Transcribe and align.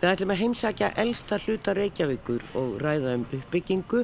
Við 0.00 0.08
ætlum 0.08 0.30
að 0.32 0.38
heimsækja 0.40 0.86
elsta 0.96 1.36
hluta 1.42 1.74
Reykjavíkur 1.76 2.44
og 2.56 2.78
ræða 2.80 3.18
um 3.18 3.24
uppbyggingu 3.36 3.98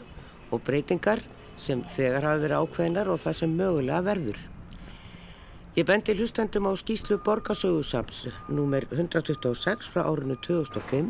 og 0.52 0.60
breytingar 0.66 1.22
sem 1.56 1.80
þegar 1.88 2.26
hafa 2.26 2.40
verið 2.42 2.64
ákveðinar 2.64 3.08
og 3.08 3.22
það 3.22 3.36
sem 3.38 3.54
mögulega 3.56 4.00
verður. 4.04 4.40
Ég 5.76 5.86
bendi 5.88 6.12
hlustendum 6.18 6.68
á 6.68 6.76
skýslu 6.76 7.16
Borgasögusaps 7.24 8.26
nr. 8.52 8.84
126 8.92 9.88
frá 9.94 10.02
árinu 10.04 10.36
2005 10.44 11.08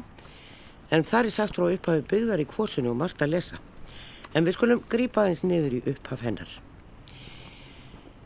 en 0.95 1.05
þar 1.09 1.27
er 1.27 1.35
sagt 1.35 1.59
frá 1.59 1.67
upphafi 1.67 2.05
byggðar 2.13 2.45
í 2.45 2.47
kvosinu 2.47 2.93
og 2.93 3.01
margt 3.01 3.25
að 3.27 3.33
lesa. 3.35 3.59
En 4.39 4.47
við 4.47 4.55
skulum 4.55 4.85
grípa 4.87 5.25
aðeins 5.25 5.43
niður 5.43 5.81
í 5.81 5.81
upphaf 5.97 6.23
hennar. 6.23 6.53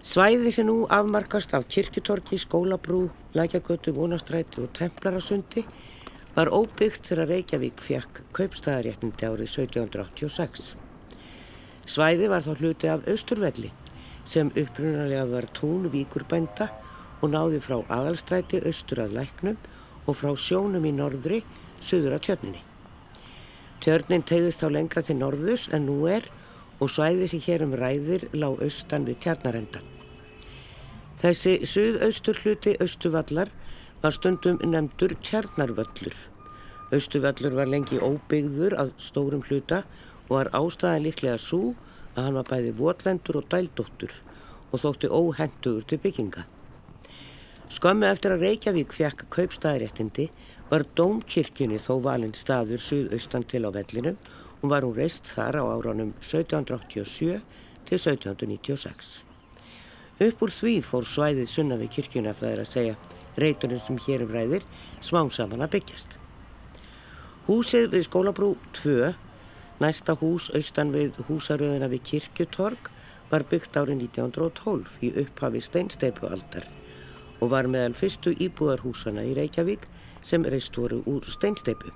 Svæði 0.04 0.52
sem 0.52 0.68
nú 0.68 0.84
afmarkast 0.92 1.56
af 1.56 1.64
kirkutorki, 1.72 2.36
skólabrú, 2.36 3.06
lækjagötu, 3.32 3.96
vonastræti 3.96 4.60
og 4.60 4.74
templarasundi 4.76 5.64
var 6.34 6.50
óbyggt 6.54 7.08
þegar 7.10 7.30
Reykjavík 7.30 7.82
fjakk 7.82 8.22
kaupstæðaréttindi 8.36 9.26
árið 9.26 9.48
1786. 9.48 10.74
Svæði 11.90 12.30
var 12.30 12.44
þá 12.46 12.52
hluti 12.60 12.90
af 12.90 13.06
Östurvelli 13.10 13.72
sem 14.28 14.52
upprunalega 14.54 15.26
var 15.26 15.48
tún 15.56 15.88
víkurbænda 15.90 16.68
og 17.20 17.32
náði 17.32 17.60
frá 17.64 17.80
aðalstræti 17.90 18.60
Östur 18.68 19.02
að 19.04 19.16
læknum 19.18 19.58
og 20.06 20.16
frá 20.16 20.30
sjónum 20.38 20.86
í 20.86 20.92
norðri 20.94 21.40
söður 21.82 22.16
að 22.16 22.26
tjörninni. 22.28 22.62
Tjörnin 23.80 24.26
tegðist 24.28 24.62
þá 24.62 24.68
lengra 24.76 25.02
til 25.02 25.16
norðus 25.18 25.66
en 25.74 25.88
nú 25.88 26.04
er 26.08 26.28
og 26.80 26.92
svæði 26.92 27.28
sem 27.32 27.42
hér 27.44 27.64
um 27.66 27.74
ræðir 27.76 28.28
lág 28.36 28.60
austan 28.64 29.06
við 29.08 29.20
tjarnarendan. 29.24 29.86
Þessi 31.20 31.58
suðaustur 31.68 32.38
hluti 32.44 32.76
Östuvallar 32.80 33.50
var 34.02 34.10
stundum 34.16 34.58
nefndur 34.64 35.14
tjarnarvöllur. 35.22 36.14
Östuvöllur 36.90 37.54
var 37.54 37.68
lengi 37.68 38.00
óbyggður 38.00 38.74
að 38.80 38.94
stórum 38.98 39.42
hluta 39.44 39.82
og 40.28 40.32
var 40.38 40.50
ástæðan 40.56 41.04
líklega 41.04 41.36
svo 41.38 41.74
að 42.14 42.24
hann 42.24 42.38
var 42.38 42.48
bæði 42.48 42.72
votlendur 42.78 43.40
og 43.42 43.50
dældóttur 43.52 44.14
og 44.70 44.82
þótti 44.82 45.10
óhendugur 45.10 45.84
til 45.86 46.00
bygginga. 46.00 46.46
Skömmu 47.70 48.08
eftir 48.08 48.34
að 48.34 48.46
Reykjavík 48.46 48.94
fekk 48.96 49.28
kaupstæðaréttindi 49.30 50.30
var 50.70 50.86
Dómkirkjunni 50.98 51.78
þó 51.78 52.00
valinn 52.02 52.34
staður 52.34 52.82
suðaustan 52.82 53.46
til 53.46 53.62
á 53.66 53.70
vellinu 53.70 54.16
og 54.60 54.70
var 54.72 54.86
hún 54.86 54.96
reist 54.96 55.28
þar 55.30 55.60
á 55.60 55.64
áranum 55.76 56.14
1787 56.18 57.38
til 57.86 57.98
1796. 57.98 59.20
Upp 60.20 60.42
úr 60.44 60.52
því 60.52 60.74
fór 60.84 61.06
svæðið 61.06 61.48
sunna 61.52 61.78
við 61.80 61.94
kirkjuna 61.94 62.34
það 62.36 62.50
er 62.54 62.64
að 62.64 62.72
segja 62.72 62.96
reyturinn 63.38 63.82
sem 63.82 63.98
hér 64.06 64.24
um 64.26 64.34
ræðir 64.34 64.66
smán 65.00 65.30
saman 65.30 65.62
að 65.64 65.76
byggjast. 65.76 66.18
Húsið 67.46 67.90
við 67.94 68.06
skólabrú 68.06 68.50
2, 68.78 69.12
næsta 69.80 70.14
hús 70.20 70.50
austan 70.54 70.92
við 70.94 71.16
húsaröðuna 71.28 71.88
við 71.92 72.04
kirkjutorg 72.10 72.90
var 73.30 73.46
byggt 73.50 73.78
árið 73.78 74.04
1912 74.10 74.98
í 75.06 75.12
upphafi 75.22 75.62
steinsteipualdar 75.64 76.68
og 77.40 77.52
var 77.54 77.70
meðal 77.72 77.96
fyrstu 77.96 78.34
íbúðarhúsana 78.36 79.24
í 79.24 79.34
Reykjavík 79.38 79.86
sem 80.26 80.44
reist 80.44 80.76
voru 80.76 81.00
úr 81.08 81.24
steinsteipu. 81.30 81.92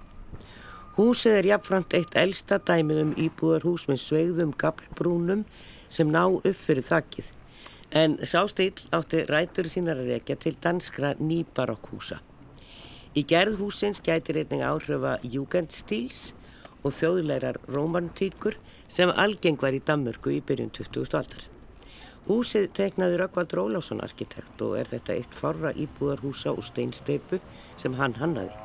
Húsið 0.94 1.40
er 1.40 1.48
jafnframt 1.50 1.94
eitt 1.98 2.14
elsta 2.16 2.60
dæmið 2.62 3.00
um 3.02 3.14
íbúðarhús 3.18 3.88
með 3.90 4.02
sveigðum 4.04 4.54
gaflbrúnum 4.58 5.42
sem 5.90 6.10
ná 6.10 6.22
upp 6.30 6.54
fyrir 6.54 6.86
þakkið 6.86 7.33
En 7.94 8.16
sá 8.26 8.40
stíl 8.50 8.74
átti 8.90 9.20
rætur 9.30 9.68
sínar 9.70 10.00
að 10.02 10.08
rekja 10.16 10.34
til 10.42 10.56
danskra 10.58 11.12
nýbarokkhúsa. 11.22 12.16
Í 13.14 13.22
gerð 13.30 13.60
húsins 13.60 14.00
gæti 14.02 14.34
reyning 14.34 14.64
áhrifa 14.66 15.12
jugendstíls 15.22 16.32
og 16.82 16.90
þjóðleirar 16.96 17.60
romantíkur 17.70 18.56
sem 18.90 19.12
algeng 19.14 19.62
var 19.62 19.76
í 19.78 19.82
Danmörku 19.86 20.32
í 20.34 20.40
byrjun 20.42 20.72
20. 20.74 21.14
aldar. 21.20 21.46
Húsið 22.26 22.66
teknaði 22.74 23.20
Rökkvald 23.20 23.54
Rólásson 23.54 24.02
arkitekt 24.02 24.66
og 24.66 24.74
er 24.80 24.90
þetta 24.90 25.14
eitt 25.14 25.38
forra 25.38 25.70
íbúðarhúsa 25.78 26.50
og 26.50 26.66
steinsteipu 26.66 27.38
sem 27.78 27.94
hann 28.00 28.18
hannaði. 28.18 28.58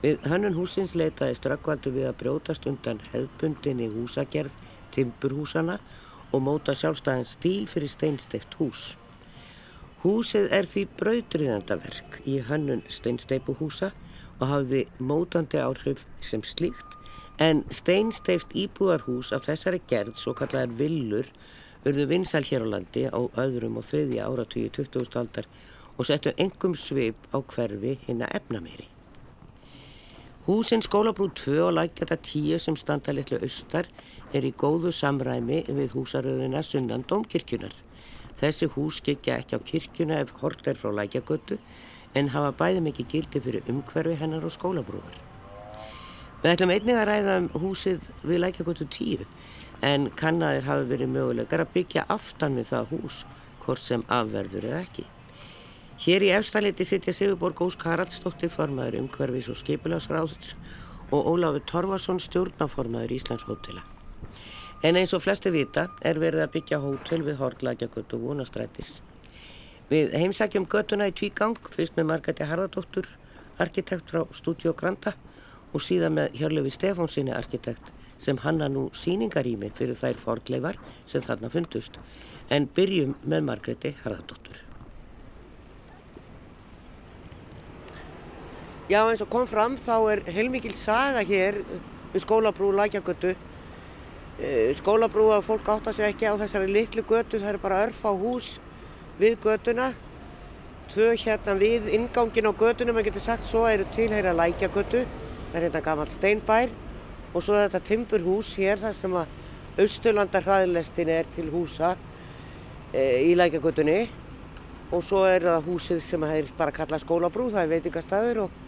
Við 0.00 0.24
hannun 0.32 0.56
húsins 0.56 0.96
leitaðist 0.96 1.44
Rökkvaldu 1.44 1.92
við 1.92 2.08
að 2.08 2.18
brjótast 2.24 2.64
undan 2.72 3.04
hefðbundinni 3.12 3.92
húsagerð 3.92 4.56
timburhúsana 4.96 5.76
og 6.32 6.42
móta 6.42 6.74
sjálfstæðan 6.76 7.28
stíl 7.28 7.66
fyrir 7.70 7.90
steinsteipt 7.92 8.56
hús. 8.60 8.94
Húsið 10.02 10.50
er 10.54 10.68
því 10.70 10.82
brautriðandaverk 11.00 12.20
í 12.28 12.40
hönnun 12.48 12.84
steinsteipuhúsa 12.92 13.92
og 14.40 14.48
hafði 14.50 14.84
mótandi 14.98 15.60
áhrif 15.62 16.04
sem 16.20 16.44
slíkt 16.46 16.98
en 17.42 17.64
steinsteift 17.70 18.52
íbúarhús 18.56 19.32
af 19.36 19.46
þessari 19.48 19.80
gerð, 19.90 20.14
svo 20.16 20.34
kallar 20.36 20.72
villur, 20.78 21.28
urðu 21.86 22.08
vinsal 22.10 22.44
hér 22.44 22.64
á 22.64 22.68
landi 22.76 23.06
á 23.08 23.20
öðrum 23.36 23.80
og 23.80 23.88
þriðja 23.90 24.28
áratugji 24.28 24.72
20. 24.80 25.16
aldar 25.20 25.48
og 25.96 26.08
settu 26.08 26.32
engum 26.40 26.76
svip 26.76 27.28
á 27.32 27.40
hverfi 27.40 27.96
hinn 28.06 28.24
að 28.24 28.38
efna 28.40 28.62
meiri. 28.64 28.88
Húsin 30.46 30.78
skólabrú 30.78 31.26
2 31.34 31.58
og 31.58 31.72
lækjata 31.74 32.16
10 32.22 32.58
sem 32.62 32.76
standa 32.76 33.10
litlu 33.10 33.40
austar 33.42 33.88
er 34.30 34.44
í 34.46 34.52
góðu 34.54 34.92
samræmi 34.94 35.64
við 35.66 35.96
húsaröðuna 35.96 36.60
sunnan 36.62 37.02
domkirkjunar. 37.10 37.72
Þessi 38.38 38.68
hús 38.76 39.00
skikja 39.00 39.40
ekki 39.40 39.58
á 39.58 39.66
kirkjuna 39.70 40.20
ef 40.22 40.30
hort 40.38 40.62
er 40.70 40.78
frá 40.78 40.92
lækjagötu 40.94 41.58
en 42.14 42.30
hafa 42.30 42.52
bæði 42.60 42.84
mikið 42.86 43.10
gildi 43.10 43.42
fyrir 43.42 43.66
umhverfi 43.74 44.14
hennar 44.22 44.46
og 44.46 44.54
skólabrúar. 44.54 45.18
Við 46.44 46.52
ætlum 46.52 46.74
einnig 46.76 46.94
að 47.00 47.08
ræða 47.10 47.36
um 47.42 47.50
húsið 47.64 48.06
við 48.22 48.42
lækjagötu 48.44 48.86
10 49.00 49.26
en 49.90 50.08
kannaðir 50.14 50.70
hafi 50.70 50.86
verið 50.94 51.14
mögulegar 51.16 51.66
að 51.66 51.74
byggja 51.74 52.06
aftan 52.06 52.54
við 52.62 52.70
það 52.70 52.94
hús 52.94 53.18
hvort 53.66 53.82
sem 53.82 54.06
afverður 54.06 54.70
eða 54.70 54.86
ekki. 54.86 55.08
Hér 55.96 56.26
í 56.26 56.28
efstaleiti 56.36 56.84
sitja 56.84 57.12
Sigurborg 57.16 57.60
Ósk 57.64 57.86
Haraldsdóttir 57.88 58.50
formaður 58.52 58.98
umhverfis 58.98 59.46
og 59.48 59.56
skipilagsráðs 59.56 60.50
og 61.08 61.30
Ólafur 61.32 61.62
Torfarsson 61.70 62.20
stjórnaformaður 62.20 63.14
Íslands 63.16 63.46
hótela. 63.48 63.80
En 64.84 64.98
eins 65.00 65.14
og 65.16 65.22
flesti 65.24 65.48
vita 65.54 65.86
er 66.04 66.20
verið 66.20 66.44
að 66.44 66.52
byggja 66.58 66.80
hótel 66.82 67.24
við 67.24 67.40
Hortlækjagötu 67.40 68.18
og 68.18 68.26
Vonastrætis. 68.26 68.98
Við 69.88 70.12
heimsækjum 70.20 70.68
götuna 70.68 71.08
í 71.08 71.16
tvígang, 71.16 71.56
fyrst 71.72 71.96
með 71.96 72.10
Margæti 72.10 72.44
Harðardóttur, 72.44 73.08
arkitekt 73.56 74.12
frá 74.12 74.26
Studio 74.36 74.76
Granda 74.76 75.14
og 75.72 75.80
síðan 75.80 76.18
með 76.20 76.36
Hjörlefi 76.42 76.76
Stefánsinni 76.76 77.32
arkitekt 77.32 77.88
sem 78.20 78.36
hanna 78.44 78.68
nú 78.68 78.90
síningarými 78.92 79.72
fyrir 79.72 79.96
þær 79.96 80.20
fordleifar 80.20 80.76
sem 81.08 81.24
þarna 81.24 81.48
fundust. 81.56 81.96
En 82.52 82.68
byrjum 82.68 83.16
með 83.24 83.48
Margæti 83.48 83.96
Harðardóttur. 84.04 84.65
Já 88.86 89.02
eins 89.02 89.22
og 89.24 89.30
kom 89.30 89.46
fram 89.50 89.76
þá 89.80 89.96
er 90.12 90.24
heilmikil 90.30 90.74
saga 90.74 91.24
hér 91.26 91.62
við 92.12 92.22
skólabrú 92.22 92.70
Lækjagötu 92.76 93.34
Eh, 94.38 94.74
skólabrúa 94.76 95.40
fólk 95.40 95.68
átta 95.68 95.92
sig 95.96 96.04
ekki 96.12 96.26
á 96.28 96.36
þessari 96.36 96.68
litlu 96.68 97.00
götu, 97.08 97.38
það 97.40 97.54
er 97.54 97.56
bara 97.56 97.78
örf 97.86 98.02
á 98.04 98.12
hús 98.12 98.58
við 99.16 99.38
götuna. 99.40 99.94
Tvö 100.92 101.14
hérna 101.16 101.54
við 101.56 101.88
ingangin 101.88 102.44
á 102.44 102.52
götuna, 102.52 102.92
maður 102.92 103.08
getur 103.08 103.24
sagt 103.24 103.46
svo 103.48 103.64
eru 103.64 103.86
tilheyra 103.96 104.34
lækjagötu 104.36 105.06
það 105.06 105.56
er 105.56 105.64
hérna 105.64 105.80
gammal 105.80 106.12
steinbær 106.12 106.68
og 107.32 107.42
svo 107.42 107.56
þetta 107.56 107.80
timburhús 107.80 108.52
hér 108.60 108.76
þar 108.76 108.94
sem 109.00 109.16
að 109.16 109.80
Östurlandar 109.86 110.44
hraðilestin 110.44 111.08
er 111.08 111.24
til 111.32 111.48
húsa 111.48 111.96
e, 112.92 113.24
í 113.24 113.32
lækjagötunni 113.40 113.98
og 114.92 115.00
svo 115.04 115.24
er 115.24 115.48
það 115.48 115.64
húsið 115.70 116.04
sem 116.04 116.28
er 116.28 116.52
bara 116.58 116.76
kallað 116.76 117.06
skólabrú, 117.06 117.48
það 117.56 117.62
er 117.62 117.72
veitingastæður 117.72 118.42
og, 118.44 118.62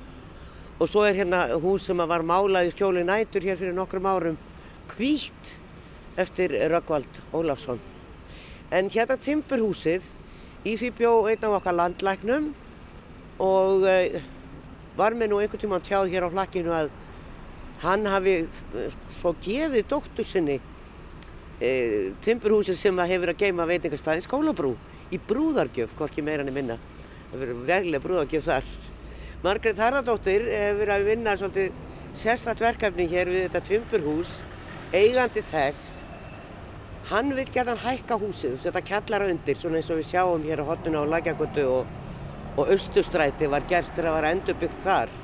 og 0.79 0.87
svo 0.87 1.03
er 1.07 1.17
hérna 1.19 1.47
hús 1.59 1.89
sem 1.89 1.99
var 1.99 2.23
málað 2.23 2.69
í 2.69 2.75
skjóli 2.75 3.03
nætur 3.07 3.43
hér 3.43 3.59
fyrir 3.59 3.75
nokkrum 3.75 4.07
árum 4.07 4.39
kvítt 4.89 5.59
eftir 6.19 6.55
Röggvald 6.71 7.21
Ólafsson. 7.35 7.81
En 8.71 8.91
hérna 8.91 9.17
Timburhúsið, 9.19 10.03
í 10.67 10.77
því 10.79 10.91
bjó 10.99 11.13
einn 11.31 11.45
af 11.47 11.59
okkar 11.59 11.77
landlæknum 11.79 12.51
og 13.43 13.87
uh, 13.87 14.19
var 14.99 15.15
með 15.15 15.33
nú 15.33 15.39
einhvern 15.43 15.63
tíma 15.63 15.79
tjáð 15.83 16.11
hér 16.13 16.27
á 16.27 16.35
hlakkinu 16.35 16.75
að 16.75 16.91
hann 17.85 18.07
hafi 18.11 18.37
uh, 18.45 18.99
svo 19.21 19.35
gefið 19.43 19.87
dóttur 19.91 20.27
sinni 20.27 20.59
uh, 20.59 22.15
Timburhúsið 22.27 22.79
sem 22.79 23.03
hefur 23.03 23.35
að 23.35 23.43
geima 23.45 23.67
veitingastæðin 23.71 24.27
skólabrú 24.27 24.75
í 25.15 25.19
brúðargjöf, 25.27 25.95
hvorki 25.99 26.23
meirann 26.23 26.51
er 26.51 26.55
minna. 26.55 26.79
Það 27.31 27.43
verður 27.43 27.67
veglega 27.71 28.05
brúðargjöf 28.05 28.47
þar. 28.47 28.73
Margret 29.39 29.79
Haraldóttir 29.79 30.43
hefur 30.51 30.91
að 30.91 31.05
vinna 31.07 31.37
svolítið 31.39 31.75
sérstatt 32.19 32.59
verkefni 32.59 33.05
hér 33.07 33.29
við 33.31 33.45
þetta 33.45 33.61
Timburhús 33.69 34.33
eigandi 34.91 35.45
þess. 35.47 36.01
Hann 37.13 37.31
vil 37.37 37.45
geta 37.47 37.77
hækka 37.79 38.19
húsið 38.19 38.57
þetta 38.65 38.83
kjallara 38.89 39.29
undir, 39.31 39.55
svona 39.61 39.79
eins 39.79 39.93
og 39.95 40.01
við 40.01 40.11
sjáum 40.11 40.43
hér 40.49 40.65
á 40.67 40.71
hotnuna 40.73 41.05
á 41.07 41.11
Lækjagötu 41.15 41.69
og, 41.71 41.95
og 42.59 42.75
Östustræti 42.75 43.47
var 43.47 43.63
gert 43.71 43.95
til 43.95 44.09
að 44.09 44.19
vera 44.19 44.35
endurbyggt 44.35 44.83
þar. 44.83 45.15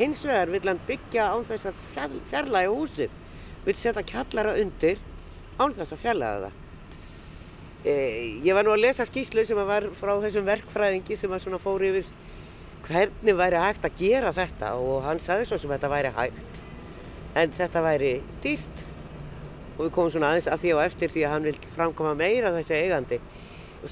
Hins 0.00 0.24
vegar 0.24 0.56
vill 0.56 0.64
hann 0.64 0.80
byggja 0.88 1.28
án 1.36 1.44
þess 1.44 1.68
að 1.68 1.86
fjall, 1.92 2.18
fjarlæga 2.32 2.72
húsið, 2.72 3.22
vill 3.68 3.76
setja 3.78 4.08
kjallara 4.08 4.56
undir 4.64 5.04
án 5.60 5.76
þess 5.76 5.92
að 5.92 6.06
fjarlæga 6.08 6.46
það. 6.46 6.60
E, 7.84 7.94
ég 8.40 8.56
var 8.56 8.64
nú 8.64 8.72
að 8.72 8.86
lesa 8.88 9.04
skýslu 9.04 9.44
sem 9.44 9.66
var 9.68 9.92
frá 10.00 10.16
þessum 10.24 10.48
verkfræðingi 10.48 11.20
sem 11.20 11.36
að 11.36 11.60
fór 11.60 11.84
yfir 11.92 12.08
hvernig 12.88 13.36
væri 13.38 13.60
hægt 13.60 13.86
að 13.86 13.98
gera 13.98 14.32
þetta 14.36 14.74
og 14.80 15.04
hann 15.06 15.22
saði 15.22 15.48
svo 15.48 15.58
sem 15.60 15.72
þetta 15.72 15.90
væri 15.92 16.12
hægt 16.16 16.60
en 17.38 17.54
þetta 17.54 17.82
væri 17.84 18.12
dýrt 18.44 18.84
og 19.74 19.86
við 19.86 19.94
komum 19.96 20.12
svona 20.14 20.32
aðeins 20.32 20.50
að 20.50 20.60
því 20.62 20.74
og 20.76 20.82
eftir 20.84 21.12
því 21.14 21.24
að 21.26 21.32
hann 21.34 21.48
vil 21.48 21.56
framkoma 21.74 22.14
meira 22.18 22.52
þessi 22.54 22.76
eigandi. 22.78 23.18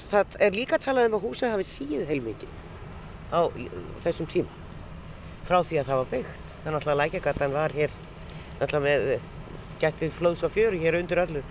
Það 0.09 0.37
er 0.45 0.55
líka 0.55 0.79
talað 0.81 1.09
um 1.09 1.17
að 1.17 1.25
húsið 1.27 1.51
hafi 1.53 1.67
síð 1.67 2.05
heilmikið 2.09 2.53
á 3.33 3.41
þessum 4.05 4.29
tíma 4.31 4.61
frá 5.43 5.59
því 5.59 5.81
að 5.81 5.89
það 5.89 5.99
var 5.99 6.11
byggt. 6.13 6.53
Þannig 6.63 6.87
að 6.87 6.99
lækjagatan 7.01 7.57
var 7.57 7.75
hér 7.75 7.97
alltaf 8.61 8.83
með 8.85 9.09
getið 9.81 10.15
flóðs 10.15 10.45
og 10.47 10.53
fjöru 10.53 10.79
hér 10.79 11.01
undir 11.01 11.19
öllu. 11.25 11.43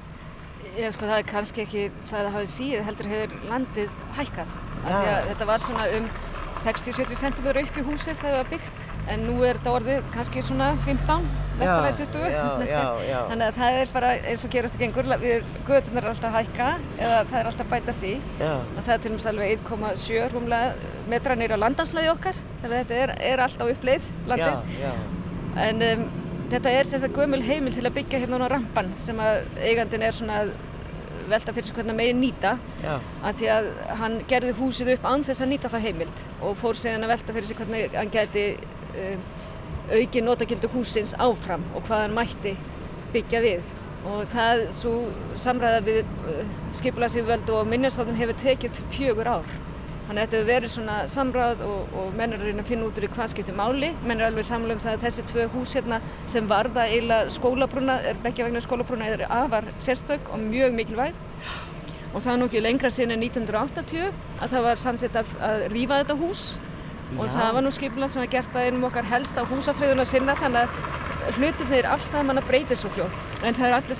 Já 0.79 0.89
sko 0.95 1.05
það 1.11 1.19
er 1.19 1.29
kannski 1.29 1.65
ekki 1.67 1.89
það 2.09 2.29
að 2.29 2.35
hafi 2.39 2.51
síð 2.55 2.85
heldur 2.87 3.11
hefur 3.13 3.49
landið 3.51 3.97
hækkað. 4.17 4.55
Ja. 4.87 5.17
Þetta 5.29 5.49
var 5.51 5.61
svona 5.61 5.89
um 5.99 6.07
60-70 6.59 7.19
cm 7.23 7.47
upp 7.63 7.79
í 7.79 7.85
húsið 7.87 8.19
þegar 8.21 8.23
það 8.23 8.37
var 8.39 8.51
byggt 8.53 8.87
en 9.13 9.25
nú 9.27 9.37
er 9.47 9.59
þetta 9.59 9.75
orðið 9.79 10.09
kannski 10.15 10.43
svona 10.45 10.69
15, 10.87 11.29
mestalega 11.61 11.97
20 12.01 12.27
já, 12.33 12.45
já, 12.69 12.83
já. 13.13 13.19
þannig 13.31 13.47
að 13.47 13.59
það 13.61 13.79
er 13.81 13.93
bara 13.95 14.13
eins 14.31 14.45
og 14.47 14.55
gerast 14.55 14.79
ekki 14.79 14.89
engur 14.89 15.11
götunar 15.69 16.07
er 16.07 16.11
alltaf 16.13 16.29
að 16.31 16.39
hækka 16.39 16.69
eða 16.99 17.21
það 17.31 17.39
er 17.41 17.51
alltaf 17.53 17.71
bætast 17.73 18.07
í. 18.09 18.15
Og 18.43 18.81
það 18.81 18.95
er 18.95 19.05
til 19.05 19.13
og 19.13 19.19
með 19.19 19.31
alveg 19.33 19.55
1,7 19.59 20.27
rúmlega 20.33 20.97
metra 21.13 21.39
nýra 21.39 21.61
á 21.61 21.63
landanslæði 21.65 22.13
okkar 22.13 22.43
þannig 22.63 22.73
að 22.73 22.83
þetta 22.83 23.01
er, 23.05 23.15
er 23.33 23.45
alltaf 23.47 23.73
uppleið 23.77 24.11
landið. 24.33 24.77
En 25.63 25.87
um, 25.89 26.05
þetta 26.53 26.75
er 26.77 26.89
sérstaklega 26.89 27.27
gömul 27.27 27.43
heimil 27.47 27.75
til 27.75 27.87
að 27.89 27.97
byggja 28.01 28.23
hérna 28.23 28.45
á 28.45 28.53
rampan 28.53 28.93
sem 29.01 29.19
að 29.23 29.43
eigandin 29.63 30.05
er 30.07 30.17
svona 30.17 30.45
velta 31.33 31.55
fyrir 31.57 31.69
sig 31.69 31.77
hvernig 31.79 31.99
megin 31.99 32.21
nýta. 32.23 32.53
Að 33.23 33.41
því 33.41 33.51
að 33.57 33.69
hann 34.01 34.19
gerði 34.31 34.55
húsið 34.61 34.93
upp 34.97 35.09
án 35.09 35.27
þess 35.27 35.45
að 35.45 35.53
nýta 35.53 35.73
það 35.73 35.87
heimild 35.89 36.25
og 36.41 36.57
fór 36.61 36.79
síðan 36.79 37.07
að 37.07 37.15
velta 37.15 37.37
fyrir 37.37 37.51
sig 37.51 37.61
hvernig 37.61 37.99
hann 37.99 38.13
geti 38.13 38.47
uh, 38.59 39.17
auki 39.93 40.23
notakildu 40.25 40.71
húsins 40.73 41.15
áfram 41.19 41.65
og 41.75 41.87
hvað 41.89 42.07
hann 42.07 42.17
mætti 42.17 42.57
byggja 43.13 43.43
við. 43.45 43.67
Og 44.03 44.25
það 44.33 44.65
svo 44.75 44.95
samræða 45.39 45.83
við 45.87 46.01
uh, 46.05 46.57
skipularsýðvöldu 46.79 47.59
og 47.59 47.69
minnjastofnun 47.71 48.19
hefur 48.19 48.41
tekið 48.47 48.83
fjögur 48.95 49.37
ár 49.39 49.53
Þannig 50.07 50.19
að 50.19 50.25
þetta 50.25 50.39
hefur 50.39 50.49
verið 50.49 50.73
svona 50.73 50.97
samráð 51.09 51.61
og, 51.67 51.93
og 51.99 52.17
menn 52.19 52.35
er 52.35 52.41
að 52.43 52.49
reyna 52.51 52.65
að 52.65 52.71
finna 52.73 52.89
út 52.89 52.99
úr 52.99 53.07
í 53.07 53.11
hvað 53.13 53.31
skiptir 53.33 53.57
máli. 53.57 53.93
Menn 54.03 54.19
er 54.19 54.29
alveg 54.29 54.49
samlega 54.49 54.77
um 54.77 54.83
það 54.83 54.97
að 54.97 55.05
þessi 55.07 55.25
tvö 55.31 55.45
hús 55.55 55.75
hérna 55.79 56.01
sem 56.35 56.49
varða 56.51 56.89
eiginlega 56.91 57.31
skólabrúna, 57.37 58.01
er 58.11 58.19
beggja 58.25 58.49
vegna 58.49 58.65
skólabrúna, 58.65 59.13
er 59.15 59.23
afar 59.29 59.71
sérstök 59.83 60.33
og 60.35 60.43
mjög 60.43 60.75
mikilvæg. 60.81 61.23
Og 62.13 62.19
það 62.19 62.33
er 62.35 62.43
nú 62.43 62.51
ekki 62.51 62.65
lengra 62.65 62.91
en 63.07 63.15
1980 63.15 64.11
að 64.43 64.53
það 64.53 64.67
var 64.67 64.83
samtitt 64.83 65.17
að, 65.17 65.33
að 65.41 65.67
rýfa 65.73 66.03
þetta 66.03 66.19
hús 66.21 66.43
og 67.13 67.29
Já. 67.29 67.33
það 67.37 67.55
var 67.55 67.65
nú 67.65 67.73
skipilað 67.73 68.13
sem 68.13 68.23
að 68.25 68.33
gert 68.35 68.57
að 68.57 68.67
einum 68.69 68.85
okkar 68.89 69.09
helst 69.09 69.39
á 69.39 69.45
húsafriðuna 69.49 70.05
sinna 70.09 70.35
þannig 70.41 70.67
að 70.67 71.37
hlutinir 71.37 71.89
afstæðum 71.89 72.33
hann 72.33 72.41
að 72.41 72.49
breyta 72.49 72.77
svo 72.79 72.91
fljótt. 72.93 73.33
En 73.45 73.57
það 73.57 73.69
er 73.69 73.77
allir 73.79 73.99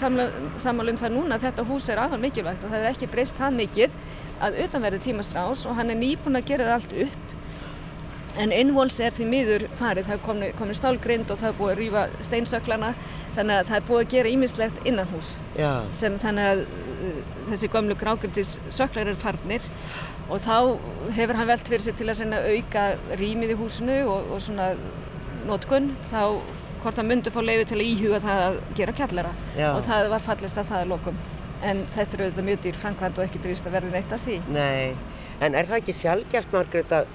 sammálu 0.65 0.95
um 0.95 1.01
það 1.01 1.15
núna 1.15 1.39
að 1.39 1.47
þetta 1.47 1.67
hús 1.69 1.89
er 1.93 2.03
afar 2.03 2.23
mikilvægt 2.23 2.67
og 2.67 2.73
það 2.73 2.83
er 2.83 2.91
ekki 2.91 3.11
breyst 3.13 3.39
það 3.39 3.59
mikið 3.61 3.97
að 4.43 4.59
utanverði 4.67 5.05
tímasrás 5.07 5.67
og 5.69 5.79
hann 5.79 5.93
er 5.93 6.01
nýbúin 6.01 6.39
að 6.39 6.49
gera 6.51 6.69
það 6.69 6.77
allt 6.79 6.97
upp. 7.07 7.33
En 8.43 8.53
innvols 8.57 8.97
er 9.05 9.13
því 9.13 9.27
miður 9.29 9.65
farið, 9.77 10.07
það 10.09 10.31
er 10.47 10.55
komin 10.57 10.77
stálgrind 10.77 11.33
og 11.33 11.41
það 11.41 11.51
er 11.51 11.59
búið 11.59 11.73
að 11.73 11.81
rýfa 11.83 12.05
steinsöklana 12.25 12.95
þannig 13.37 13.59
að 13.59 13.69
það 13.69 13.77
er 13.77 13.85
búið 13.91 14.05
að 14.05 14.15
gera 14.15 14.33
ímislegt 14.33 14.81
innan 14.89 15.11
hús 15.11 15.35
Já. 15.57 15.73
sem 15.97 16.17
þannig 16.21 16.49
að 16.49 16.63
uh, 16.63 17.19
þessi 17.51 17.71
gömlu 17.75 17.97
grákjöndis 18.01 18.55
söklar 18.73 19.13
er 19.13 19.21
farnir. 19.21 19.69
Og 20.33 20.41
þá 20.41 20.79
hefur 21.13 21.37
hann 21.37 21.51
velt 21.51 21.69
fyrir 21.69 21.85
sig 21.85 21.99
til 21.99 22.09
að 22.09 22.35
auka 22.55 22.87
rýmið 23.21 23.53
í 23.53 23.59
húsinu 23.61 23.99
og, 24.09 24.33
og 24.33 24.41
svona 24.41 24.71
notkunn 25.45 25.93
þá 26.09 26.41
hvort 26.83 26.99
hann 26.99 27.11
myndi 27.11 27.31
fá 27.35 27.43
leiði 27.45 27.69
til 27.69 27.79
að 27.83 27.89
íhuga 27.91 28.23
það 28.25 28.47
að 28.47 28.59
gera 28.79 28.97
kjallara. 28.97 29.37
Já. 29.59 29.69
og 29.75 29.85
það 29.85 30.09
var 30.15 30.25
fallist 30.25 30.59
að 30.63 30.71
það 30.73 30.87
er 30.87 30.93
lokum 30.95 31.21
en 31.63 31.83
þetta 31.91 32.17
er 32.17 32.25
auðvitað 32.27 32.47
mjög 32.49 32.63
dýr 32.67 32.79
framkvæmd 32.83 33.19
og 33.21 33.27
ekki 33.27 33.43
dvist 33.45 33.67
að 33.69 33.77
verði 33.77 33.93
neitt 33.95 34.15
af 34.15 34.25
því. 34.25 34.39
Nei, 34.53 34.95
en 35.41 35.59
er 35.59 35.69
það 35.69 35.81
ekki 35.81 35.97
sjálfgeft 36.01 36.55
Margret 36.55 36.95
að, 36.99 37.11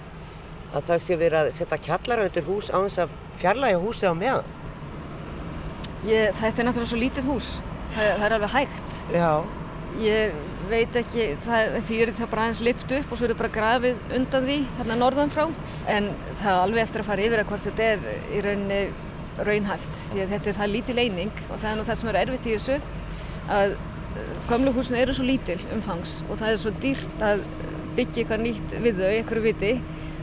að 0.72 0.90
það 0.90 1.06
sé 1.06 1.20
verið 1.20 1.40
að 1.42 1.54
setja 1.58 1.82
kjallara 1.88 2.28
undir 2.28 2.48
hús 2.48 2.72
á 2.72 2.78
þess 2.78 3.04
að 3.06 3.16
fjarlæga 3.42 3.82
húsi 3.84 4.08
á 4.08 4.14
meðan? 4.18 4.54
Þetta 6.08 6.62
er 6.62 6.68
náttúrulega 6.68 6.92
svo 6.92 7.00
lítið 7.02 7.32
hús, 7.32 7.56
það, 7.94 8.12
það 8.20 8.28
er 8.28 8.36
alveg 8.38 8.54
hægt. 8.56 9.02
Já. 9.16 9.32
Ég 9.98 10.38
veit 10.70 10.96
ekki, 11.00 11.26
það, 11.42 11.76
því 11.88 11.98
er 12.04 12.12
þetta 12.12 12.30
bara 12.32 12.46
aðeins 12.46 12.62
lift 12.68 12.94
upp 12.94 13.12
og 13.12 13.20
svo 13.20 13.26
er 13.26 13.32
þetta 13.32 13.42
bara 13.42 13.56
grafið 13.56 14.16
undan 14.18 14.48
því 14.48 14.58
hérna 14.78 14.98
norðan 15.00 15.32
frá 15.34 15.46
en 15.90 16.10
það 16.36 16.50
er 16.52 16.62
alveg 16.62 16.84
eftir 16.84 17.04
að 17.04 17.10
fara 17.10 17.28
yfir 17.28 17.42
að 17.42 17.52
hvort 17.52 17.68
þetta 17.68 17.88
er 17.94 18.08
í 18.36 18.42
rauninni 18.46 18.82
raunhæft 19.48 20.02
þetta 20.12 20.52
er 20.52 20.58
það 20.58 20.74
lítið 20.74 21.00
leining 21.00 21.44
og 21.48 21.56
það 21.56 21.70
er 21.70 21.80
nú 21.80 21.86
það 21.88 22.00
sem 22.02 22.12
er 22.12 22.20
erfitt 22.24 22.50
í 22.50 22.56
þessu 22.58 22.78
að 23.58 23.78
Gamlu 24.48 24.74
húsin 24.76 25.00
eru 25.00 25.16
svo 25.16 25.26
lítil 25.28 25.60
umfangs 25.76 26.22
og 26.28 26.40
það 26.40 26.52
er 26.54 26.60
svo 26.62 26.74
dýrt 26.84 27.24
að 27.26 27.44
byggja 27.98 28.24
eitthvað 28.24 28.44
nýtt 28.44 28.76
við 28.84 29.02
þau, 29.02 29.12
eitthvað 29.12 29.48
viti 29.48 29.72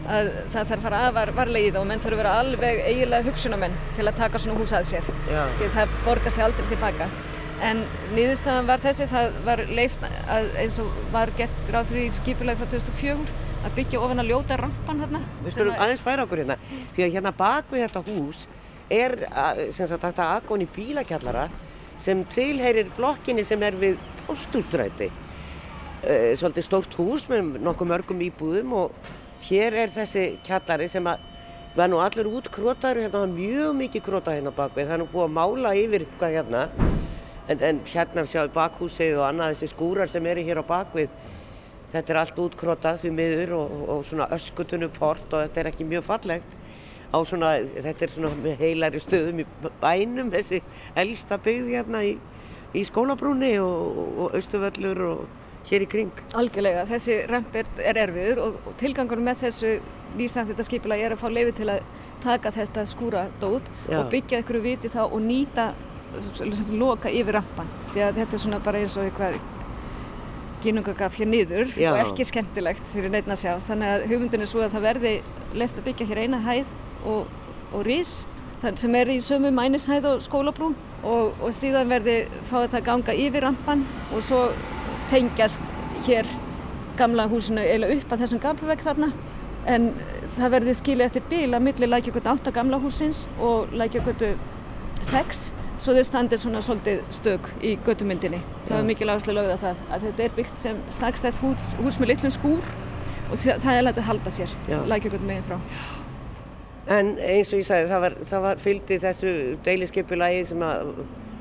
að 0.05 0.31
það 0.53 0.67
þarf 0.71 0.75
að 0.75 0.83
fara 0.85 0.99
að 1.01 1.15
var, 1.17 1.31
varlegið 1.39 1.79
og 1.81 1.87
menn 1.89 2.03
þarf 2.03 2.17
að 2.17 2.21
vera 2.21 2.35
alveg 2.43 2.81
eiginlega 2.85 3.29
hugsunamenn 3.29 3.79
til 3.97 4.05
að 4.05 4.19
taka 4.19 4.41
svona 4.43 4.59
hús 4.61 4.75
að 4.77 4.89
sér 4.91 5.07
Já. 5.31 5.41
því 5.57 5.69
að 5.69 5.77
það 5.79 5.95
borgar 6.05 6.35
sér 6.35 6.47
aldrei 6.49 6.69
tilbaka 6.69 7.09
en 7.65 7.81
nýðustafan 8.13 8.69
var 8.69 8.83
þessi 8.85 9.09
það 9.09 9.39
var 9.47 9.63
leift 9.79 10.05
að 10.05 10.51
eins 10.61 10.77
og 10.83 11.01
var 11.15 11.33
gert 11.39 11.73
ráð 11.73 11.93
fyrir 11.93 12.13
skipuleg 12.13 12.61
frá 12.61 12.69
2004 12.75 13.41
að 13.65 13.77
byggja 13.79 14.03
ofin 14.05 14.21
að 14.21 14.31
ljóta 14.33 14.59
rampan 14.61 15.01
hérna 15.01 15.23
Við 15.45 15.57
skulum 15.57 15.79
aðeins 15.87 16.05
færa 16.05 16.27
okkur 16.27 16.43
hérna 16.43 16.59
því 16.69 17.07
að 17.07 17.15
hérna 17.17 17.33
bak 17.39 17.71
við 17.73 17.87
þetta 17.87 18.05
hús 18.11 18.45
er 18.93 19.17
sem 19.73 19.89
sagt 19.89 20.05
þetta 20.05 20.29
aðgóni 20.35 20.69
bílakjallara 20.75 21.47
sem 22.03 22.25
tilheyrir 22.35 22.91
blokkinni 22.97 23.45
sem 23.47 23.63
er 23.63 23.77
við 23.79 24.01
Póstúrstræti. 24.25 25.11
Uh, 26.05 26.33
svolítið 26.39 26.67
stórt 26.67 26.97
hús 26.97 27.29
með 27.29 27.59
nokkuð 27.65 27.91
mörgum 27.91 28.25
íbúðum 28.25 28.73
og 28.79 29.13
hér 29.45 29.77
er 29.85 29.93
þessi 29.93 30.35
kjallari 30.45 30.89
sem 30.89 31.07
að 31.09 31.23
var 31.75 31.91
nú 31.91 31.99
allir 31.99 32.29
út 32.31 32.47
krótaður, 32.55 33.03
hérna 33.03 33.25
var 33.25 33.33
mjög 33.35 33.73
mikið 33.81 34.03
krótað 34.07 34.37
hérna 34.39 34.53
bakvið, 34.55 34.87
það 34.87 34.95
er 34.95 35.01
nú 35.03 35.07
búið 35.11 35.25
að 35.25 35.33
mála 35.35 35.73
yfir 35.75 36.05
eitthvað 36.05 36.35
hérna 36.37 36.61
en, 37.49 37.59
en 37.59 37.81
hérna 37.91 38.25
sjáum 38.31 38.47
við 38.47 38.53
bakhúsið 38.55 39.17
og 39.19 39.25
annað 39.27 39.55
þessi 39.55 39.71
skúrar 39.73 40.13
sem 40.13 40.29
eru 40.31 40.45
hér 40.47 40.61
á 40.63 40.65
bakvið 40.69 41.17
þetta 41.93 42.15
er 42.15 42.21
allt 42.21 42.39
útkrótað 42.45 43.01
því 43.03 43.13
miður 43.15 43.57
og, 43.59 43.75
og 43.91 44.05
svona 44.07 44.29
öskutunum 44.37 44.93
port 44.95 45.35
og 45.35 45.45
þetta 45.45 45.63
er 45.63 45.71
ekki 45.73 45.89
mjög 45.89 46.07
fallegt 46.07 46.55
á 47.15 47.19
svona, 47.27 47.55
þetta 47.87 48.07
er 48.07 48.13
svona 48.15 48.33
með 48.43 48.61
heilari 48.65 49.01
stöðum 49.03 49.43
í 49.45 49.47
bænum, 49.83 50.33
þessi 50.35 50.61
elsta 50.99 51.39
byggð 51.45 51.73
hérna 51.77 52.03
í, 52.07 52.15
í 52.75 52.85
skólabrúni 52.89 53.55
og, 53.63 54.03
og 54.27 54.39
austuvöllur 54.39 55.03
og 55.13 55.25
hér 55.69 55.87
í 55.87 55.89
kring. 55.91 56.25
Algjörlega, 56.37 56.85
þessi 56.91 57.21
ramp 57.31 57.55
er, 57.57 57.71
er 57.81 58.01
erfiður 58.05 58.43
og, 58.45 58.59
og 58.69 58.77
tilgangunum 58.81 59.31
með 59.31 59.47
þessu 59.47 59.77
nýsamt 60.19 60.53
þetta 60.53 60.67
skipila 60.67 60.99
er 61.01 61.15
að 61.15 61.23
fá 61.23 61.29
leiði 61.33 61.57
til 61.61 61.71
að 61.73 61.87
taka 62.25 62.53
þetta 62.55 62.85
skúradót 62.89 63.73
og 63.93 64.07
byggja 64.13 64.41
ykkur 64.45 64.61
viti 64.65 64.91
þá 64.93 65.03
og 65.07 65.19
nýta, 65.25 65.73
loka 66.79 67.11
yfir 67.11 67.41
rampan 67.41 67.71
því 67.91 68.07
að 68.07 68.23
þetta 68.23 68.37
er 68.37 68.43
svona 68.45 68.63
bara 68.65 68.81
eins 68.85 68.95
og 69.01 69.09
eitthvað 69.09 69.41
gínungagaf 70.65 71.19
hér 71.19 71.29
niður 71.29 71.73
Já. 71.77 71.91
og 71.91 72.01
ekki 72.01 72.27
skemmtilegt 72.29 72.89
fyrir 72.95 73.13
neittn 73.13 73.35
að 73.35 73.43
sjá 73.43 73.53
þannig 73.69 73.91
að 73.91 74.05
hugmyndin 74.13 74.45
er 74.45 74.49
svo 74.49 74.63
að 74.65 74.77
það 74.77 74.87
verði 74.87 75.13
left 75.61 75.81
að 75.81 75.89
byggja 75.91 76.07
hér 76.09 76.23
eina 76.25 76.41
hæð 76.45 76.71
og, 77.05 77.27
og 77.73 77.85
rís 77.87 78.23
sem 78.65 78.95
er 78.97 79.11
í 79.13 79.19
sömu 79.21 79.51
mænishæð 79.53 80.07
og 80.09 80.23
skólabrún 80.25 80.77
og, 81.05 81.35
og 81.43 81.53
síðan 81.53 81.91
verði 81.93 82.15
fáið 82.49 82.71
það 82.77 82.87
ganga 82.87 83.17
yfir 83.27 83.45
rampan 83.45 83.85
og 84.15 84.25
svo 84.25 84.41
tengjast 85.11 85.73
hér 86.07 86.29
gamla 86.99 87.27
húsinu 87.29 87.61
eila 87.61 87.91
upp 87.93 88.13
að 88.15 88.25
þessum 88.25 88.41
gamluvegg 88.41 88.85
þarna. 88.87 89.11
En 89.67 89.91
það 90.37 90.55
verði 90.57 90.77
skilja 90.79 91.09
eftir 91.09 91.25
bíla 91.29 91.61
millir 91.61 91.91
lækjökutu 91.91 92.31
8 92.33 92.53
gamla 92.55 92.81
húsins 92.81 93.25
og 93.41 93.73
lækjökutu 93.77 94.35
6 95.03 95.45
svo 95.79 95.95
þau 95.97 96.05
standir 96.07 96.41
svona 96.41 96.63
svolítið 96.65 97.03
stök 97.13 97.51
í 97.65 97.75
göttumyndinni. 97.85 98.41
Það 98.69 98.79
er 98.79 98.89
mikið 98.93 99.11
lágslega 99.11 99.41
lögða 99.41 99.59
það 99.65 99.85
að 99.91 100.07
þetta 100.09 100.25
er 100.25 100.37
byggt 100.39 100.63
sem 100.63 100.81
snakstætt 100.95 101.43
hús, 101.43 101.71
hús 101.81 101.99
með 102.01 102.15
litlum 102.15 102.35
skúr 102.35 102.73
og 103.33 103.37
það 103.41 103.73
er 103.75 103.87
lægt 103.89 104.01
að 104.01 104.09
halda 104.13 104.35
sér 104.39 104.57
lækjökutu 104.71 105.27
meginn 105.27 105.49
frá. 105.49 105.59
En 106.85 107.15
eins 107.17 107.53
og 107.55 107.63
ég 107.63 107.67
sagði, 107.69 107.89
það 107.89 108.03
var, 108.05 108.17
það 108.29 108.43
var 108.45 108.59
fylgdi 108.61 108.99
þessu 109.01 109.31
deiliskeipulagi 109.65 110.43
sem 110.51 110.65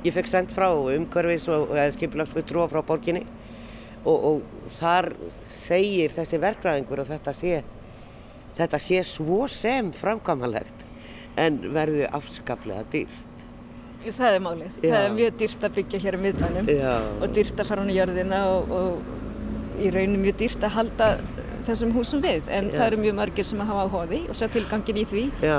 ég 0.05 0.15
fekk 0.15 0.29
sendt 0.31 0.53
frá 0.55 0.69
umhverfis 0.71 1.49
og 1.51 1.73
skipilagsfutrúa 1.97 2.69
frá 2.71 2.79
borginni 2.87 3.25
og, 4.05 4.15
og 4.15 4.69
þar 4.79 5.11
segir 5.51 6.15
þessi 6.15 6.39
verkræðingur 6.43 7.03
að 7.03 7.11
þetta 7.15 7.35
sé, 7.35 7.59
þetta 8.55 8.79
sé 8.87 9.03
svo 9.07 9.43
sem 9.51 9.91
framkvæmhalegt 9.99 10.87
en 11.39 11.59
verði 11.75 12.07
afskaplega 12.13 12.85
dýrt. 12.93 13.29
Það 14.03 14.35
er 14.35 14.41
málið. 14.43 14.79
Já. 14.83 14.89
Það 14.91 15.01
er 15.01 15.13
mjög 15.17 15.37
dýrt 15.39 15.63
að 15.63 15.75
byggja 15.77 15.99
hér 16.03 16.17
í 16.17 16.23
miðbænum 16.25 16.71
og 17.23 17.35
dýrt 17.35 17.61
að 17.63 17.69
fara 17.69 17.83
hún 17.83 17.91
í 17.93 17.95
jörðina 17.95 18.41
og, 18.51 18.73
og 18.75 19.79
í 19.79 19.91
rauninu 19.91 20.23
mjög 20.25 20.39
dýrt 20.43 20.67
að 20.67 20.75
halda 20.77 21.07
þessum 21.67 21.93
húsum 21.95 22.23
við 22.23 22.49
en 22.49 22.69
Já. 22.69 22.77
það 22.77 22.85
eru 22.87 23.01
mjög 23.03 23.17
margir 23.21 23.47
sem 23.47 23.63
hafa 23.63 23.87
áhóði 23.87 24.21
og 24.29 24.37
svo 24.37 24.49
tilgangin 24.53 24.99
í 25.01 25.05
því 25.09 25.23
Já. 25.43 25.57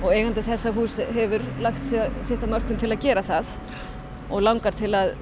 og 0.00 0.08
eigandi 0.12 0.44
þessa 0.46 0.72
hús 0.76 1.00
hefur 1.16 1.44
lagt 1.64 1.84
sitt 1.90 2.40
að 2.40 2.52
mörgum 2.54 2.80
til 2.80 2.92
að 2.92 3.04
gera 3.04 3.24
það 3.24 3.52
og 4.30 4.42
langar 4.44 4.76
til 4.78 4.92
að 4.96 5.14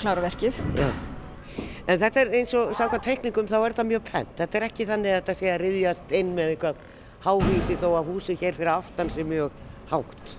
klára 0.00 0.24
verkið. 0.24 0.60
En 1.84 2.00
þetta 2.00 2.22
er 2.22 2.30
eins 2.38 2.54
og 2.56 2.72
sáka 2.76 2.98
teknikum 3.02 3.48
þá 3.50 3.58
er 3.60 3.74
það 3.76 3.90
mjög 3.92 4.06
pent. 4.08 4.30
Þetta 4.38 4.58
er 4.58 4.66
ekki 4.68 4.86
þannig 4.88 5.12
að 5.12 5.18
þetta 5.18 5.34
sé 5.40 5.50
að 5.52 5.60
riðjast 5.62 6.14
inn 6.16 6.30
með 6.36 6.54
eitthvað 6.54 6.80
hávísi 7.24 7.76
þó 7.80 7.88
að 7.98 8.08
húsi 8.10 8.36
hér 8.40 8.56
fyrir 8.56 8.72
aftan 8.74 9.12
sé 9.12 9.24
mjög 9.26 9.52
hátt. 9.90 10.36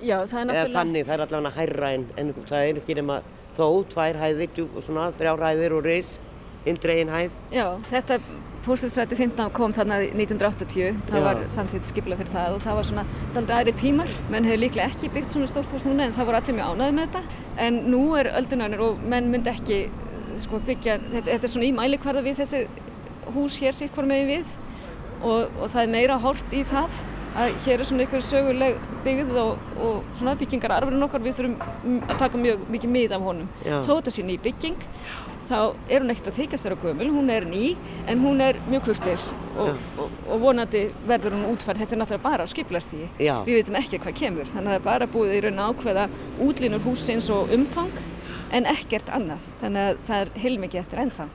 Já, 0.00 0.16
það 0.24 0.40
er 0.40 0.48
náttúrulega... 0.48 0.64
Eða 0.64 0.74
þannig, 0.74 1.06
það 1.06 1.14
er 1.14 1.22
allavega 1.26 1.54
hærra 1.56 1.92
en, 1.94 2.08
en 2.20 2.32
það 2.40 2.64
er 2.64 2.80
ekki 2.80 2.96
nema 2.98 3.20
þó, 3.56 3.66
tvær 3.92 4.18
hæðir, 4.20 4.60
svona 4.86 5.08
þrjár 5.18 5.44
hæðir 5.44 5.76
og 5.76 5.86
reys, 5.86 6.12
indregin 6.68 7.12
hæð. 7.12 7.36
Já, 7.54 7.66
þetta 7.90 8.20
Póstinstræti 8.60 9.16
15 9.16 9.52
kom 9.56 9.72
þarna 9.72 9.96
1980, 10.04 10.98
það 11.08 11.16
Já. 11.16 11.24
var 11.24 11.38
samsýtt 11.48 11.86
skipla 11.88 12.16
fyrir 12.18 12.28
það 12.34 12.56
og 12.58 12.60
það 12.60 12.76
var 12.76 12.88
svona 12.90 13.04
daldi 13.32 13.54
aðri 13.56 13.72
tímar, 13.80 14.10
menn 14.28 14.44
hefur 14.44 14.60
líklega 14.60 14.90
ekki 14.90 15.08
byggt 15.14 15.32
svona 15.32 15.48
stórt 15.48 15.72
hús 15.72 15.86
núna 15.88 16.04
en 16.04 16.12
það 16.12 16.28
voru 16.28 16.40
allir 16.40 16.58
mjög 16.58 16.74
ánæðið 16.74 16.98
með 16.98 17.06
þetta. 17.06 17.38
En 17.66 17.78
nú 17.88 18.02
er 18.20 18.28
öldunarnir 18.36 18.82
og 18.84 19.00
menn 19.00 19.30
myndi 19.32 19.48
ekki 19.54 19.78
sko, 20.44 20.60
byggja, 20.66 20.98
þetta, 21.06 21.30
þetta 21.30 21.48
er 21.48 21.54
svona 21.54 21.70
í 21.70 21.72
mælikvarða 21.78 22.24
við 22.26 22.42
þessi 22.42 22.60
hús 23.32 23.56
hér 23.64 23.78
sér 23.78 23.94
hvar 23.96 24.10
megin 24.10 24.28
við. 24.34 24.52
Og, 25.20 25.48
og 25.56 25.66
það 25.72 25.82
er 25.82 25.90
meira 25.96 26.20
hort 26.20 26.52
í 26.56 26.60
það 26.68 27.00
að 27.40 27.56
hér 27.64 27.80
er 27.80 27.86
svona 27.86 28.04
einhver 28.04 28.22
söguleg 28.26 28.78
byggð 29.04 29.36
og, 29.40 29.66
og 29.80 30.14
svona 30.18 30.36
byggingar 30.36 30.76
arfurinn 30.76 31.08
okkar. 31.08 31.24
Við 31.24 31.40
þurfum 31.40 31.98
að 32.10 32.22
taka 32.26 32.40
mjög 32.44 32.64
mikið 32.76 32.94
mið 32.96 33.16
af 33.16 33.24
honum. 33.24 33.50
Þó 33.64 33.92
þetta 33.94 34.14
sé 34.16 34.24
ný 34.26 34.36
bygging 34.44 34.88
þá 35.50 35.58
er 35.90 36.04
hún 36.04 36.14
ekkert 36.14 36.30
að 36.30 36.38
þykast 36.38 36.66
þér 36.66 36.76
á 36.78 36.82
gömul 36.84 37.10
hún 37.16 37.34
er 37.34 37.48
ný 37.50 37.64
en 38.06 38.22
hún 38.22 38.40
er 38.44 38.60
mjög 38.70 38.86
kurtis 38.88 39.30
og, 39.56 39.74
og, 39.98 40.14
og 40.30 40.44
vonandi 40.44 40.86
verður 41.08 41.36
hún 41.36 41.50
útfærd 41.50 41.82
þetta 41.82 41.96
er 41.96 42.02
náttúrulega 42.04 42.28
bara 42.28 42.46
á 42.46 42.52
skiplastígi 42.52 43.10
við 43.18 43.58
veitum 43.58 43.80
ekki 43.82 44.00
hvað 44.00 44.16
kemur 44.22 44.48
þannig 44.54 44.70
að 44.70 44.78
það 44.78 44.80
er 44.80 44.86
bara 44.86 45.10
búið 45.10 45.36
í 45.36 45.42
raun 45.46 45.62
ákveða 45.66 46.08
útlínur 46.46 46.86
húsins 46.86 47.28
og 47.34 47.52
umfang 47.54 47.92
en 48.54 48.66
ekkert 48.70 49.10
annað. 49.14 49.46
Þannig 49.60 49.86
að 49.86 50.00
það 50.08 50.24
er 50.24 50.32
heilmikið 50.44 50.82
eftir 50.82 51.02
ennþá. 51.04 51.28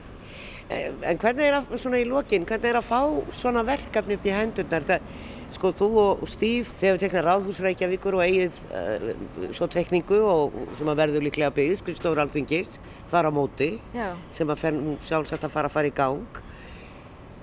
En 0.66 1.20
hvernig 1.22 1.46
er 1.46 1.56
að, 1.60 1.72
svona 1.78 2.00
í 2.02 2.06
lokin, 2.08 2.46
hvernig 2.48 2.72
er 2.72 2.80
að 2.80 2.88
fá 2.88 3.00
svona 3.38 3.62
verkefni 3.66 4.16
upp 4.18 4.26
í 4.26 4.34
hendurnar? 4.34 4.86
Það 4.88 5.10
Sko 5.56 5.70
þú 5.72 5.86
og 6.02 6.24
Steve, 6.28 6.68
þeir 6.76 6.90
hefur 6.90 7.00
teknað 7.00 7.26
Ráðhúsreikjavíkur 7.30 8.16
og 8.18 8.24
eigið 8.26 8.58
uh, 8.76 9.46
svo 9.56 9.68
tekningu 9.72 10.18
og 10.20 10.56
sem 10.76 10.90
að 10.92 10.98
verður 11.00 11.24
líklega 11.24 11.54
byggð, 11.56 11.78
skrifstofur 11.80 12.20
alþingis, 12.20 12.76
þar 13.08 13.28
á 13.28 13.30
móti, 13.32 13.70
Já. 13.96 14.10
sem 14.36 14.52
að 14.52 14.66
sjálfsagt 15.06 15.46
að 15.48 15.54
fara 15.54 15.70
að 15.70 15.78
fara 15.78 15.88
í 15.88 15.94
gang. 15.96 16.42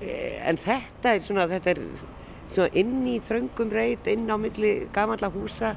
Eh, 0.03 0.37
en 0.45 0.59
þetta 0.61 1.15
er 1.15 1.25
svona, 1.25 1.47
þetta 1.49 1.73
er 1.73 1.81
svona 2.53 2.69
inn 2.83 3.01
í 3.09 3.17
þröngum 3.23 3.73
reit, 3.73 4.05
inn 4.13 4.29
á 4.29 4.37
milli 4.37 4.75
gamanla 4.93 5.31
húsa, 5.33 5.73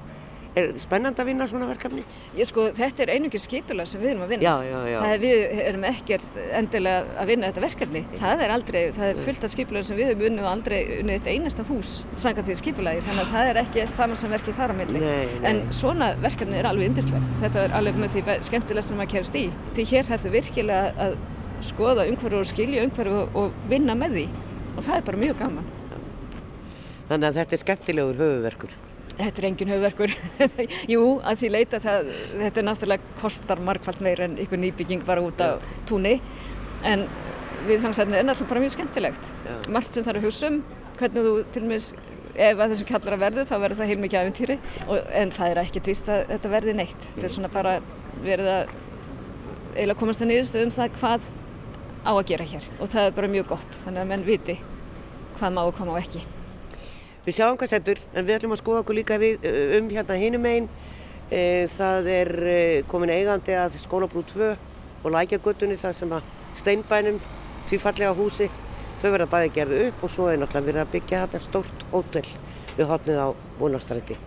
Er 0.56 0.70
spennand 0.80 1.18
að 1.20 1.26
vinna 1.28 1.44
svona 1.50 1.66
verkefni? 1.68 2.00
Ég 2.32 2.48
sko, 2.48 2.62
þetta 2.72 3.02
er 3.04 3.10
einungir 3.12 3.42
skipilag 3.44 3.88
sem 3.90 4.00
við 4.00 4.14
erum 4.14 4.22
að 4.24 4.30
vinna. 4.32 4.46
Já, 4.46 4.54
já, 4.64 4.76
já. 4.88 4.94
Það 5.02 5.10
er, 5.12 5.18
við 5.20 5.58
erum 5.66 5.82
ekkert 5.84 6.38
endilega 6.56 7.18
að 7.20 7.28
vinna 7.28 7.50
þetta 7.50 7.64
verkefni. 7.66 8.02
Það 8.16 8.44
er 8.46 8.54
aldrei, 8.54 8.78
það 8.96 9.10
er 9.10 9.20
fullt 9.26 9.44
af 9.44 9.52
skipilag 9.52 9.84
sem 9.84 9.98
við 10.00 10.08
hefum 10.08 10.24
unnið 10.30 10.46
og 10.46 10.48
aldrei 10.54 10.78
unnið 11.02 11.18
eitt 11.18 11.28
einasta 11.34 11.66
hús 11.68 11.92
sanga 12.22 12.44
til 12.46 12.56
skipilagi, 12.56 13.02
þannig 13.04 13.26
að 13.26 13.34
það 13.34 13.50
er 13.50 13.60
ekki 13.66 13.84
samansamverkið 13.98 14.58
þar 14.62 14.72
á 14.72 14.76
milli. 14.80 15.04
Nei, 15.04 15.12
nei. 15.34 15.44
En 15.52 15.62
svona 15.76 16.08
verkefni 16.24 16.56
er 16.62 16.70
alveg 16.72 16.88
indislegt. 16.88 17.36
Þetta 17.44 17.66
er 17.66 17.76
alveg 17.76 18.00
með 18.00 18.16
því 18.16 18.40
skemmtilega 18.48 18.88
sem 18.88 19.00
maður 19.02 19.12
kærast 19.12 19.36
í. 19.36 19.44
Því 19.76 19.88
hér 19.92 20.10
þetta 20.14 20.34
virkilega 20.38 21.06
að 21.10 21.20
skoða 21.68 22.08
umhverfu 22.08 22.40
og 22.40 22.48
skilja 22.48 22.88
umhverfu 22.88 23.28
og 23.42 23.62
vinna 23.68 23.92
með 23.98 24.22
því 24.22 24.26
og 24.72 24.82
það 24.88 24.96
er 25.02 25.06
bara 25.12 25.24
mjög 25.26 25.38
gaman. 25.44 25.70
Þannig 27.12 27.28
að 27.28 27.40
þetta 27.42 27.58
er 27.60 27.66
skemmtilegur 27.66 28.20
höfuverkur. 28.24 28.76
Þetta 29.16 29.40
er 29.40 29.46
engin 29.48 29.70
höfverkur. 29.72 30.12
Jú, 30.92 31.04
að 31.24 31.38
því 31.40 31.52
leita 31.54 31.80
það, 31.80 32.10
þetta 32.34 32.60
er 32.60 32.66
náttúrulega 32.68 33.14
kostar 33.22 33.62
markvælt 33.64 34.02
meir 34.04 34.20
en 34.26 34.36
ykkur 34.42 34.60
nýbygging 34.60 35.06
bara 35.06 35.24
út 35.24 35.40
á 35.40 35.56
túnni 35.88 36.18
en 36.84 37.06
viðfangsefni 37.66 38.18
er 38.18 38.26
náttúrulega 38.26 38.52
bara 38.52 38.64
mjög 38.66 38.74
skemmtilegt. 38.76 39.32
Já. 39.46 39.54
Margt 39.72 39.96
sem 39.96 40.04
það 40.04 40.12
er 40.12 40.20
að 40.20 40.28
hugsa 40.28 40.50
um, 40.52 40.60
hvernig 41.00 41.26
þú 41.28 41.32
til 41.54 41.64
og 41.64 41.72
meins, 41.72 41.88
ef 42.36 42.60
að 42.60 42.74
þessum 42.74 42.90
kallar 42.90 43.16
að 43.16 43.24
verðu 43.24 43.46
þá 43.48 43.54
verður 43.56 43.80
það 43.80 43.90
heilmikið 43.92 44.20
aðventýri 44.20 44.58
en 45.22 45.32
það 45.32 45.52
er 45.54 45.62
ekki 45.62 45.84
tvist 45.88 46.12
að 46.12 46.22
þetta 46.34 46.52
verði 46.52 46.76
neitt. 46.76 47.10
Þetta 47.14 47.28
er 47.30 47.34
svona 47.38 47.52
bara 47.56 47.74
verið 48.20 48.52
að 48.52 48.74
eiginlega 49.76 50.00
komast 50.00 50.24
að 50.24 50.32
niðurstöðum 50.32 50.70
um 50.70 50.76
það 50.76 50.96
hvað 51.00 51.28
á 52.06 52.12
að 52.12 52.24
gera 52.30 52.48
hér 52.52 52.70
og 52.78 52.90
það 52.92 53.08
er 53.08 53.16
bara 53.16 53.32
mjög 53.32 53.52
gott 53.56 53.78
þannig 53.82 54.04
að 54.04 54.10
menn 54.12 54.26
viti 54.28 54.56
hvað 55.36 55.56
má 55.56 55.62
og 55.64 55.74
hvað 55.76 55.90
má 55.90 55.96
ekki. 56.00 56.22
Við 57.26 57.40
sjáum 57.40 57.56
hvað 57.58 57.72
settur, 57.72 58.00
en 58.14 58.26
við 58.26 58.36
ætlum 58.36 58.52
að 58.54 58.60
skoða 58.60 58.82
okkur 58.84 58.96
líka 59.00 59.16
við, 59.18 59.46
um 59.80 59.88
hérna 59.90 60.18
hinum 60.20 60.44
einn. 60.46 60.68
E, 61.26 61.40
það 61.74 62.10
er 62.12 62.28
e, 62.46 62.58
komin 62.86 63.10
eigandi 63.10 63.56
að 63.58 63.80
skólabrú 63.82 64.22
2 64.30 64.52
og 65.02 65.08
lækjagötunni 65.10 65.74
það 65.80 65.96
sem 65.98 66.14
að 66.14 66.28
steinbænum, 66.60 67.18
því 67.66 67.80
fallega 67.82 68.14
húsi, 68.14 68.46
þau 69.00 69.10
verða 69.10 69.26
bæði 69.32 69.50
gerðu 69.58 69.80
upp 69.88 70.06
og 70.06 70.12
svo 70.14 70.28
er 70.30 70.38
náttúrulega 70.38 70.68
verið 70.68 70.84
að 70.84 70.94
byggja 70.94 71.24
þetta 71.24 71.42
stórt 71.48 71.84
hótel 71.90 72.24
við 72.76 72.90
hotnið 72.92 73.18
á 73.18 73.28
Vónarstræti. 73.58 74.18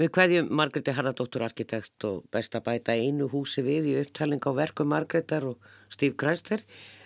Við 0.00 0.12
hverjum 0.16 0.52
Margreði 0.56 0.92
Harðardóttur 0.96 1.42
arkitekt 1.44 2.04
og 2.08 2.22
best 2.32 2.54
að 2.56 2.66
bæta 2.68 2.94
einu 2.96 3.26
húsi 3.32 3.64
við 3.64 3.90
í 3.90 3.96
upptalning 4.00 4.44
á 4.44 4.52
verku 4.56 4.84
Margreðar 4.88 5.50
og 5.50 5.72
Steve 5.92 6.16
Kræster 6.20 6.62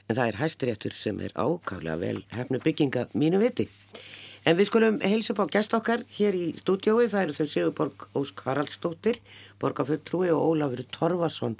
en 0.08 0.18
það 0.18 0.26
er 0.28 0.38
hæstiréttur 0.42 0.94
sem 0.94 1.18
er 1.22 1.34
ákavlega 1.34 1.96
vel 1.98 2.20
hefnu 2.34 2.60
bygginga 2.62 3.08
mínu 3.14 3.40
viti. 3.42 3.66
En 4.44 4.58
við 4.58 4.68
skulum 4.68 4.98
heilsa 5.00 5.32
upp 5.32 5.40
á 5.48 5.56
gæst 5.56 5.72
okkar 5.76 6.02
hér 6.18 6.36
í 6.36 6.46
stúdiói. 6.58 7.06
Það 7.08 7.22
eru 7.22 7.36
þau 7.38 7.46
Sigurborg 7.48 8.08
Ósk 8.20 8.42
Haraldsdóttir, 8.44 9.20
Borgarfulltrúi 9.62 10.28
og 10.34 10.42
Ólafur 10.50 10.84
Torfarsson, 10.92 11.56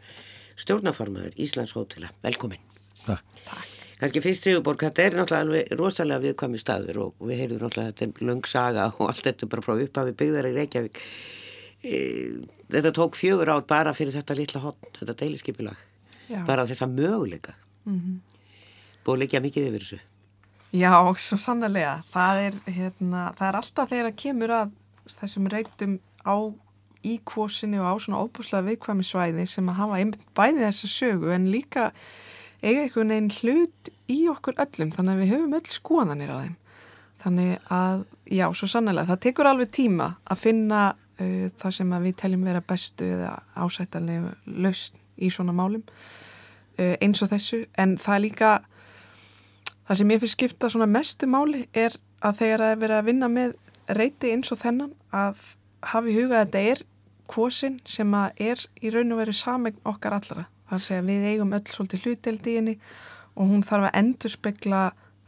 stjórnaformaður 0.60 1.38
Íslands 1.40 1.72
hótela. 1.72 2.12
Velkomin. 2.26 2.60
Takk. 3.06 3.24
Takk. 3.46 3.72
Kanski 4.02 4.20
fyrst 4.20 4.44
Sigurborg, 4.44 4.84
þetta 4.84 5.04
er 5.06 5.16
náttúrulega 5.16 5.46
alveg 5.46 5.74
rosalega 5.80 6.24
viðkvæmi 6.26 6.60
staður 6.60 7.00
og 7.06 7.24
við 7.24 7.40
heyrðum 7.40 7.64
náttúrulega 7.64 7.92
þetta 7.94 8.06
er 8.06 8.28
löng 8.28 8.48
saga 8.50 8.86
og 8.92 9.08
allt 9.08 9.28
þetta 9.30 9.48
bara 9.54 9.64
frá 9.64 9.74
upphafi 9.78 10.16
byggðar 10.20 10.48
í 10.50 10.54
Reykjavík. 10.58 11.00
E, 11.80 12.00
þetta 12.74 12.92
tók 12.98 13.16
fjögur 13.16 13.52
átt 13.54 13.70
bara 13.70 13.94
fyrir 13.96 14.12
þetta 14.18 14.36
litla 14.36 14.64
hotn, 14.66 14.90
þetta 14.98 15.16
deiliskipilag. 15.22 15.84
Bara 16.44 16.66
þessa 16.68 16.90
möguleika. 16.90 17.54
Mm 17.86 18.00
-hmm. 18.00 18.18
Búið 19.06 19.24
líka 19.24 19.40
mikið 19.40 19.70
yfir 19.70 19.86
þessu. 19.86 20.00
Já, 20.74 20.90
svo 21.22 21.36
sannlega. 21.38 22.00
Það 22.10 22.40
er, 22.48 22.54
hérna, 22.66 23.28
það 23.38 23.46
er 23.46 23.56
alltaf 23.60 23.90
þegar 23.92 24.08
að 24.08 24.16
kemur 24.24 24.52
að 24.56 24.72
þessum 25.14 25.46
reytum 25.52 25.92
á 26.26 26.36
í 27.04 27.18
kvósinu 27.28 27.78
og 27.84 27.86
á 27.86 27.94
svona 28.02 28.22
óbúslega 28.24 28.66
viðkvæmi 28.72 29.06
svæði 29.06 29.44
sem 29.46 29.68
að 29.70 29.78
hafa 29.78 30.00
bæði 30.34 30.64
þessa 30.64 30.90
sögu 30.90 31.30
en 31.34 31.46
líka 31.52 31.92
eiga 32.64 32.86
einhvern 32.86 33.12
veginn 33.12 33.30
hlut 33.36 33.92
í 34.10 34.18
okkur 34.32 34.58
öllum 34.64 34.90
þannig 34.96 35.14
að 35.14 35.22
við 35.22 35.32
höfum 35.34 35.56
öll 35.60 35.72
skoðanir 35.76 36.34
á 36.34 36.36
þeim. 36.42 36.58
Þannig 37.24 37.70
að, 37.78 38.04
já, 38.34 38.44
svo 38.58 38.68
sannlega, 38.74 39.06
það 39.12 39.24
tekur 39.28 39.52
alveg 39.52 39.72
tíma 39.78 40.10
að 40.26 40.42
finna 40.42 40.82
uh, 40.90 41.48
það 41.60 41.78
sem 41.78 41.96
við 42.08 42.20
teljum 42.24 42.46
vera 42.50 42.66
bestu 42.66 43.14
eða 43.14 43.32
ásættanlegu 43.54 44.34
lausn 44.64 44.98
í 45.22 45.30
svona 45.30 45.54
málum 45.54 45.84
uh, 45.86 46.94
eins 46.98 47.22
og 47.22 47.30
þessu 47.30 47.66
en 47.78 47.94
það 48.00 48.16
er 48.18 48.24
líka 48.26 48.54
Það 49.84 50.00
sem 50.00 50.12
ég 50.14 50.22
finnst 50.22 50.38
skipta 50.38 50.70
svona 50.72 50.88
mestu 50.88 51.28
máli 51.28 51.66
er 51.76 51.96
að 52.24 52.40
þegar 52.40 52.64
það 52.64 52.72
er 52.72 52.82
verið 52.82 52.98
að 52.98 53.08
vinna 53.10 53.28
með 53.28 53.54
reyti 53.98 54.32
eins 54.32 54.52
og 54.54 54.60
þennan 54.62 54.92
að 55.12 55.48
hafi 55.84 56.14
hugað 56.16 56.38
að 56.38 56.44
þetta 56.46 56.62
er 56.72 56.84
kvosin 57.30 57.80
sem 57.88 58.14
að 58.16 58.44
er 58.50 58.66
í 58.80 58.92
raun 58.92 59.12
og 59.12 59.20
veru 59.20 59.34
samegn 59.36 59.80
okkar 59.88 60.16
allara. 60.16 60.46
Það 60.68 60.76
er 60.76 60.80
að 60.80 60.86
segja 60.88 61.06
við 61.08 61.26
eigum 61.30 61.56
öll 61.56 61.66
svolítið 61.72 62.06
hluteld 62.06 62.48
í 62.48 62.56
henni 62.58 62.76
og 63.34 63.50
hún 63.50 63.64
þarf 63.66 63.88
að 63.88 63.98
endur 64.00 64.32
spekla 64.32 64.82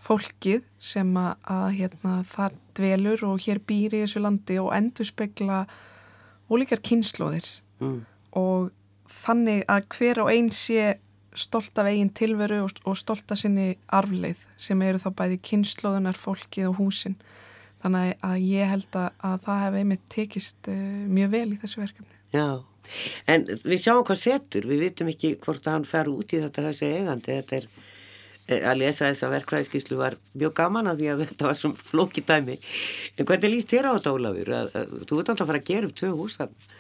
fólkið 0.07 0.65
sem 0.79 1.11
að, 1.19 1.33
að 1.51 1.67
hérna, 1.81 2.17
það 2.31 2.59
dvelur 2.79 3.25
og 3.27 3.45
hér 3.47 3.61
býr 3.67 3.97
í 3.97 4.03
þessu 4.05 4.23
landi 4.23 4.59
og 4.63 4.73
endur 4.77 5.09
spekla 5.09 5.65
ólíkar 6.53 6.83
kynnslóðir 6.85 7.49
mm. 7.83 7.99
og 8.39 8.71
þannig 9.11 9.65
að 9.73 9.89
hver 9.97 10.23
og 10.23 10.31
einn 10.31 10.53
sé 10.55 10.97
stolt 11.39 11.79
af 11.81 11.89
eigin 11.91 12.13
tilveru 12.17 12.63
og, 12.65 12.79
og 12.89 12.97
stolt 12.99 13.33
af 13.33 13.41
sinni 13.41 13.75
arfleið 13.93 14.47
sem 14.61 14.83
eru 14.85 15.01
þá 15.03 15.11
bæði 15.19 15.41
kynnslóðunar, 15.51 16.19
fólkið 16.19 16.71
og 16.71 16.81
húsin. 16.81 17.17
Þannig 17.85 18.15
að 18.25 18.47
ég 18.47 18.73
held 18.73 18.99
að, 18.99 19.11
að 19.29 19.43
það 19.47 19.61
hefði 19.65 19.83
einmitt 19.83 20.07
tekist 20.13 20.71
uh, 20.73 20.79
mjög 21.19 21.35
vel 21.35 21.49
í 21.53 21.59
þessu 21.63 21.83
verkefni. 21.83 22.17
Já, 22.35 22.49
en 23.31 23.45
við 23.65 23.83
sjáum 23.85 24.07
hvað 24.07 24.23
setur, 24.23 24.67
við 24.71 24.87
vitum 24.87 25.13
ekki 25.13 25.37
hvort 25.43 25.69
að 25.69 25.77
hann 25.77 25.87
fer 25.89 26.11
út 26.11 26.35
í 26.35 26.41
þetta 26.43 26.67
þessi 26.71 26.91
eigandi, 26.97 27.37
þetta 27.41 27.59
er 27.61 27.69
eh, 28.49 28.65
að 28.73 28.81
lesa 28.83 29.11
þessa 29.11 29.31
verkfræðskíslu 29.37 30.01
var 30.01 30.17
mjög 30.35 30.57
gaman 30.59 30.91
að 30.91 31.03
því 31.03 31.13
að 31.13 31.23
þetta 31.27 31.51
var 31.51 31.61
svona 31.61 31.87
flóki 31.91 32.25
dæmi 32.27 32.57
en 32.57 33.29
hvernig 33.29 33.53
líst 33.53 33.73
þér 33.73 33.91
á 33.91 33.97
þetta 33.97 34.17
Ólafur? 34.17 34.53
Þú 35.07 35.21
ert 35.21 35.31
alltaf 35.33 35.45
að 35.45 35.53
fara 35.53 35.63
að 35.63 35.71
gera 35.71 35.91
upp 35.91 35.97
tvö 36.01 36.13
hús 36.17 36.41
þannig 36.41 36.76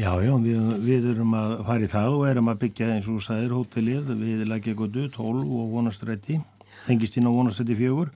Já, 0.00 0.12
já, 0.24 0.32
við, 0.40 0.60
við 0.86 1.10
erum 1.10 1.34
að 1.36 1.58
fara 1.68 1.84
í 1.84 1.90
það 1.92 2.14
og 2.16 2.22
erum 2.30 2.46
að 2.48 2.62
byggja 2.62 2.94
eins 2.94 3.08
og 3.12 3.20
sæðir 3.20 3.52
hótelið. 3.58 4.14
Við 4.22 4.46
Lækjagotu, 4.48 5.10
12 5.12 5.42
og 5.58 5.74
vonastrætti 5.74 6.38
tengist 6.86 7.18
inn 7.20 7.28
á 7.28 7.32
vonastrætti 7.32 7.76
fjögur. 7.76 8.08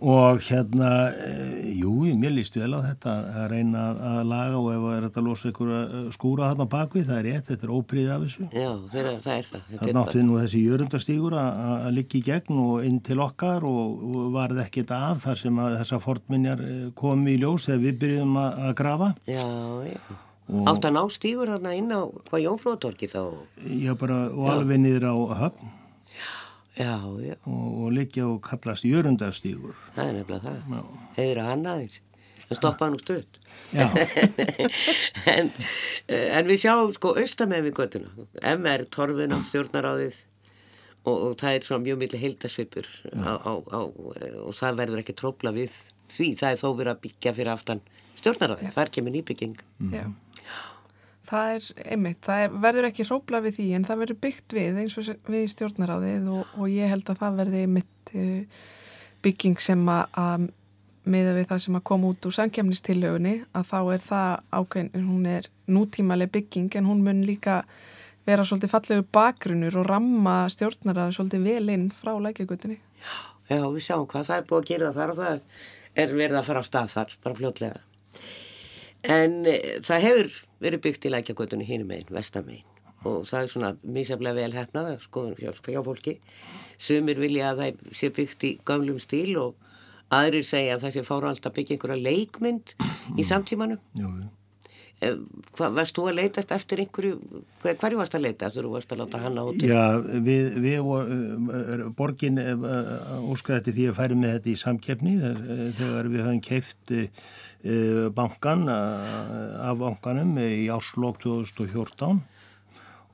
Og 0.00 0.40
hérna 0.46 1.10
e, 1.12 1.32
jú, 1.76 1.92
mér 2.16 2.32
líst 2.32 2.54
vel 2.56 2.72
á 2.72 2.80
þetta 2.80 3.12
að 3.36 3.50
reyna 3.52 3.82
að 3.92 4.20
laga 4.30 4.56
og 4.56 4.68
ef 4.72 4.80
það 4.80 4.94
er 4.96 5.06
að 5.10 5.26
losa 5.26 5.50
ykkur 5.50 5.72
að 5.76 5.92
skúra 6.14 6.48
þarna 6.48 6.66
bakvið, 6.72 7.04
það 7.10 7.18
er 7.18 7.28
rétt 7.28 7.50
þetta 7.50 7.68
er 7.68 7.74
ópríð 7.76 8.08
af 8.14 8.24
þessu. 8.24 8.46
Já, 8.48 8.70
það 8.94 9.10
er 9.10 9.20
það 9.26 9.58
Það 9.68 9.92
náttúrulega 9.98 10.24
nú 10.30 10.38
þessi 10.40 10.62
jörundastígur 10.64 11.36
að 11.42 11.86
ligga 11.98 12.16
í 12.16 12.22
gegn 12.30 12.62
og 12.64 12.88
inn 12.88 12.98
til 13.04 13.20
okkar 13.26 13.68
og, 13.68 14.00
og 14.08 14.32
varð 14.38 14.64
ekkit 14.64 14.96
af 14.96 15.20
þar 15.28 15.38
sem 15.44 15.62
að 15.66 15.78
þessa 15.82 16.00
fornminjar 16.08 16.64
eh, 16.64 16.82
komi 16.96 17.36
í 17.36 17.38
ljós 17.44 17.68
þegar 17.68 17.84
við 17.84 18.02
byrjum 18.06 18.40
að, 18.40 18.58
að 18.70 18.74
grafa. 18.80 19.12
Já, 19.28 19.46
já 19.92 20.18
Átt 20.50 20.86
að 20.88 20.96
ná 20.96 21.02
stígur 21.14 21.50
þarna 21.50 21.72
inn 21.78 21.92
á 21.94 22.10
hvað 22.26 22.42
Jónfróðtorki 22.42 23.08
þá? 23.10 23.22
Já, 23.70 23.92
bara 23.98 24.22
og 24.32 24.46
já. 24.48 24.52
alveg 24.54 24.80
niður 24.82 25.06
á 25.06 25.14
höfn. 25.44 25.74
Já, 26.80 26.94
já. 27.22 27.34
Og, 27.44 27.66
og 27.84 27.90
liggja 27.94 28.26
og 28.26 28.40
kallast 28.46 28.86
jörundastígur. 28.88 29.76
Það 29.94 30.08
er 30.08 30.16
nefnilega 30.16 30.54
það. 30.70 30.88
Heiður 31.18 31.42
að 31.42 31.50
hann 31.50 31.68
aðeins. 31.70 32.00
Það 32.40 32.58
stoppaði 32.58 32.94
nú 32.94 33.02
stutt. 33.04 33.38
Já. 33.76 33.86
en, 35.36 35.52
en 36.16 36.48
við 36.50 36.62
sjáum 36.64 36.94
sko 36.96 37.12
austamið 37.20 37.68
við 37.68 37.76
göttuna. 37.78 38.26
MR, 38.56 38.86
Torfin 38.90 39.36
á 39.36 39.38
stjórnaráðið 39.46 40.18
og, 41.04 41.14
og 41.14 41.36
það 41.38 41.52
er 41.52 41.68
svona 41.68 41.84
mjög 41.84 42.00
miklu 42.00 42.22
heildasvipur 42.24 42.88
á, 43.22 43.38
á, 43.38 43.52
á, 43.70 43.80
og 43.86 44.56
það 44.58 44.82
verður 44.82 45.04
ekki 45.04 45.14
trópla 45.20 45.54
við 45.54 45.78
því. 46.10 46.32
Það 46.42 46.56
er 46.56 46.64
þó 46.64 46.68
verið 46.72 46.92
að 46.96 47.04
byggja 47.06 47.36
fyrir 47.38 47.52
aftan 47.54 47.84
stjórnaráðið. 48.18 48.74
Það 48.74 48.84
er 48.86 48.92
kemur 48.98 49.16
nýbygging. 49.18 49.62
Mm. 49.78 49.94
Já 49.94 50.04
það 51.30 51.54
er 51.56 51.66
einmitt, 51.94 52.20
það 52.26 52.44
er, 52.44 52.54
verður 52.64 52.88
ekki 52.90 53.06
hrópla 53.08 53.42
við 53.44 53.58
því 53.58 53.66
en 53.76 53.86
það 53.88 54.02
verður 54.04 54.20
byggt 54.26 54.56
við 54.56 54.80
eins 54.82 54.96
og 54.98 55.10
við 55.30 55.44
stjórnaráðið 55.54 56.30
og, 56.34 56.56
og 56.58 56.72
ég 56.72 56.90
held 56.90 57.12
að 57.12 57.20
það 57.22 57.38
verði 57.42 57.62
einmitt 57.66 58.14
uh, 58.14 58.64
bygging 59.24 59.62
sem 59.62 59.84
að, 59.92 60.02
að 60.18 60.48
miða 61.10 61.36
við 61.36 61.48
það 61.50 61.62
sem 61.64 61.78
að 61.78 61.86
koma 61.90 62.10
út 62.12 62.28
úr 62.28 62.36
samkjæmnistillögunni 62.36 63.34
að 63.56 63.70
þá 63.70 63.78
er 63.80 64.04
það 64.04 64.34
ákveðin, 64.58 65.08
hún 65.08 65.26
er 65.30 65.48
nútímaleg 65.70 66.32
bygging 66.34 66.76
en 66.76 66.88
hún 66.88 67.02
mun 67.06 67.24
líka 67.26 67.62
vera 68.28 68.44
svolítið 68.46 68.74
fallegu 68.74 69.06
bakgrunur 69.14 69.78
og 69.80 69.88
ramma 69.88 70.36
stjórnaraði 70.52 71.16
svolítið 71.16 71.46
vel 71.46 71.74
inn 71.74 71.86
frá 71.94 72.12
lækjagutinni. 72.20 72.78
Já, 73.00 73.14
já, 73.56 73.62
við 73.64 73.86
sjáum 73.86 74.08
hvað 74.10 74.26
það 74.28 74.42
er 74.42 74.48
búið 74.50 74.60
að 74.60 74.72
gera 74.72 74.92
þar 74.98 75.14
og 75.14 75.22
það 75.22 75.62
er 76.04 76.18
verið 76.20 76.40
að 76.40 76.50
fara 76.50 76.62
á 76.62 76.68
stað 76.68 76.92
þar, 76.94 77.16
bara 77.24 77.38
fljótlega. 77.40 77.80
En 79.02 79.46
e, 79.48 79.56
það 79.86 80.04
hefur 80.04 80.34
verið 80.60 80.84
byggt 80.84 81.06
í 81.08 81.14
lækjagötunni 81.14 81.66
hínum 81.68 81.92
einn, 81.94 82.08
vestamegin. 82.12 82.66
Og 83.08 83.22
það 83.28 83.42
er 83.42 83.48
svona 83.48 83.70
mísaflega 83.80 84.36
vel 84.36 84.56
hefnað 84.58 84.90
skoðun 85.06 85.38
hjá, 85.38 85.54
hjá 85.56 85.80
fólki. 85.86 86.18
Sumir 86.80 87.20
vilja 87.20 87.54
að 87.54 87.62
það 87.62 87.94
sé 87.96 88.10
byggt 88.16 88.44
í 88.44 88.50
gamlum 88.68 88.98
stíl 89.00 89.38
og 89.40 89.54
aðrir 90.12 90.44
segja 90.44 90.76
að 90.76 90.84
það 90.84 90.96
sé 90.96 91.06
fára 91.06 91.30
alltaf 91.32 91.54
byggja 91.56 91.78
einhverja 91.78 92.04
leikmynd 92.04 92.74
í 93.16 93.24
samtímanum. 93.24 93.80
Jú, 93.96 94.10
e, 94.10 94.28
hvað 95.00 95.76
varst 95.78 95.96
þú 95.96 96.06
að 96.10 96.18
leitast 96.18 96.50
eftir 96.52 96.82
einhverju 96.84 97.18
hver, 97.62 97.76
hverju 97.80 98.00
varst 98.00 98.16
að 98.18 98.26
leita 98.26 98.48
eftir 98.50 98.66
þú 98.66 98.72
varst 98.74 98.90
að 98.92 99.00
láta 99.00 99.20
hanna 99.22 99.44
út 99.48 99.62
Já, 99.64 99.84
við, 100.00 100.58
við 100.60 100.80
vor, 100.84 101.12
borgin 101.96 102.36
óskaði 102.40 103.60
þetta 103.60 103.76
því 103.78 103.86
að 103.88 104.00
færi 104.00 104.18
með 104.20 104.34
þetta 104.36 104.52
í 104.52 104.58
samkeppni 104.64 105.14
þegar 105.78 106.10
við 106.12 106.26
höfum 106.26 106.42
keift 106.44 106.98
Eh, 107.60 108.08
bankan 108.08 108.68
eh, 108.72 109.68
af 109.68 109.76
bankanum 109.76 110.38
í 110.40 110.70
áslokk 110.72 111.18
2014 111.20 112.22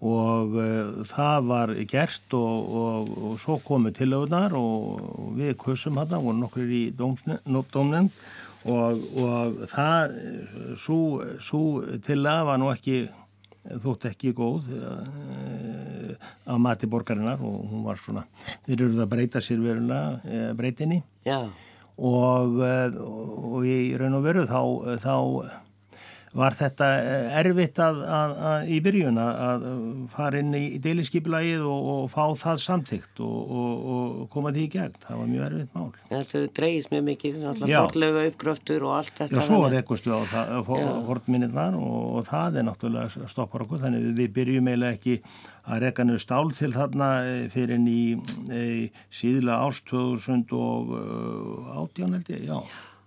og 0.07 0.53
það 1.11 1.49
var 1.49 1.73
gert 1.91 2.35
og, 2.37 2.69
og, 2.79 3.11
og 3.17 3.41
svo 3.43 3.57
komu 3.65 3.91
tilöðunar 3.97 4.55
og, 4.55 5.33
við 5.35 5.57
kursum 5.59 5.99
hann 5.99 6.15
og 6.21 6.37
nokkur 6.39 6.71
í 6.71 6.85
domnend 6.95 8.13
og, 8.67 9.05
og 9.23 9.61
það 9.71 10.17
svo 10.79 11.61
tilöða 12.07 12.49
var 12.51 12.61
nú 12.61 12.73
ekki 12.73 13.07
þótt 13.83 14.09
ekki 14.13 14.33
góð 14.37 14.73
uh, 14.79 16.17
að 16.47 16.61
mati 16.63 16.89
borgarinnar 16.91 17.43
og 17.45 17.71
hún 17.71 17.85
var 17.87 18.01
svona 18.01 18.25
þeir 18.67 18.77
eru 18.87 19.01
að 19.03 19.13
breyta 19.13 19.43
sér 19.43 19.63
verulega 19.63 20.19
uh, 20.23 20.51
breytinni. 20.59 21.03
Og, 21.97 22.59
eh, 22.61 22.93
og 23.01 23.63
í 23.65 23.97
raun 23.97 24.19
og 24.19 24.27
veru 24.27 24.43
þá, 24.45 24.59
þá 25.01 25.15
var 26.37 26.53
þetta 26.57 26.89
eh, 27.01 27.39
erfitt 27.41 27.79
að, 27.83 28.01
að, 28.05 28.35
að, 28.51 28.69
í 28.73 28.81
byrjun 28.85 29.19
að 29.23 29.65
fara 30.13 30.41
inn 30.43 30.53
í 30.59 30.65
deiliskypulagið 30.83 31.63
og, 31.65 31.81
og 31.95 32.03
fá 32.13 32.25
það 32.43 32.57
samþygt 32.67 33.23
og, 33.25 33.39
og 33.57 34.29
koma 34.33 34.53
því 34.55 34.63
í 34.67 34.73
gegn. 34.77 34.95
Það 35.07 35.17
var 35.23 35.29
mjög 35.33 35.45
erfitt 35.49 35.73
mál. 35.77 35.91
Þetta 36.13 36.37
dreigist 36.61 36.93
mjög 36.93 37.05
mikið, 37.11 37.33
fórlega 37.65 38.27
uppgröftur 38.31 38.81
og 38.87 38.93
allt 39.01 39.15
þetta. 39.23 39.41
Já, 39.41 39.45
svo 39.49 39.99
stuð 40.01 40.37
á 40.37 40.61
hortminniðnar 41.09 41.75
og 41.81 42.23
það 42.29 42.51
er 42.61 42.65
náttúrulega 42.71 43.09
stoppar 43.31 43.65
okkur, 43.67 43.83
þannig 43.85 44.01
við 44.17 44.29
byrjum 44.37 44.69
eiginlega 44.71 44.97
ekki 44.99 45.15
að 45.67 45.81
reyka 45.83 46.03
nefnir 46.07 46.23
stál 46.23 46.49
til 46.55 46.71
þarna 46.75 47.09
eh, 47.27 47.47
fyrir 47.51 47.81
í, 47.83 48.15
í 48.15 48.55
eh, 48.55 48.87
síðla 49.11 49.59
árs 49.65 49.81
2018 49.91 52.15
held 52.15 52.29
ég, 52.31 52.47
já. 52.47 52.63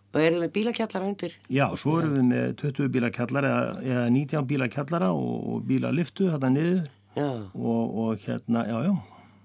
Og 0.10 0.22
erum 0.24 0.42
við 0.42 0.54
bílakjallara 0.56 1.06
undir? 1.06 1.36
Já, 1.54 1.68
svo 1.78 2.00
erum 2.00 2.16
við 2.18 2.26
með 2.32 2.54
20 2.64 2.92
bílakjallara 2.96 3.52
eða 3.84 4.06
19 4.16 4.48
bílakjallara 4.50 5.12
og, 5.14 5.36
og 5.54 5.68
bílaliftu 5.70 6.32
þarna 6.32 6.50
niður 6.56 6.88
og, 7.20 7.98
og 8.04 8.26
hérna, 8.26 8.66
já, 8.66 8.78
já. 8.88 8.94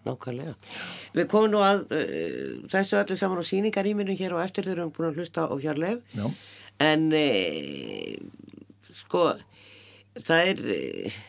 Nákvæmlega. 0.05 0.55
Við 1.17 1.29
komum 1.33 1.53
nú 1.53 1.61
að 1.65 1.85
uh, 1.97 2.49
þessu 2.73 2.99
öllu 3.01 3.17
saman 3.17 3.41
á 3.41 3.45
síningaríminu 3.49 4.17
hér 4.19 4.37
og 4.37 4.43
eftir 4.45 4.67
þau 4.67 4.73
erum 4.75 4.93
búin 4.93 5.09
að 5.11 5.21
hlusta 5.21 5.47
á 5.49 5.55
hjárleif. 5.61 6.03
Já. 6.13 6.27
En 6.85 7.07
uh, 7.13 8.17
sko, 9.05 9.29
það 10.21 10.51
er... 10.53 10.65
Uh, 10.65 11.21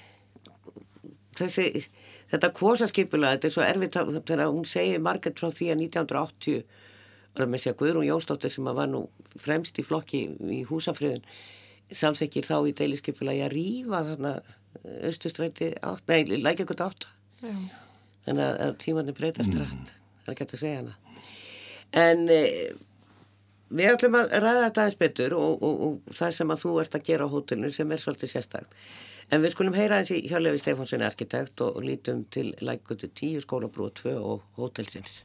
þessi, 1.40 1.86
þetta 2.32 2.52
kvosaskipula, 2.56 3.36
þetta 3.36 3.50
er 3.50 3.56
svo 3.56 3.64
erfitt 3.68 3.96
þegar 4.28 4.52
hún 4.52 4.68
segir 4.68 5.04
margir 5.04 5.36
frá 5.36 5.52
því 5.52 5.72
að 5.74 5.86
1980 5.88 6.64
var 6.64 6.85
með 7.44 7.68
að 7.72 7.78
Guðrún 7.82 8.08
Jónsdóttir 8.08 8.54
sem 8.54 8.68
var 8.78 8.90
nú 8.90 9.06
fremst 9.42 9.80
í 9.80 9.86
flokki 9.86 10.22
í 10.56 10.62
húsafriðin 10.70 11.26
samþekir 11.92 12.48
þá 12.48 12.56
í 12.70 12.74
deiliskeipula 12.80 13.36
að 13.46 13.54
rýfa 13.54 14.02
þarna 14.10 14.34
austustræti 15.06 15.74
átt, 15.86 16.08
nei, 16.08 16.40
lækjakot 16.40 16.84
átt 16.86 17.08
þannig 18.26 18.46
að 18.46 18.76
tímanni 18.82 19.16
breytast 19.16 19.54
mm. 19.54 19.62
rætt, 19.62 19.94
það 20.24 20.32
er 20.32 20.36
ekki 20.36 20.48
að 20.48 20.64
segja 20.64 20.82
hana 20.82 20.96
en 21.96 22.24
e, 22.32 22.40
við 23.70 23.92
ætlum 23.92 24.18
að 24.20 24.34
ræða 24.34 24.64
þetta 24.66 24.86
aðeins 24.86 25.02
betur 25.04 25.36
og, 25.38 25.64
og, 25.64 25.84
og 25.88 26.16
það 26.18 26.38
sem 26.40 26.56
að 26.56 26.64
þú 26.64 26.78
ert 26.82 26.98
að 26.98 27.06
gera 27.12 27.28
á 27.30 27.34
hótelinu 27.36 27.72
sem 27.76 27.92
er 27.92 28.02
svolítið 28.02 28.34
sérstaklega 28.34 29.04
En 29.34 29.42
við 29.42 29.56
skulum 29.56 29.74
heyra 29.74 29.98
eins 30.00 30.12
í 30.14 30.20
Hjörlefi 30.30 30.60
Stefánssoni 30.62 31.06
arkitekt 31.08 31.62
og 31.66 31.80
lítum 31.82 32.26
til 32.34 32.52
lækutu 32.62 33.10
10 33.10 33.42
skólabrúa 33.42 33.90
2 33.98 34.14
og 34.20 34.44
hótelsins. 34.60 35.24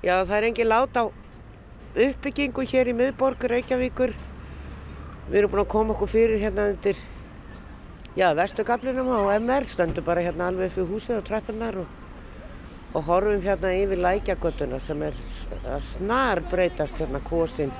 Já, 0.00 0.22
það 0.24 0.36
er 0.38 0.44
engin 0.48 0.68
lát 0.70 0.94
á 0.96 1.04
uppbyggingu 1.92 2.62
hér 2.64 2.88
í 2.88 2.94
miðborgur 2.96 3.52
Reykjavíkur. 3.52 4.14
Við 5.28 5.36
erum 5.36 5.52
búin 5.52 5.60
að 5.60 5.72
koma 5.74 5.92
okkur 5.92 6.08
fyrir 6.08 6.40
hérna 6.40 6.70
undir, 6.72 6.96
já, 8.16 8.30
vestugablinum 8.38 9.12
á 9.12 9.36
MR, 9.36 9.68
stöndum 9.68 10.06
bara 10.08 10.24
hérna 10.24 10.48
alveg 10.48 10.72
fyrir 10.72 10.88
húsið 10.88 11.18
og 11.18 11.28
trappunar 11.28 11.78
og, 11.82 11.92
og 12.96 13.06
horfum 13.10 13.44
hérna 13.44 13.74
yfir 13.76 14.00
lækjagötuna 14.00 14.80
sem 14.80 15.04
er 15.04 15.20
að 15.68 15.84
snar 15.90 16.40
breytast 16.48 16.96
hérna 16.96 17.20
kosinn 17.20 17.76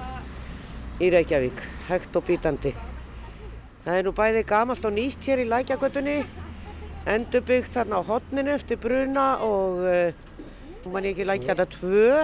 í 1.01 1.09
Reykjavík, 1.09 1.65
hægt 1.89 2.21
og 2.21 2.29
bítandi. 2.29 2.77
Það 3.87 3.95
er 3.97 4.05
nú 4.05 4.13
bæði 4.13 4.45
gamalt 4.45 4.85
og 4.85 4.93
nýtt 4.93 5.25
hér 5.25 5.41
í 5.41 5.49
lækjagötunni, 5.49 6.21
endurbyggt 7.09 7.73
þarna 7.81 8.05
á 8.05 8.09
hotninu 8.13 8.59
eftir 8.61 8.77
bruna 8.77 9.39
og 9.41 9.87
uh, 9.89 10.27
mann 10.93 11.07
ekki 11.09 11.27
lækja 11.27 11.55
þetta 11.55 11.67
tvö. 11.75 12.21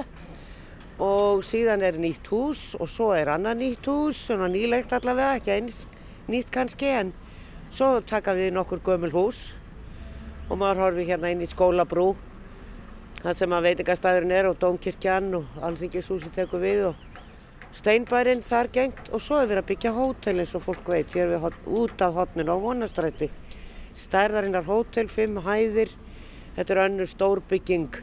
Og 1.02 1.42
síðan 1.44 1.84
er 1.84 1.98
nýtt 2.00 2.28
hús 2.32 2.70
og 2.80 2.88
svo 2.88 3.10
er 3.12 3.28
annað 3.28 3.58
nýtt 3.60 3.88
hús, 3.90 4.20
svona 4.28 4.48
nýlegt 4.48 4.94
allavega, 4.96 5.36
ekki 5.36 5.52
eins 5.52 5.82
nýtt 6.32 6.48
kannski 6.54 6.88
en 6.88 7.10
svo 7.68 8.00
taka 8.00 8.32
við 8.38 8.54
nokkur 8.56 8.80
gömul 8.84 9.12
hús. 9.12 9.42
Og 10.48 10.56
maður 10.56 10.86
horfi 10.86 11.04
hérna 11.10 11.34
inn 11.34 11.44
í 11.44 11.50
skólabrú, 11.50 12.14
það 13.20 13.42
sem 13.42 13.56
að 13.58 13.68
veitingastæðurinn 13.68 14.36
er 14.38 14.48
og 14.48 14.56
Dómkirkjan 14.62 15.28
og 15.36 15.60
Alþingishúsi 15.66 16.32
tekur 16.32 16.62
við 16.62 16.86
og 16.92 17.04
steinbærin 17.76 18.44
þar 18.46 18.72
gengt. 18.72 19.12
Og 19.12 19.20
svo 19.20 19.42
er 19.42 19.50
við 19.50 19.60
að 19.60 19.68
byggja 19.74 19.94
hótel 19.98 20.38
eins 20.40 20.56
og 20.56 20.64
fólk 20.64 20.88
veit, 20.88 21.12
hér 21.12 21.28
er 21.28 21.36
við 21.36 21.62
út 21.82 22.06
af 22.06 22.16
hotnin 22.16 22.52
á 22.52 22.56
vonastrætti 22.56 23.30
stærðarinnar 23.96 24.66
hótel, 24.68 25.08
fimm 25.08 25.40
hæðir. 25.44 25.92
Þetta 26.56 26.74
er 26.74 26.82
önnur 26.86 27.08
stórbygging 27.08 27.98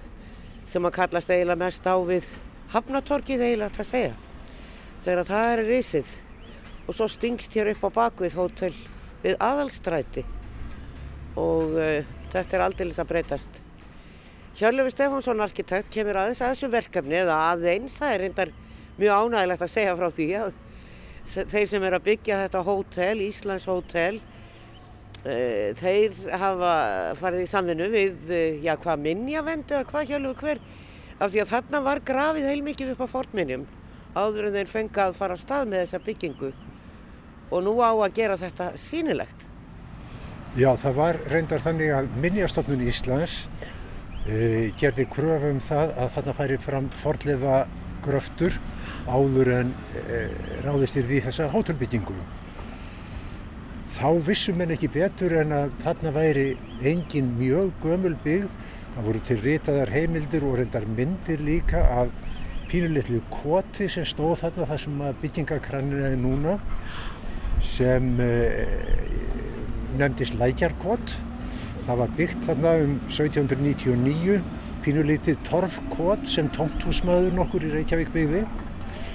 sem 0.69 0.85
að 0.85 0.95
kallast 0.97 1.31
eiginlega 1.31 1.61
mest 1.65 1.87
á 1.87 1.95
við 2.07 2.27
Hafnatorkið 2.73 3.43
eiginlega 3.45 3.83
að 3.83 3.89
segja. 3.89 4.13
Þegar 5.03 5.27
það 5.29 5.49
er 5.51 5.63
risið 5.67 6.15
og 6.87 6.95
svo 6.97 7.07
stingst 7.11 7.53
hér 7.57 7.73
upp 7.73 7.85
á 7.85 7.89
bakvið 7.99 8.37
hótel 8.39 8.73
við 9.23 9.37
aðalstræti 9.43 10.23
og 11.39 11.77
uh, 11.77 12.01
þetta 12.33 12.57
er 12.57 12.65
aldeilis 12.65 12.99
að 13.01 13.11
breytast. 13.11 13.61
Hjörlefi 14.57 14.93
Stefánsson 14.93 15.41
arkitekt 15.41 15.89
kemur 15.93 16.19
aðeins 16.21 16.41
að 16.43 16.53
þessu 16.53 16.69
verkefni 16.73 17.17
eða 17.23 17.39
aðeins, 17.51 17.95
það 17.97 18.13
er 18.13 18.21
reyndar 18.21 18.51
mjög 18.99 19.23
ánægilegt 19.23 19.65
að 19.65 19.73
segja 19.73 19.95
frá 19.97 20.09
því 20.13 20.27
að 20.37 20.51
þeir 21.53 21.69
sem 21.71 21.87
er 21.87 21.97
að 21.97 22.05
byggja 22.09 22.39
þetta 22.43 22.61
hótel, 22.67 23.15
Íslands 23.25 23.65
hótel, 23.69 24.19
þeir 25.23 26.17
hafa 26.35 26.73
farið 27.15 27.45
í 27.45 27.47
samvinnu 27.47 27.85
við, 27.93 28.17
uh, 28.27 28.57
já 28.65 28.73
hvað 28.75 29.05
minnjavend 29.05 29.71
eða 29.71 29.87
hvað 29.87 30.09
hjálfur 30.09 30.41
hver, 30.41 30.59
af 31.19 31.31
því 31.31 31.43
að 31.43 31.53
þarna 31.53 31.81
var 31.85 32.03
grafið 32.03 32.49
heilmikið 32.49 32.93
upp 32.95 33.05
á 33.07 33.13
fornminnjum 33.13 33.63
áður 34.13 34.49
en 34.49 34.57
þeir 34.57 34.69
fengi 34.69 35.01
að 35.01 35.15
fara 35.17 35.37
á 35.37 35.41
stað 35.41 35.71
með 35.71 35.85
þessa 35.85 36.01
byggingu 36.05 36.51
og 37.53 37.63
nú 37.65 37.77
á 37.81 37.91
að 37.93 38.17
gera 38.17 38.37
þetta 38.41 38.73
sínilegt. 38.81 39.47
Já, 40.57 40.69
það 40.77 40.99
var 40.99 41.17
reyndar 41.31 41.63
þannig 41.63 41.95
að 41.95 42.11
Minnjastofnun 42.21 42.83
Íslands 42.85 43.47
e, 44.27 44.69
gerði 44.77 45.07
kröfum 45.09 45.55
um 45.55 45.63
það 45.63 45.95
að 45.97 46.13
þarna 46.17 46.35
færi 46.37 46.59
fram 46.61 46.91
forlefa 47.01 47.63
gröftur 48.05 48.59
áður 49.07 49.53
en 49.55 49.73
e, 49.97 50.23
ráðist 50.65 50.99
er 50.99 51.09
því 51.09 51.23
þessar 51.29 51.53
hótelbyggingu. 51.55 52.17
Þá 53.93 54.07
vissum 54.25 54.61
henn 54.63 54.73
ekki 54.73 54.87
betur 54.89 55.35
en 55.37 55.51
að 55.53 55.73
þarna 55.83 56.11
væri 56.15 56.45
engin 56.89 57.35
mjög 57.37 57.75
gömul 57.83 58.15
byggð. 58.23 58.55
Það 58.95 59.05
voru 59.07 59.21
til 59.27 59.37
ritaðar 59.43 59.91
heimildir 59.93 60.45
og 60.47 60.55
reyndar 60.57 60.87
myndir 60.97 61.43
líka 61.45 61.83
af 61.99 62.09
pínulitlu 62.71 63.21
kvoti 63.29 63.85
sem 63.91 64.07
stóð 64.09 64.39
þarna 64.41 64.67
þar 64.71 64.81
sem 64.81 65.03
byggingakrannin 65.21 66.07
er 66.07 66.17
núna 66.17 66.57
sem 67.61 68.09
eh, 68.23 68.65
nefndist 69.99 70.39
Lækjarkot. 70.41 71.15
Það 71.85 72.01
var 72.01 72.17
byggt 72.17 72.49
þarna 72.49 72.75
um 72.81 72.99
1799, 73.11 74.41
pínulitið 74.83 75.41
torfkot 75.45 76.25
sem 76.33 76.49
tómthúsmaður 76.55 77.37
nokkur 77.37 77.69
í 77.69 77.73
Reykjavík 77.77 78.13
byggði. 78.15 78.45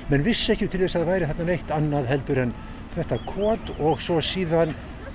Menn 0.08 0.24
vissi 0.24 0.54
ekki 0.54 0.70
til 0.70 0.84
þess 0.84 0.96
að 0.96 1.02
það 1.02 1.10
væri 1.12 1.32
þarna 1.32 1.48
neitt 1.50 1.72
annað 1.74 2.12
heldur 2.12 2.46
en 2.46 2.58
þetta 2.94 3.18
kot 3.29 3.72
og 3.79 4.01
svo 4.03 4.20
síðan 4.24 4.74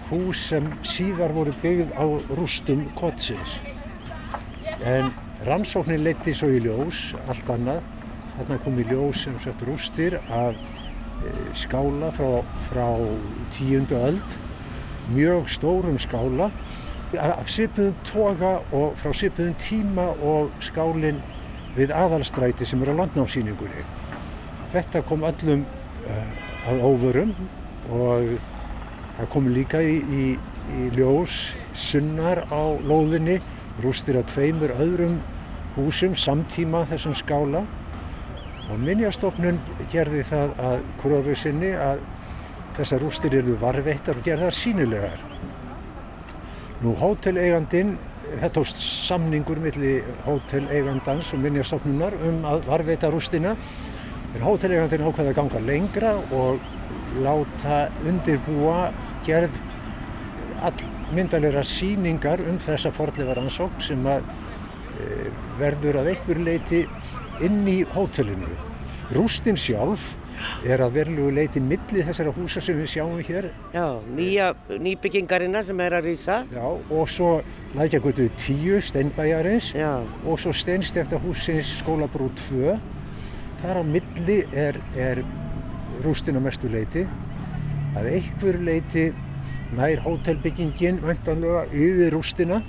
hús 0.10 0.42
sem 0.50 0.68
síðar 0.86 1.34
voru 1.36 1.54
byggð 1.64 1.94
á 1.98 2.06
rústum 2.38 2.86
kotsins. 3.00 3.60
En 4.84 5.12
rannsóknin 5.48 6.04
leti 6.04 6.34
svo 6.36 6.52
í 6.54 6.62
ljós, 6.64 7.14
allt 7.28 7.50
annað. 7.50 7.82
Þarna 8.38 8.62
kom 8.64 8.80
í 8.82 8.88
ljós 8.90 9.26
sem 9.26 9.36
sagt 9.44 9.62
rústir 9.68 10.18
af 10.34 10.58
skála 11.56 12.10
frá, 12.12 12.42
frá 12.68 12.88
tíundu 13.54 13.96
öld, 13.96 14.40
mjög 15.14 15.48
stórum 15.52 16.00
skála 16.02 16.50
af 17.20 17.50
svipuðum 17.52 17.96
toga 18.08 18.56
og 18.74 18.98
frá 18.98 19.14
svipuðum 19.14 19.56
tíma 19.62 20.08
og 20.26 20.54
skálinn 20.66 21.22
við 21.78 21.94
aðalstræti 21.94 22.66
sem 22.66 22.82
er 22.84 22.94
á 22.94 23.00
landnámsýningunni. 23.04 23.86
Þetta 24.74 25.04
kom 25.06 25.26
öllum 25.28 25.66
uh, 26.10 26.24
að 26.70 26.82
óvörum 26.88 27.36
og 27.92 28.34
það 29.18 29.30
kom 29.34 29.50
líka 29.54 29.82
í, 29.84 30.00
í, 30.00 30.26
í 30.74 30.90
ljós 30.96 31.56
sunnar 31.76 32.46
á 32.48 32.64
lóðinni, 32.80 33.40
rústir 33.84 34.20
að 34.20 34.30
tveimur 34.32 34.76
öðrum 34.78 35.18
húsum 35.76 36.14
samtíma 36.16 36.84
þessum 36.90 37.16
skála 37.18 37.64
og 38.70 38.80
Minjastofnun 38.80 39.60
gerði 39.92 40.24
það 40.30 40.60
að 40.64 40.84
krofu 41.02 41.36
sinni 41.38 41.72
að 41.76 42.04
þessar 42.78 43.04
rústir 43.04 43.36
eru 43.38 43.58
varveittar 43.62 44.18
og 44.18 44.26
gerðar 44.26 44.56
sínilegar. 44.56 45.20
Nú 46.84 46.94
hóteleigandin, 47.00 47.96
þetta 48.34 48.52
tóst 48.58 48.80
samningur 48.82 49.62
millir 49.62 50.08
hóteleigandans 50.26 51.34
og 51.36 51.44
Minjastofnunar 51.44 52.16
um 52.30 52.48
að 52.50 52.66
varveita 52.70 53.12
rústina 53.14 53.54
en 54.34 54.42
hóteleigandin 54.46 55.06
ákveði 55.06 55.34
að 55.34 55.38
ganga 55.38 55.62
lengra 55.68 56.16
og 56.34 56.64
láta 57.22 57.88
undirbúa 58.08 58.92
gerð 59.28 59.56
allmyndalega 60.64 61.64
síningar 61.68 62.42
um 62.48 62.58
þessa 62.62 62.92
forðleifaransókn 62.96 63.84
sem 63.84 64.04
að 64.10 64.26
e, 64.26 65.30
verður 65.60 66.02
að 66.02 66.14
einhver 66.14 66.44
leiti 66.48 66.84
inn 67.44 67.64
í 67.68 67.82
hótelinu. 67.94 68.52
Rústin 69.14 69.60
sjálf 69.60 70.14
er 70.66 70.82
að 70.84 70.98
verðilegu 70.98 71.34
leiti 71.36 71.62
milli 71.64 72.04
þessara 72.08 72.34
húsa 72.36 72.62
sem 72.64 72.78
við 72.80 72.90
sjáum 72.96 73.20
hér. 73.24 73.50
Já, 73.76 73.86
nýja, 74.16 74.50
nýbyggingarina 74.72 75.64
sem 75.66 75.80
er 75.84 75.98
að 76.00 76.10
rýsa. 76.10 76.40
Já, 76.54 76.66
og 76.66 77.12
svo 77.12 77.30
lækjagötu 77.78 78.30
10 78.40 78.82
steinbæjarins 78.90 79.74
Já. 79.78 80.02
og 80.26 80.40
svo 80.42 80.54
steinstefta 80.56 81.20
húsins 81.22 81.76
skólabrú 81.82 82.32
2. 82.48 82.78
Þar 83.64 83.80
á 83.80 83.84
milli 83.88 84.42
er, 84.52 84.80
er 85.00 85.24
rústin 86.04 86.40
á 86.40 86.42
mestu 86.44 86.72
leiti. 86.72 87.06
Að 87.94 88.10
einhver 88.16 88.58
leiti 88.66 89.08
nær 89.78 90.02
hótelbyggingin 90.06 91.02
vantanlega 91.04 91.68
yfir 91.70 92.14
rústina 92.14 92.62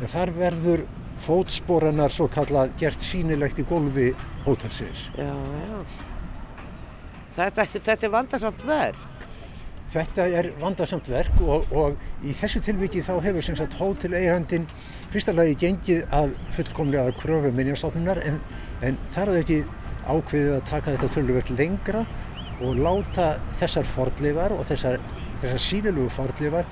en 0.00 0.10
þar 0.10 0.34
verður 0.36 0.84
fótsporanar 1.24 2.12
svo 2.12 2.26
kallað 2.32 2.74
gert 2.80 3.02
sínilegt 3.02 3.60
í 3.62 3.66
gólfi 3.68 4.10
hótelsins. 4.44 5.08
Já, 5.16 5.30
já. 5.30 5.80
Þetta, 7.34 7.66
þetta 7.74 8.06
er 8.06 8.12
vandarsamt 8.12 8.64
verk. 8.66 9.10
Þetta 9.94 10.26
er 10.38 10.48
vandarsamt 10.58 11.08
verk 11.10 11.40
og, 11.44 11.70
og 11.74 12.26
í 12.26 12.34
þessu 12.34 12.62
tilviki 12.64 13.02
þá 13.04 13.14
hefur 13.22 13.46
sem 13.46 13.56
sagt 13.58 13.76
hóteleigandin 13.78 14.66
fyrsta 15.12 15.34
lagi 15.34 15.54
gengið 15.60 16.06
að 16.14 16.34
fullkomlega 16.56 17.10
að 17.10 17.18
kröfu 17.20 17.52
minnjastofnunar 17.54 18.22
en, 18.26 18.40
en 18.82 18.98
þar 19.14 19.34
er 19.34 19.42
ekki 19.42 19.58
ákveðið 20.04 20.54
að 20.56 20.64
taka 20.70 20.94
þetta 20.94 21.12
töluvert 21.14 21.52
lengra 21.54 22.04
og 22.64 22.80
láta 22.80 23.34
þessar 23.60 23.86
fordleifar 23.88 24.54
og 24.56 24.64
þessar, 24.68 24.98
þessar 25.42 25.62
sínilugu 25.62 26.10
fordleifar 26.14 26.68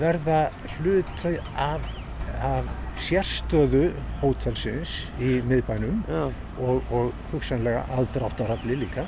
verða 0.00 0.40
hluti 0.76 1.36
af, 1.60 1.84
af 2.44 2.68
sérstöðu 3.00 3.90
hótelsins 4.22 5.06
í 5.20 5.36
miðbænum 5.44 6.02
og, 6.08 6.80
og 6.90 7.12
hugsanlega 7.32 7.84
aðdráttarafli 7.96 8.78
líka. 8.84 9.06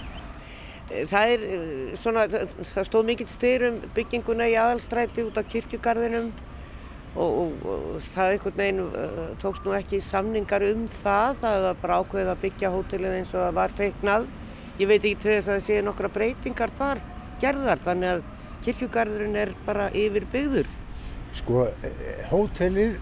Það 0.89 1.33
er 1.35 1.43
svona, 2.01 2.25
það 2.29 2.87
stóð 2.89 3.09
mikill 3.11 3.29
styrum 3.29 3.81
bygginguna 3.97 4.47
í 4.49 4.57
aðalstræti 4.57 5.27
út 5.27 5.37
á 5.37 5.45
kirkjugarðinum 5.45 6.31
og, 7.19 7.29
og, 7.29 7.67
og 7.69 8.07
það 8.15 8.35
einhvern 8.35 8.59
veginn 8.61 8.81
uh, 8.87 9.23
tókst 9.43 9.67
nú 9.67 9.75
ekki 9.77 10.01
samningar 10.05 10.65
um 10.69 10.87
það, 11.01 11.41
það 11.43 11.65
var 11.67 11.81
bara 11.83 12.01
ákveðið 12.03 12.33
að 12.33 12.43
byggja 12.45 12.73
hótelið 12.73 13.17
eins 13.19 13.35
og 13.35 13.43
það 13.43 13.59
var 13.59 13.77
teiknað. 13.81 14.29
Ég 14.79 14.87
veit 14.87 15.03
ekki 15.03 15.17
til 15.19 15.33
þess 15.33 15.49
að 15.49 15.57
það 15.57 15.65
séu 15.67 15.85
nokkra 15.87 16.11
breytingar 16.15 16.75
þar 16.79 17.01
gerðar 17.43 17.81
þannig 17.83 18.13
að 18.13 18.27
kirkjugarðurinn 18.67 19.39
er 19.39 19.55
bara 19.67 19.89
yfir 19.97 20.27
byggður. 20.33 20.69
Sko, 21.39 21.67
eh, 21.85 22.23
hótelið 22.31 22.99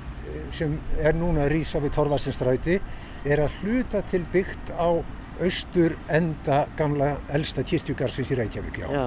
sem 0.55 0.75
er 0.99 1.15
núna 1.17 1.45
að 1.47 1.53
rýsa 1.55 1.81
við 1.83 1.95
Torvarsinstræti 1.97 2.81
er 3.27 3.43
að 3.45 3.55
hluta 3.63 4.03
til 4.11 4.23
byggt 4.33 4.73
á 4.75 4.89
austur 5.43 5.97
enda 6.09 6.65
gamla 6.79 7.17
elsta 7.37 7.65
kirkjugarsins 7.67 8.33
í 8.33 8.39
Reykjavík, 8.41 8.81
já. 8.81 8.89
já. 8.91 9.07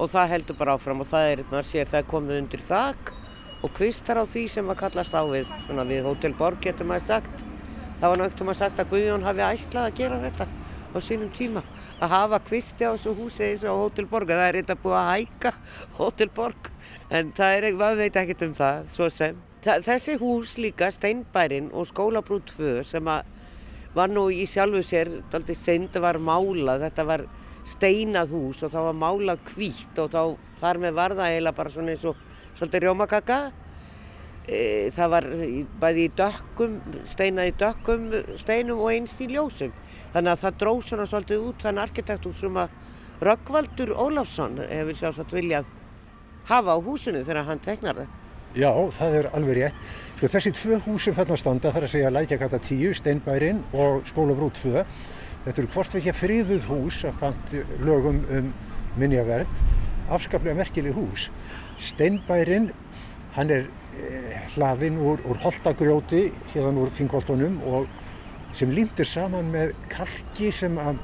Og 0.00 0.08
það 0.08 0.32
heldur 0.34 0.56
bara 0.56 0.76
áfram 0.78 1.02
og 1.04 1.10
það 1.10 1.32
er, 1.34 1.42
maður 1.50 1.68
sér, 1.68 1.90
það 1.90 2.00
er 2.00 2.10
komið 2.14 2.40
undir 2.40 2.64
þak 2.64 3.12
og 3.60 3.74
kvistar 3.76 4.22
á 4.22 4.24
því 4.24 4.46
sem 4.48 4.72
að 4.72 4.80
kallast 4.80 5.12
á 5.12 5.22
við, 5.28 5.52
svona 5.66 5.84
við 5.84 6.08
Hotel 6.08 6.32
Borg 6.38 6.62
getur 6.64 6.88
maður 6.88 7.10
sagt. 7.10 7.44
Það 8.00 8.08
var 8.08 8.22
náttúrulega 8.22 8.60
sagt 8.62 8.80
að 8.80 8.94
Guðjón 8.94 9.26
hafi 9.28 9.44
ætlað 9.44 9.90
að 9.90 9.98
gera 10.00 10.20
þetta 10.22 10.46
á 10.90 10.98
sínum 11.02 11.30
tíma. 11.34 11.62
Að 12.00 12.14
hafa 12.14 12.40
kvisti 12.46 12.86
á 12.86 12.94
þessu 12.94 13.14
húsi 13.18 13.44
eins 13.46 13.64
og 13.64 13.84
Hotel 13.84 14.08
Borg, 14.10 14.30
það 14.30 14.46
er 14.48 14.60
eitthvað 14.60 14.82
búið 14.84 14.98
að 15.00 15.10
hæka 15.10 15.52
Hotel 15.98 16.30
Borg. 16.34 16.70
En 17.10 17.32
það 17.36 17.56
er, 17.56 17.68
maður 17.78 18.02
veit 18.04 18.20
ekkert 18.22 18.46
um 18.46 18.54
það, 18.58 18.88
svo 18.94 19.10
sem. 19.14 19.42
Þessi 19.60 20.16
hús 20.20 20.56
líka, 20.62 20.88
Steinbærin 20.94 21.68
og 21.76 21.88
Skólabrú 21.90 22.40
2 22.54 22.80
sem 22.88 23.10
var 23.94 24.12
nú 24.12 24.28
í 24.32 24.46
sjálfu 24.48 24.80
sér, 24.86 25.10
aldrei 25.34 25.56
seint 25.58 25.98
var 26.00 26.20
málað, 26.22 26.86
þetta 26.86 27.06
var 27.08 27.26
steinað 27.68 28.32
hús 28.32 28.62
og 28.64 28.72
það 28.72 28.86
var 28.88 28.98
málað 28.98 29.42
kvítt 29.50 29.98
og 30.00 30.12
þá 30.14 30.22
þar 30.60 30.80
með 30.80 30.94
var 30.96 31.14
það 31.18 31.32
eiginlega 31.34 31.58
bara 31.58 31.72
svona 31.74 31.94
eins 31.94 32.06
og 32.08 32.22
svolítið 32.58 32.86
rjómakaka. 32.86 33.40
E, 34.48 34.88
það 34.94 35.10
var 35.12 35.26
bæði 35.82 36.06
í 36.06 36.12
dökkum, 36.16 36.78
steinað 37.12 37.50
í 37.50 37.56
dökkum 37.60 38.06
steinum 38.40 38.80
og 38.80 38.94
eins 38.94 39.18
í 39.20 39.28
ljósum. 39.30 39.74
Þannig 40.14 40.32
að 40.32 40.44
það 40.44 40.62
dróð 40.62 40.80
svona 40.88 41.10
svolítið 41.10 41.44
út 41.50 41.66
þann 41.66 41.82
arkitektúr 41.84 42.38
sem 42.38 42.56
að 42.62 42.78
Röggvaldur 43.20 43.92
Ólafsson 44.00 44.56
hefur 44.64 44.96
sjálfsagt 44.96 45.34
viljað 45.36 45.68
hafa 46.48 46.72
á 46.72 46.78
húsinu 46.80 47.20
þegar 47.26 47.48
hann 47.50 47.60
teknar 47.62 48.00
það. 48.00 48.18
Já, 48.56 48.70
það 48.96 49.16
er 49.18 49.26
alveg 49.36 49.58
rétt. 49.60 49.82
Sko, 50.16 50.28
þessi 50.32 50.50
tvö 50.56 50.78
hús 50.86 51.04
sem 51.06 51.14
þarna 51.14 51.36
standa, 51.38 51.70
þar 51.70 51.86
að 51.86 51.92
segja 51.92 52.10
Lækjakata 52.10 52.58
10, 52.66 52.96
Steinbærin 52.98 53.60
og 53.70 54.00
Skólabrú 54.08 54.48
2, 54.56 54.72
þetta 55.44 55.62
eru 55.62 55.70
hvort 55.76 55.94
vekja 55.94 56.14
friðuð 56.18 56.66
hús, 56.66 56.98
samkvæmt 57.04 57.54
lögum 57.86 58.24
um 58.26 58.50
minjavernd, 58.98 59.62
afskaplega 60.10 60.58
merkileg 60.58 60.98
hús. 60.98 61.28
Steinbærin, 61.78 62.72
hann 63.36 63.50
er 63.54 63.66
eh, 63.96 64.38
hlaðinn 64.54 64.98
úr, 64.98 65.22
úr 65.28 65.38
holtagrjóti, 65.44 66.28
hérna 66.52 66.84
úr 66.84 66.92
þingoltunum 66.94 67.60
og 67.70 67.88
sem 68.56 68.72
límtir 68.74 69.06
saman 69.06 69.50
með 69.52 69.74
kalki 69.92 70.50
sem 70.54 70.78
að 70.80 70.98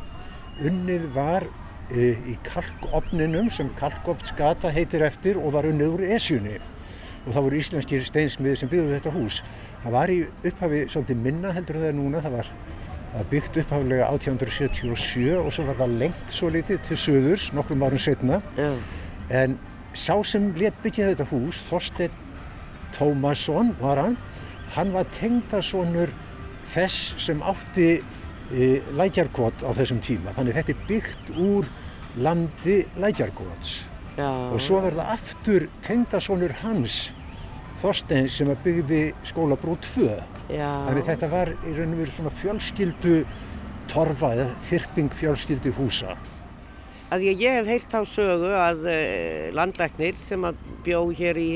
unnið 0.67 1.05
var 1.15 1.47
e, 1.93 2.15
í 2.27 2.35
kalkofninum 2.47 3.51
sem 3.55 3.69
kalkofnsgata 3.79 4.73
heitir 4.75 5.05
eftir 5.07 5.39
og 5.39 5.55
var 5.55 5.69
unnið 5.69 5.99
úr 5.99 6.07
esjunni 6.17 6.57
og 7.27 7.33
það 7.35 7.45
voru 7.47 7.61
íslenskir 7.61 8.07
steinsmiði 8.07 8.59
sem 8.61 8.71
byggðu 8.71 8.95
þetta 8.95 9.12
hús. 9.15 9.41
Það 9.83 9.95
var 9.97 10.12
í 10.15 10.19
upphafi 10.47 10.83
svolítið 10.93 11.23
minna 11.25 11.55
heldur 11.55 11.81
það 11.81 11.89
er 11.89 11.97
núna, 11.99 12.23
það 12.23 12.37
var 12.39 12.51
byggt 13.31 13.59
upphafilega 13.62 14.11
1877 14.15 15.33
og 15.41 15.49
svo 15.55 15.65
var 15.67 15.81
það 15.81 15.97
lengt 16.03 16.35
svo 16.35 16.51
litið 16.55 16.85
til 16.87 16.99
söðurs 17.03 17.49
nokkrum 17.57 17.83
árum 17.87 18.03
setna. 18.03 18.39
Yeah. 18.59 18.79
En 19.35 19.57
sá 19.96 20.14
sem 20.26 20.52
let 20.61 20.76
byggja 20.85 21.11
þetta 21.12 21.28
hús, 21.32 21.61
Þorstein 21.68 22.22
Tómasson 22.96 23.74
var 23.80 24.00
hann, 24.00 24.14
hann 24.76 24.92
var 24.94 25.09
tengdasonur 25.16 26.12
þess 26.66 27.16
sem 27.22 27.42
átti 27.44 27.90
e, 27.98 28.70
lækjarkot 28.96 29.66
á 29.66 29.70
þessum 29.76 30.00
tíma. 30.04 30.32
Þannig 30.37 30.56
þetta 30.61 30.74
er 30.74 30.87
byggt 30.88 31.35
úr 31.37 31.68
landi 32.16 32.80
lækjarkots. 32.96 33.76
Já. 34.16 34.28
og 34.48 34.61
svo 34.64 34.80
verða 34.80 35.11
aftur 35.12 35.68
tengdasónur 35.85 36.54
hans 36.62 37.11
Þorsteins 37.76 38.38
sem 38.38 38.48
að 38.48 38.62
byggði 38.64 39.00
skólabrú 39.28 39.74
2 39.85 40.06
Já. 40.56 40.70
þannig 40.87 41.04
þetta 41.11 41.28
var 41.28 41.50
í 41.52 41.74
raun 41.76 41.92
og 41.92 42.00
veru 42.00 42.14
svona 42.14 42.32
fjölskyldu 42.40 43.18
torfa 43.92 44.32
eða 44.32 44.46
þyrping 44.70 45.12
fjölskyldu 45.18 45.74
húsa 45.76 46.16
að 47.14 47.27
ég, 47.29 47.40
ég 47.47 47.59
hef 47.61 47.71
heilt 47.71 47.97
á 47.97 48.03
sögu 48.09 48.53
að 48.59 48.85
uh, 48.90 49.49
landlæknir 49.57 50.19
sem 50.21 50.45
að 50.49 50.61
bjó 50.87 51.01
hér 51.16 51.40
í, 51.40 51.51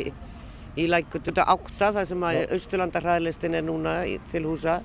í 0.79 0.87
lækutu 0.91 1.35
átta 1.43 1.93
þar 1.97 2.09
sem 2.09 2.25
að 2.31 2.41
austurlandarhæðlistin 2.57 3.59
er 3.59 3.67
núna 3.67 4.01
í, 4.07 4.19
til 4.31 4.47
húsa 4.47 4.81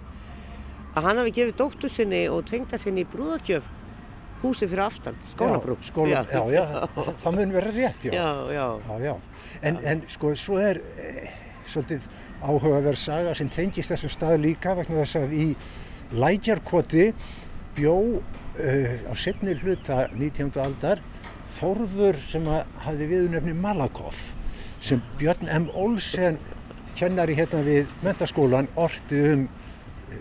að 0.96 1.10
hann 1.10 1.20
hafi 1.22 1.34
gefið 1.36 1.58
dóttu 1.60 1.92
sinni 1.92 2.26
og 2.32 2.46
tengda 2.50 2.80
sinni 2.80 3.04
í 3.04 3.10
brúðakjöf 3.12 3.74
húsi 4.42 4.68
fyrir 4.70 4.86
aftan, 4.86 5.16
skólabrú. 5.32 5.78
Já, 5.80 5.88
skóla, 5.90 6.22
já, 6.30 6.42
já, 6.54 6.66
það 7.24 7.40
mun 7.40 7.56
vera 7.56 7.72
rétt, 7.74 8.06
já. 8.06 8.14
Já, 8.54 8.68
já. 9.02 9.16
En, 9.66 9.80
en 9.84 10.04
sko, 10.12 10.36
svo 10.38 10.60
er 10.62 10.82
e, 11.02 11.30
svolítið 11.72 12.06
áhugaverð 12.46 13.00
saga 13.00 13.34
sem 13.38 13.50
tengist 13.50 13.94
þessum 13.94 14.14
stað 14.14 14.38
líka 14.44 14.76
vegna 14.78 15.02
þess 15.02 15.22
að 15.24 15.36
í 15.40 15.48
Lækjarkoti 16.16 17.08
bjó 17.76 17.98
uh, 18.20 18.96
á 19.12 19.14
setni 19.18 19.56
hluta 19.60 20.06
19. 20.16 20.52
aldar 20.64 21.04
Þórður 21.56 22.18
sem 22.26 22.48
hafði 22.84 23.08
viðunöfni 23.12 23.54
Malakoff 23.54 24.32
sem 24.84 25.02
Björn 25.20 25.50
M. 25.50 25.70
Olsen 25.78 26.40
kennari 26.96 27.36
hérna 27.38 27.62
við 27.66 27.92
mentaskólan 28.06 28.70
orti 28.80 29.22
um 29.34 29.46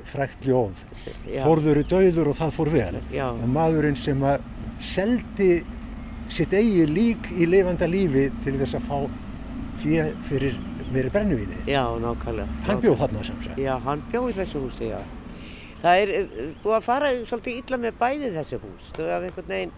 frækt 0.09 0.47
ljóð 0.49 0.85
Þorður 1.29 1.81
er 1.81 1.89
dauður 1.91 2.31
og 2.33 2.39
það 2.39 2.55
fór 2.59 2.71
vel 2.75 3.01
Já. 3.15 3.27
og 3.31 3.49
maðurinn 3.55 3.99
sem 3.99 4.23
að 4.27 4.45
seldi 4.83 5.51
sitt 6.33 6.55
eigi 6.57 6.87
lík 6.89 7.29
í 7.37 7.49
lifanda 7.49 7.89
lífi 7.91 8.31
til 8.45 8.57
þess 8.61 8.79
að 8.79 8.89
fá 8.89 8.97
fyrir, 9.83 10.15
fyrir 10.29 10.57
meiri 10.95 11.13
brennuvíni 11.13 11.61
Já, 11.69 11.85
nákvæmlega 12.01 12.65
Hann 12.69 12.81
bjóð 12.83 13.03
þarna 13.05 13.27
samsagt 13.29 13.61
Já, 13.61 13.75
hann 13.85 14.03
bjóð 14.11 14.33
í 14.33 14.39
þessu 14.41 14.65
húsi, 14.65 14.89
já 14.93 15.03
Það 15.85 16.01
er 16.01 16.13
eh, 16.17 16.37
búið 16.63 16.79
að 16.79 16.87
fara 16.87 17.13
svolítið 17.29 17.61
illa 17.61 17.81
með 17.83 17.99
bæði 18.01 18.33
þessu 18.39 18.61
hús. 18.63 18.91
Veginn 18.97 19.73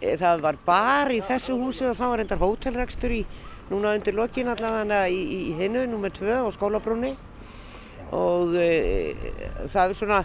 eh, 0.00 0.16
það 0.16 0.44
var 0.46 0.58
bar 0.64 1.12
í 1.12 1.20
þessu 1.28 1.58
húsi 1.60 1.84
og 1.88 1.98
það 1.98 2.14
var 2.14 2.24
endar 2.24 2.40
hótelrekstur 2.42 3.16
í 3.18 3.22
núna 3.68 3.92
undir 3.98 4.16
lokin 4.16 4.48
allavega 4.48 5.04
í, 5.12 5.18
í, 5.20 5.40
í 5.50 5.56
hinnu, 5.58 5.84
nummer 5.90 6.12
2 6.16 6.40
á 6.40 6.48
skólabrúni 6.56 7.12
og 8.16 8.54
e, 8.56 8.68
það 9.68 9.82
er 9.82 9.96
svona, 9.98 10.22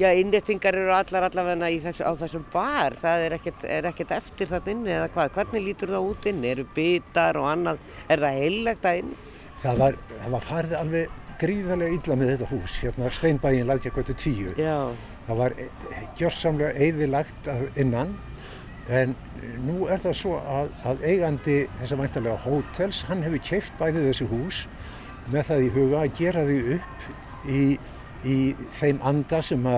já, 0.00 0.08
innrettingar 0.18 0.74
eru 0.74 0.90
allar 0.96 1.28
allavegna 1.28 1.70
þessu, 1.84 2.02
á 2.02 2.12
þessum 2.18 2.46
bar, 2.50 2.96
það 2.98 3.26
er 3.28 3.36
ekkert, 3.38 3.66
er 3.78 3.86
ekkert 3.92 4.16
eftir 4.18 4.50
það 4.50 4.72
inni 4.74 4.94
eða 4.96 5.12
hvað, 5.14 5.30
hvernig 5.36 5.66
lítur 5.68 5.94
það 5.94 6.08
út 6.10 6.26
inni, 6.32 6.50
eru 6.50 6.66
bitar 6.74 7.38
og 7.38 7.46
annað, 7.52 7.78
er 8.10 8.24
það 8.24 8.40
heillegt 8.42 8.90
að 8.90 9.02
inni? 9.04 9.20
Það 9.62 9.82
var, 9.84 10.00
það 10.10 10.34
var 10.34 10.46
farið 10.48 10.78
alveg 10.80 11.19
gríðarlega 11.40 11.96
illa 11.96 12.16
með 12.20 12.32
þetta 12.34 12.50
hús, 12.50 12.76
hérna 12.84 13.10
Steinbæin 13.14 13.68
Lækjargötu 13.68 14.16
10, 14.16 14.58
já. 14.60 14.76
það 15.26 15.40
var 15.42 15.56
e, 15.56 15.68
gjörsamlega 16.20 16.86
eðilagt 16.86 17.50
innan 17.80 18.16
en 18.90 19.14
nú 19.64 19.86
er 19.86 20.00
það 20.02 20.16
svo 20.18 20.38
að, 20.40 20.72
að 20.88 21.04
eigandi 21.06 21.56
þess 21.78 21.94
að 21.94 22.02
væntalega 22.02 22.42
hótels, 22.44 23.02
hann 23.08 23.22
hefur 23.26 23.44
keift 23.46 23.76
bæðið 23.78 24.08
þessi 24.10 24.28
hús 24.30 24.64
með 25.30 25.46
það 25.50 25.64
í 25.64 25.70
huga 25.76 26.02
að 26.02 26.16
gera 26.18 26.46
þau 26.48 26.74
upp 26.76 27.46
í, 27.46 27.62
í 28.26 28.38
þeim 28.80 29.04
anda 29.12 29.42
sem 29.44 29.68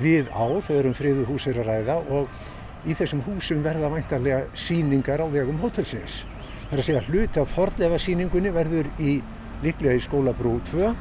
við 0.00 0.30
á, 0.32 0.46
þau 0.62 0.74
eru 0.78 0.92
um 0.92 0.96
friðu 0.96 1.26
húsir 1.28 1.60
að 1.60 1.68
ræða 1.70 1.98
og 2.16 2.88
í 2.88 2.96
þessum 2.96 3.20
húsum 3.26 3.60
verða 3.64 3.90
væntarlega 3.92 4.46
síningar 4.56 5.20
á 5.20 5.26
vegum 5.28 5.60
hótelsins. 5.60 6.22
Það 6.70 6.72
er 6.72 6.82
að 6.82 6.86
segja 6.86 7.04
hlut 7.08 7.38
af 7.42 7.52
forlefa 7.52 7.98
síningunni 8.00 8.52
verður 8.54 8.88
í 9.02 9.18
líklega 9.64 9.98
í 9.98 10.04
skólabrú 10.04 10.56
2, 10.70 10.94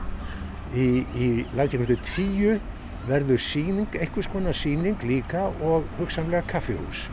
í, 0.76 0.90
í 1.16 1.30
lætjakvöldu 1.58 1.98
10 2.04 2.60
verður 3.10 3.42
síning, 3.42 3.96
einhvers 3.96 4.30
konar 4.30 4.58
síning 4.58 5.00
líka 5.08 5.48
og 5.66 5.88
hugsamlega 5.98 6.44
kaffihús 6.50 7.08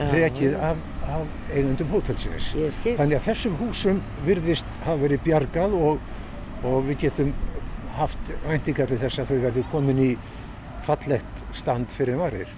rekið 0.00 0.54
af, 0.56 0.78
af 1.04 1.52
eigundum 1.52 1.90
hótelsins. 1.92 2.54
Þannig 2.84 3.18
að 3.18 3.26
þessum 3.26 3.56
húsum 3.60 4.00
virðist 4.24 4.80
hafa 4.84 4.96
verið 5.02 5.24
bjargað 5.26 5.76
og, 5.76 6.00
og 6.64 6.86
við 6.88 7.02
getum 7.04 7.34
haft 7.98 8.32
væntingar 8.46 8.88
til 8.88 9.00
þess 9.02 9.20
að 9.20 9.32
þau 9.32 9.42
verði 9.44 9.66
komin 9.72 10.00
í 10.00 10.10
fallett 10.86 11.44
stand 11.56 11.92
fyrir 11.92 12.20
varir. 12.20 12.48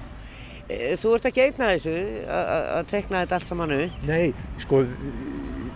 E, 0.68 0.94
þú 1.00 1.16
ert 1.16 1.26
ekki 1.32 1.46
einnað 1.48 1.72
þessu 1.74 1.94
að 2.38 2.90
tekna 2.92 3.24
þetta 3.24 3.38
allt 3.38 3.50
saman 3.50 3.74
upp? 3.74 3.96
Nei, 4.06 4.30
sko, 4.62 4.84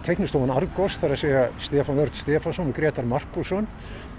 teknistofan 0.07 0.53
Argos 0.55 0.97
þarf 1.01 1.17
að 1.17 1.23
segja 1.23 1.43
Stefán 1.63 2.01
Örd 2.03 2.15
Stefansson 2.17 2.71
og 2.71 2.77
Gretar 2.77 3.07
Markusson. 3.09 3.67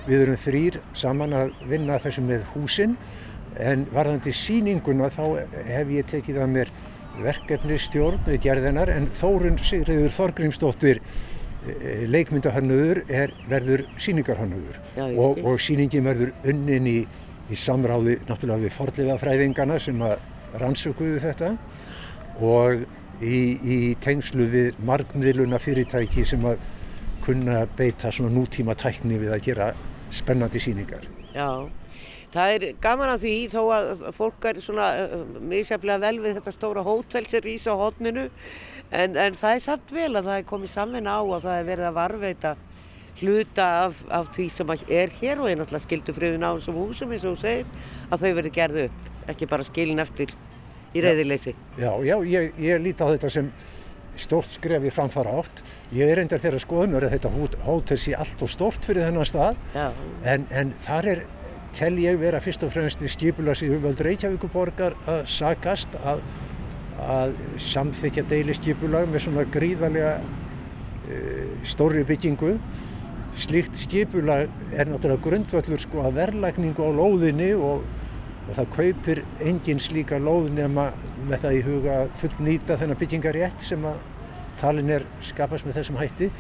Við 0.08 0.26
erum 0.26 0.40
þrýr 0.40 0.80
saman 0.96 1.36
að 1.36 1.56
vinna 1.68 1.98
þessum 2.04 2.28
með 2.32 2.46
húsinn 2.54 2.96
en 3.58 3.88
varðandi 3.94 4.34
síninguna 4.36 5.10
þá 5.12 5.24
hef 5.68 5.92
ég 5.96 6.08
tekið 6.12 6.42
að 6.44 6.54
mér 6.54 6.72
verkefnistjórn 7.24 8.22
við 8.28 8.40
gerðinar 8.46 8.92
en 8.94 9.10
Þórun 9.18 9.58
Sigriður 9.64 10.14
Þorgrímsdóttir 10.14 11.02
eh, 11.02 12.04
leikmyndahannuður 12.12 13.02
verður 13.50 13.88
síningarhannuður 13.98 14.78
og, 15.10 15.42
og 15.42 15.62
síningin 15.64 16.06
verður 16.06 16.36
unnin 16.46 16.90
í, 16.92 16.98
í 17.50 17.58
samráði 17.58 18.20
náttúrulega 18.28 18.68
við 18.68 18.76
forleifafræðingana 18.78 19.80
sem 19.82 20.04
að 20.06 20.20
rannsökuðu 20.62 21.20
þetta. 21.26 21.56
Og 22.38 22.86
í, 23.22 23.42
í 23.58 23.78
tengslu 24.04 24.48
við 24.52 24.80
margmiðluna 24.88 25.60
fyrirtæki 25.62 26.26
sem 26.28 26.46
að 26.48 26.62
kunna 27.26 27.66
beita 27.78 28.12
svona 28.14 28.32
nútíma 28.36 28.78
tækni 28.78 29.20
við 29.20 29.34
að 29.36 29.44
gera 29.50 29.74
spennandi 30.14 30.62
síningar. 30.64 31.04
Já 31.34 31.68
það 32.34 32.54
er 32.54 32.66
gaman 32.84 33.14
að 33.14 33.24
því 33.24 33.36
þó 33.54 33.62
að 33.74 34.06
fólk 34.18 34.48
er 34.50 34.62
svona 34.62 34.88
uh, 35.00 35.20
misjaflega 35.48 36.04
vel 36.04 36.18
við 36.24 36.38
þetta 36.38 36.54
stóra 36.56 36.84
hótel 36.86 37.26
sem 37.30 37.44
rýsa 37.44 37.74
á 37.74 37.80
hodninu 37.80 38.28
en, 38.92 39.16
en 39.16 39.38
það 39.38 39.54
er 39.54 39.64
samt 39.64 39.94
vel 39.96 40.12
að 40.12 40.28
það 40.30 40.40
er 40.40 40.50
komið 40.50 40.74
saman 40.74 41.08
á 41.08 41.20
að 41.20 41.48
það 41.48 41.60
er 41.60 41.70
verið 41.72 41.90
að 41.90 41.98
varveita 41.98 42.56
hluta 43.18 43.68
af, 43.88 44.02
af 44.14 44.28
því 44.36 44.48
sem 44.54 44.74
er 44.76 45.16
hér 45.22 45.40
og 45.42 45.50
er 45.50 45.58
náttúrulega 45.62 45.88
skildufriðin 45.88 46.46
á 46.46 46.52
þessum 46.52 46.82
húsum 46.84 47.16
eins 47.16 47.26
og 47.26 47.38
þú 47.38 47.42
segir 47.42 47.72
að 48.12 48.26
þau 48.26 48.32
verið 48.42 48.58
gerðu 48.60 48.86
ekki 49.32 49.50
bara 49.50 49.68
skilin 49.68 50.04
eftir 50.04 50.36
í 50.96 51.04
reyðileysi. 51.04 51.56
Já, 51.80 51.92
já, 52.06 52.16
ég, 52.30 52.54
ég 52.62 52.82
líti 52.84 53.04
á 53.04 53.12
þetta 53.12 53.32
sem 53.34 53.52
stórt 54.18 54.56
skref 54.56 54.86
í 54.88 54.92
framfara 54.94 55.34
átt. 55.40 55.62
Ég 55.94 56.10
er 56.10 56.22
endar 56.24 56.42
þeirra 56.42 56.62
skoðunur 56.62 57.06
að 57.08 57.18
þetta 57.18 57.34
hótel 57.68 58.00
sé 58.02 58.16
allt 58.18 58.42
og 58.42 58.52
stórt 58.52 58.88
fyrir 58.88 59.06
þennan 59.06 59.28
stað 59.30 59.60
en, 59.78 60.48
en 60.50 60.74
þar 60.86 61.12
er 61.14 61.24
tel 61.78 61.94
ég 62.02 62.18
vera 62.22 62.42
fyrst 62.42 62.64
og 62.66 62.74
fremst 62.74 63.04
í 63.06 63.10
skipulags 63.12 63.62
í 63.62 63.70
hugvöld 63.70 64.02
Reykjavíkuborgar 64.06 64.96
að 65.10 65.24
sagast 65.30 65.94
að, 66.02 66.24
að 67.04 67.36
samþykja 67.62 68.26
deili 68.32 68.56
skipulag 68.58 69.10
með 69.12 69.28
svona 69.28 69.46
gríðarlega 69.54 70.16
e, 70.18 71.20
stóri 71.68 72.02
byggingu. 72.08 72.56
Slíkt 73.38 73.78
skipulag 73.78 74.50
er 74.74 74.90
náttúrulega 74.90 75.22
grundvöldur 75.28 75.84
sko 75.84 76.08
að 76.08 76.18
verðlækningu 76.24 76.82
á 76.82 76.90
lóðinni 76.98 77.52
og, 77.54 77.86
og 78.48 78.54
það 78.56 78.70
kaupir 78.76 79.24
engin 79.44 79.82
slíka 79.84 80.20
lóð 80.22 80.52
nema 80.56 80.92
með 81.28 81.44
það 81.44 81.58
í 81.58 81.66
huga 81.66 81.98
fullnýta 82.22 82.78
þennan 82.80 83.00
byggingarétt 83.02 83.66
sem 83.66 83.84
að 83.88 84.00
talin 84.62 84.94
er 84.94 85.06
skapast 85.26 85.68
með 85.68 85.82
þessum 85.82 86.00
hætti. 86.00 86.32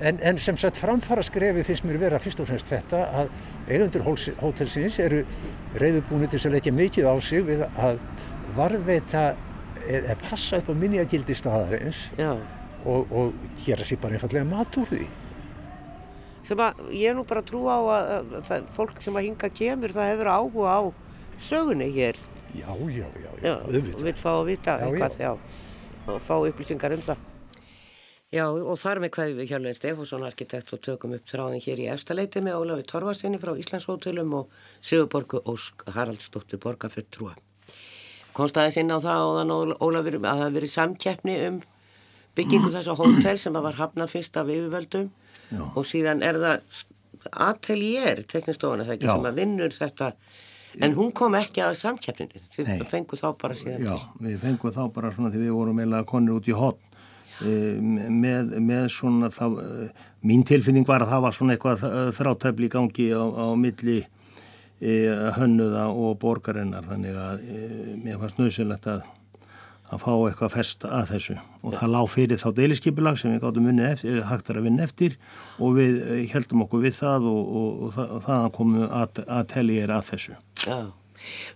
En, 0.00 0.16
en 0.24 0.38
sem 0.40 0.56
sagt 0.56 0.80
framfara 0.80 1.22
skrefið 1.22 1.66
finnst 1.68 1.84
mér 1.84 1.98
vera 2.00 2.20
fyrst 2.22 2.40
og 2.40 2.48
fremst 2.48 2.70
þetta 2.70 3.02
að 3.20 3.32
eigundur 3.68 4.06
hótelsins 4.40 4.96
eru 5.04 5.20
reyðubúinir 5.76 6.32
til 6.32 6.40
að 6.40 6.56
leggja 6.56 6.72
mikið 6.72 7.08
á 7.12 7.14
sig 7.20 7.44
við 7.44 7.66
að 7.68 8.00
varveita 8.56 9.26
eða 9.84 10.16
passa 10.22 10.60
upp 10.60 10.72
á 10.72 10.74
minniagildi 10.80 11.36
staðarins 11.36 12.06
og, 12.16 13.12
og 13.12 13.36
gera 13.66 13.84
sér 13.84 14.00
bara 14.00 14.16
einfallega 14.16 14.48
mat 14.48 14.80
úr 14.80 14.88
því. 14.88 15.04
Sem 16.48 16.64
að 16.64 16.80
ég 16.96 17.12
er 17.12 17.18
nú 17.18 17.26
bara 17.28 17.44
trú 17.44 17.66
á 17.68 17.76
að, 17.76 18.10
að, 18.16 18.34
að 18.40 18.68
fólk 18.78 19.04
sem 19.04 19.20
að 19.20 19.28
hinga 19.28 19.52
kemur 19.52 19.92
það 19.94 20.12
hefur 20.14 20.32
áhuga 20.32 20.72
á 20.80 20.80
sögunni 21.40 21.90
hér. 21.94 22.20
Já, 22.54 22.70
já, 22.90 23.06
já, 23.06 23.30
já, 23.42 23.54
auðvitað. 23.56 23.96
Og 23.96 24.06
vil 24.08 24.14
fá 24.18 24.30
að 24.32 24.46
vita 24.50 24.76
já, 24.76 24.86
eitthvað, 24.86 25.18
já. 25.18 25.32
já, 25.34 26.14
og 26.14 26.22
fá 26.26 26.34
upplýsingar 26.38 26.96
um 26.96 27.04
það. 27.10 27.26
Já 28.30 28.44
og 28.46 28.76
þar 28.78 29.00
með 29.02 29.10
hvað 29.16 29.32
við 29.40 29.48
Hjörlein 29.50 29.74
Stefánsson 29.74 30.22
arkitekt 30.22 30.68
og 30.74 30.82
tökum 30.86 31.16
upp 31.16 31.26
þráðin 31.26 31.62
hér 31.64 31.80
í 31.82 31.86
efstaleiti 31.90 32.42
með 32.46 32.60
Ólafi 32.62 32.84
Torvarsinni 32.86 33.40
frá 33.42 33.56
Íslandshótelum 33.58 34.36
og 34.38 34.60
Sigurborgu 34.78 35.40
Ósk 35.50 35.82
Haraldsdóttur 35.96 36.60
Borgafjörtrúa. 36.62 37.34
Konstaðis 38.36 38.78
inn 38.78 38.94
á 38.94 39.02
það 39.02 39.24
og 39.24 39.34
þann 39.40 39.54
Ólafur 39.82 40.18
að 40.20 40.28
það 40.28 40.42
hefði 40.44 40.58
verið 40.60 40.72
samkeppni 40.76 41.36
um 41.48 41.58
byggingu 42.38 42.70
þessa 42.70 42.94
hótel 42.98 43.38
sem 43.42 43.58
var 43.58 43.78
hafnað 43.80 44.12
fyrst 44.14 44.38
af 44.38 44.50
yfirvöldum 44.54 45.10
Já. 45.50 45.64
og 45.66 45.82
síðan 45.88 46.22
er 46.22 46.38
það 46.38 46.84
atelier, 47.50 48.22
teknistofana 48.30 48.86
það 48.86 48.96
ekki 48.96 49.08
Já. 49.08 49.14
sem 49.16 49.28
að 49.30 49.40
vinnur 49.42 49.74
þetta 49.74 50.12
en 50.78 50.94
hún 50.94 51.10
kom 51.16 51.34
ekki 51.34 51.64
að 51.66 51.78
samkeppninu 51.80 52.44
þið 52.54 52.86
fengu 52.92 53.18
þá 53.18 53.28
bara 53.40 53.58
síðan 53.58 53.82
Já, 53.88 53.96
við 54.22 54.38
fengu 54.44 54.70
þá 54.74 54.84
bara 54.94 55.10
svona 55.16 55.32
því 55.34 55.42
við 55.48 55.56
vorum 55.56 55.82
meila 55.82 56.04
konur 56.06 56.38
út 56.38 56.50
í 56.50 56.54
hotn 56.54 56.86
Eh, 57.40 57.76
með, 57.80 58.56
með 58.60 58.88
svona 58.92 59.30
það, 59.32 59.60
eh, 59.64 60.08
mín 60.28 60.42
tilfinning 60.44 60.84
var 60.88 61.00
að 61.00 61.14
það 61.14 61.22
var 61.24 61.36
svona 61.36 61.54
eitthvað 61.56 61.84
þrátæfli 62.16 62.68
í 62.68 62.72
gangi 62.74 63.06
á, 63.16 63.24
á 63.24 63.46
milli 63.56 64.02
e, 64.80 64.92
hönnuða 65.38 65.86
og 65.88 66.18
borgarinnar. 66.20 66.84
Þannig 66.84 67.16
að 67.16 67.46
e, 67.48 67.62
mér 68.02 68.20
fannst 68.20 68.40
nöðsynlegt 68.40 68.90
að 68.92 69.08
að 69.90 70.04
fá 70.04 70.12
eitthvað 70.14 70.52
fest 70.54 70.84
að 70.86 71.08
þessu. 71.10 71.36
Og 71.66 71.72
það 71.74 71.92
lág 71.96 72.10
fyrir 72.12 72.38
þá 72.38 72.50
deiliskypulag 72.54 73.16
sem 73.18 73.32
við 73.32 73.40
gáttum 73.42 73.80
eftir, 73.88 74.20
hægtar 74.28 74.60
að 74.60 74.68
vinna 74.68 74.84
eftir. 74.86 75.16
Og 75.58 75.74
við 75.80 75.96
heldum 76.30 76.62
okkur 76.62 76.84
við 76.84 76.94
það 77.00 77.26
og, 77.32 77.40
og, 77.40 77.80
og, 77.88 77.98
og 78.04 78.22
það 78.28 78.46
komu 78.60 78.84
að, 78.86 79.24
að 79.26 79.48
telli 79.56 79.80
er 79.82 79.96
að 79.96 80.12
þessu 80.12 80.36
Já, 80.60 80.92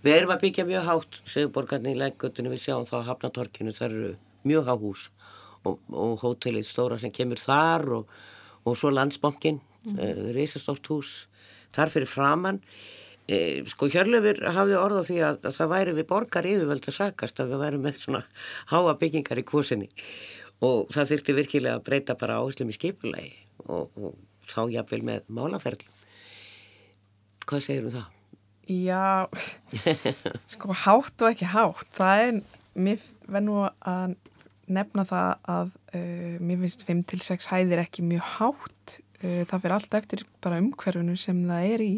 við 0.05 0.15
erum 0.15 0.33
að 0.33 0.43
byggja 0.45 0.65
mjög 0.65 0.85
hátt 0.87 1.17
segjuborgarni 1.29 1.93
í 1.93 1.99
lækgötunum 1.99 2.53
við 2.55 2.63
sjáum 2.63 2.85
þá 2.89 2.95
að 2.99 3.07
hafnatorkinu 3.09 3.73
það 3.75 3.87
eru 3.87 4.11
mjög 4.47 4.69
há 4.69 4.75
hús 4.81 5.05
og, 5.65 5.79
og 5.93 6.19
hótelið 6.23 6.67
stóra 6.69 6.97
sem 7.01 7.13
kemur 7.13 7.41
þar 7.41 7.85
og, 7.99 8.13
og 8.65 8.77
svo 8.79 8.91
landsbankin 8.93 9.59
mm. 9.61 9.97
uh, 9.97 10.21
reysastórt 10.37 10.89
hús 10.89 11.13
þar 11.75 11.93
fyrir 11.93 12.09
framann 12.09 12.61
uh, 12.61 13.61
sko 13.69 13.89
Hjörlefur 13.93 14.41
hafði 14.57 14.79
orð 14.79 15.01
á 15.01 15.03
því 15.09 15.19
að, 15.27 15.39
að 15.51 15.59
það 15.59 15.73
væri 15.75 15.97
við 15.99 16.09
borgar 16.13 16.49
yfirvöld 16.49 16.89
að 16.89 16.97
sakast 16.99 17.43
að 17.43 17.53
við 17.53 17.63
værum 17.65 17.85
með 17.85 18.01
svona 18.01 18.23
háa 18.73 18.97
byggingar 19.01 19.41
í 19.41 19.47
kvosinni 19.51 19.91
og 20.65 20.89
það 20.95 21.13
þurfti 21.13 21.37
virkilega 21.41 21.77
að 21.77 21.85
breyta 21.89 22.17
bara 22.17 22.39
áherslum 22.41 22.73
í 22.73 22.77
skipulagi 22.77 23.33
og, 23.65 23.91
og 23.93 24.17
þá 24.49 24.61
jáfnvel 24.79 25.03
með 25.11 25.29
málaferðlum 25.29 26.03
hvað 27.45 27.65
segir 27.65 27.89
um 27.89 27.97
það? 27.99 28.14
Já, 28.65 29.27
sko 30.53 30.73
hátt 30.73 31.21
og 31.21 31.35
ekki 31.35 31.45
hátt 31.51 31.89
það 31.93 32.21
er, 32.23 32.39
mér 32.73 33.03
verð 33.29 33.45
nú 33.45 33.59
að 33.61 34.15
nefna 34.71 35.05
það 35.05 35.29
að 35.53 35.75
uh, 35.93 36.37
mér 36.41 36.63
finnst 36.63 36.85
5-6 36.87 37.49
hæðir 37.51 37.83
ekki 37.83 38.05
mjög 38.05 38.25
hátt. 38.39 38.97
Uh, 39.21 39.43
það 39.45 39.59
fyrir 39.59 39.75
alltaf 39.77 40.01
eftir 40.01 40.25
bara 40.43 40.59
umhverfunu 40.63 41.17
sem 41.19 41.43
það 41.45 41.69
er 41.75 41.85
í. 41.85 41.93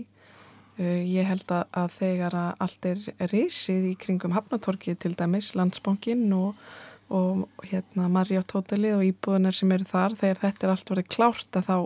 Uh, 0.77 1.01
ég 1.07 1.29
held 1.29 1.47
að, 1.55 1.63
að 1.83 1.95
þegar 2.01 2.37
að 2.37 2.65
allt 2.65 2.89
er 2.91 3.07
risið 3.31 3.89
í 3.93 3.95
kringum 4.03 4.35
Hafnatorki 4.35 4.97
til 4.99 5.15
dæmis, 5.17 5.53
Landsbankin 5.57 6.27
og, 6.35 6.59
og 7.07 7.47
hérna 7.63 8.09
Marriott 8.11 8.51
hótelið 8.55 8.99
og 8.99 9.07
íbúðunar 9.07 9.55
sem 9.55 9.71
eru 9.71 9.87
þar 9.87 10.19
þegar 10.19 10.43
þetta 10.43 10.67
er 10.67 10.75
allt 10.75 10.95
verið 10.95 11.11
klárt 11.15 11.61
að 11.61 11.71
þá 11.71 11.77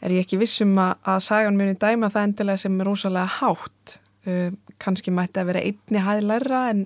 er 0.00 0.16
ég 0.16 0.24
ekki 0.24 0.40
vissum 0.40 0.76
að, 0.80 0.96
að 1.12 1.22
sagan 1.28 1.58
muni 1.60 1.76
dæma 1.80 2.10
það 2.12 2.28
endilega 2.28 2.64
sem 2.64 2.80
er 2.80 2.90
rosalega 2.90 3.38
hátt? 3.40 3.96
Uh, 4.28 4.52
kannski 4.80 5.12
mætti 5.12 5.40
að 5.40 5.50
vera 5.50 5.64
einni 5.64 6.04
hæðlæra 6.04 6.66
en 6.72 6.84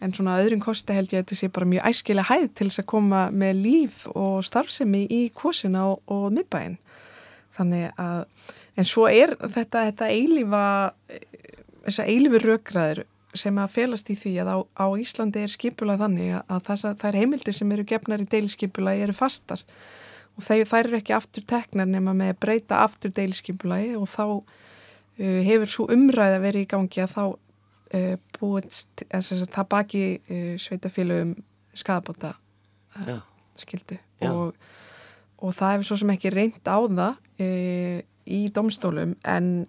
en 0.00 0.12
svona 0.14 0.36
öðrum 0.42 0.60
kosti 0.60 0.94
held 0.96 1.12
ég 1.12 1.22
að 1.22 1.24
þetta 1.24 1.38
sé 1.38 1.48
bara 1.52 1.68
mjög 1.70 1.88
æskilega 1.88 2.28
hæð 2.28 2.46
til 2.58 2.68
þess 2.68 2.82
að 2.82 2.88
koma 2.92 3.22
með 3.32 3.60
líf 3.64 3.98
og 4.12 4.44
starfsemi 4.44 5.02
í 5.12 5.20
kvosina 5.36 5.86
og, 5.92 6.00
og 6.12 6.28
miðbæinn. 6.36 6.76
Þannig 7.56 8.00
að, 8.02 8.48
en 8.76 8.88
svo 8.88 9.06
er 9.08 9.36
þetta, 9.40 9.86
þetta 9.88 10.10
eilífa 10.12 10.64
þess 11.86 12.02
að 12.02 12.10
eilífi 12.12 12.42
raugraður 12.44 13.04
sem 13.36 13.60
að 13.60 13.72
felast 13.72 14.10
í 14.12 14.16
því 14.16 14.34
að 14.42 14.50
á, 14.52 14.58
á 14.80 14.86
Íslandi 15.00 15.44
er 15.44 15.52
skipulað 15.52 16.02
þannig 16.04 16.36
að 16.40 16.70
að 16.72 17.06
er 17.08 17.18
heimildir 17.20 17.56
sem 17.56 17.72
eru 17.72 17.84
gefnar 17.88 18.24
í 18.24 18.28
deilskipulagi 18.32 19.04
eru 19.04 19.16
fastar 19.16 19.64
og 20.36 20.44
þeir, 20.44 20.66
þær 20.68 20.82
eru 20.84 20.98
ekki 21.00 21.16
aftur 21.16 21.46
teknar 21.48 21.88
nema 21.88 22.14
með 22.16 22.34
að 22.34 22.40
breyta 22.44 22.80
aftur 22.84 23.12
deilskipulagi 23.16 23.94
og 23.98 24.08
þá 24.12 24.24
uh, 24.28 25.40
hefur 25.48 25.72
svo 25.72 25.88
umræð 25.92 26.38
að 26.38 26.46
vera 26.46 26.62
í 26.62 26.70
gangi 26.70 27.04
að 27.04 27.14
þá 27.14 27.22
uh, 27.26 28.16
búið 28.38 28.82
það 29.10 29.70
baki 29.72 30.02
uh, 30.18 30.50
sveitafélögum 30.60 31.36
skadabóta 31.76 32.34
uh, 33.00 33.22
skildu 33.56 33.98
og, 34.28 34.52
og 35.40 35.56
það 35.56 35.76
hefur 35.76 35.88
svo 35.90 36.02
sem 36.02 36.12
ekki 36.16 36.34
reynd 36.34 36.60
á 36.68 36.78
það 36.84 37.22
í 38.26 38.38
domstólum 38.48 39.12
en 39.28 39.66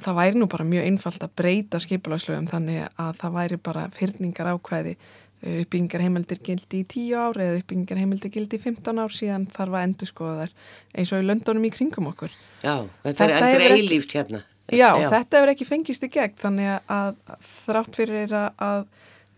það 0.00 0.16
væri 0.18 0.40
nú 0.40 0.48
bara 0.50 0.64
mjög 0.68 0.86
einfalt 0.88 1.24
að 1.24 1.34
breyta 1.38 1.80
skipulagslögum 1.80 2.48
þannig 2.50 2.86
að 3.00 3.20
það 3.20 3.36
væri 3.36 3.58
bara 3.68 3.84
fyrningar 3.92 4.50
ákvæði 4.54 4.96
uppbyggingar 5.44 6.02
heimildir 6.02 6.40
gildi 6.42 6.80
í 6.82 6.86
10 6.88 7.16
ár 7.20 7.38
eða 7.42 7.60
uppbyggingar 7.60 8.00
heimildir 8.00 8.32
gildi 8.34 8.58
í 8.58 8.62
15 8.62 9.00
ár 9.02 9.14
síðan 9.14 9.46
þarf 9.54 9.76
að 9.76 9.86
endur 9.86 10.10
skoða 10.10 10.36
þær 10.40 10.54
eins 10.96 11.12
og 11.12 11.22
í 11.22 11.26
löndunum 11.26 11.66
í 11.68 11.72
kringum 11.74 12.10
okkur. 12.10 12.36
Já, 12.62 12.74
þetta, 13.04 13.16
þetta 13.20 13.48
er 13.50 13.64
endur 13.64 13.76
eilíft 13.76 14.16
hérna. 14.16 14.42
Já, 14.66 14.88
Já, 14.98 15.08
þetta 15.12 15.38
hefur 15.38 15.52
ekki 15.52 15.66
fengist 15.68 16.06
í 16.06 16.10
gegn 16.10 16.38
þannig 16.40 16.70
að, 16.72 17.18
að 17.30 17.50
þrátt 17.52 17.98
fyrir 18.00 18.32
að, 18.34 18.48
að 18.66 18.80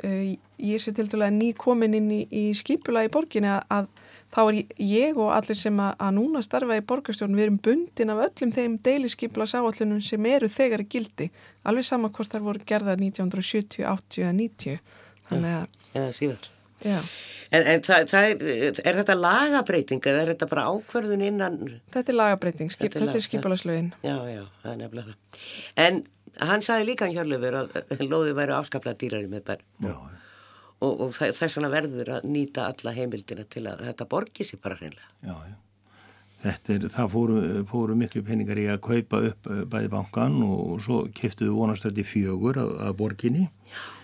uh, 0.07 0.29
ég 0.71 0.83
sé 0.83 0.95
til 0.97 1.09
dæla 1.11 1.29
ný 1.35 1.51
komin 1.59 1.97
inn 1.99 2.13
í, 2.15 2.23
í 2.33 2.45
skipula 2.57 3.03
í 3.05 3.11
borginni 3.13 3.51
að, 3.53 3.67
að 3.69 3.91
þá 4.33 4.41
er 4.45 4.57
ég 4.85 5.19
og 5.21 5.33
allir 5.35 5.59
sem 5.59 5.83
að 5.83 6.15
núna 6.17 6.41
starfa 6.45 6.79
í 6.79 6.85
borgarstjórn 6.89 7.37
við 7.37 7.47
erum 7.47 7.61
bundin 7.65 8.13
af 8.13 8.23
öllum 8.29 8.55
þeim 8.55 8.79
deilisskipula 8.85 9.49
sáallunum 9.49 10.01
sem 10.05 10.27
eru 10.29 10.49
þegar 10.53 10.85
í 10.85 10.89
gildi. 10.95 11.29
Alveg 11.69 11.87
sama 11.89 12.11
hvort 12.13 12.33
þar 12.33 12.45
voru 12.45 12.65
gerðað 12.69 13.05
1970, 13.09 13.85
80 13.89 14.25
eða 14.25 14.35
90 14.41 14.81
þannig 15.29 15.59
að 15.59 15.67
ja, 15.95 16.07
síðan 16.17 16.49
En, 17.49 17.65
en 17.65 17.83
það, 17.83 18.05
það 18.11 18.27
er, 18.29 18.81
er 18.85 18.99
þetta 19.01 19.17
lagabreiting 19.17 20.05
eða 20.05 20.23
er 20.23 20.31
þetta 20.35 20.49
bara 20.51 20.67
ákverðun 20.69 21.25
innan? 21.25 21.59
Þetta 21.95 22.13
er 22.13 22.19
lagabreiting, 22.19 22.73
skip, 22.75 22.93
þetta 22.93 23.01
er, 23.01 23.09
lag, 23.09 23.17
er 23.17 23.25
skipalaslögin. 23.25 23.89
Já, 24.05 24.17
já, 24.29 24.43
það 24.63 24.73
er 24.75 24.81
nefnilega 24.83 25.15
það. 25.15 25.47
En 25.87 26.01
hann 26.51 26.65
sagði 26.65 26.91
líka 26.91 27.09
Hjörlefur 27.11 27.57
að 27.63 28.05
loði 28.05 28.37
væri 28.37 28.55
afskaplega 28.59 29.01
dýrari 29.01 29.31
með 29.33 29.47
bær. 29.49 29.65
Já. 29.87 29.97
Og, 30.79 30.93
og 30.93 31.17
þess 31.17 31.57
vegna 31.57 31.73
verður 31.73 32.13
að 32.19 32.29
nýta 32.31 32.69
alla 32.69 32.95
heimildina 32.95 33.49
til 33.51 33.65
að 33.67 33.89
þetta 33.89 34.11
borgi 34.13 34.47
sér 34.47 34.63
bara 34.63 34.79
hreinlega. 34.79 35.11
Já, 35.25 35.35
já. 35.49 35.57
Þetta 36.39 36.75
er, 36.77 36.91
það 36.95 37.15
fóru, 37.17 37.39
fóru 37.67 37.97
miklu 37.99 38.21
peningar 38.23 38.61
í 38.61 38.69
að 38.71 38.85
kaupa 38.85 39.25
upp 39.33 39.49
eh, 39.51 39.65
bæði 39.67 39.89
bankan 39.91 40.37
og 40.47 40.77
svo 40.85 41.01
kiftuðu 41.11 41.57
vonastöndi 41.57 42.05
fjögur 42.07 42.61
af, 42.63 42.77
af 42.87 42.99
borginni. 43.01 43.49
Já 43.73 43.98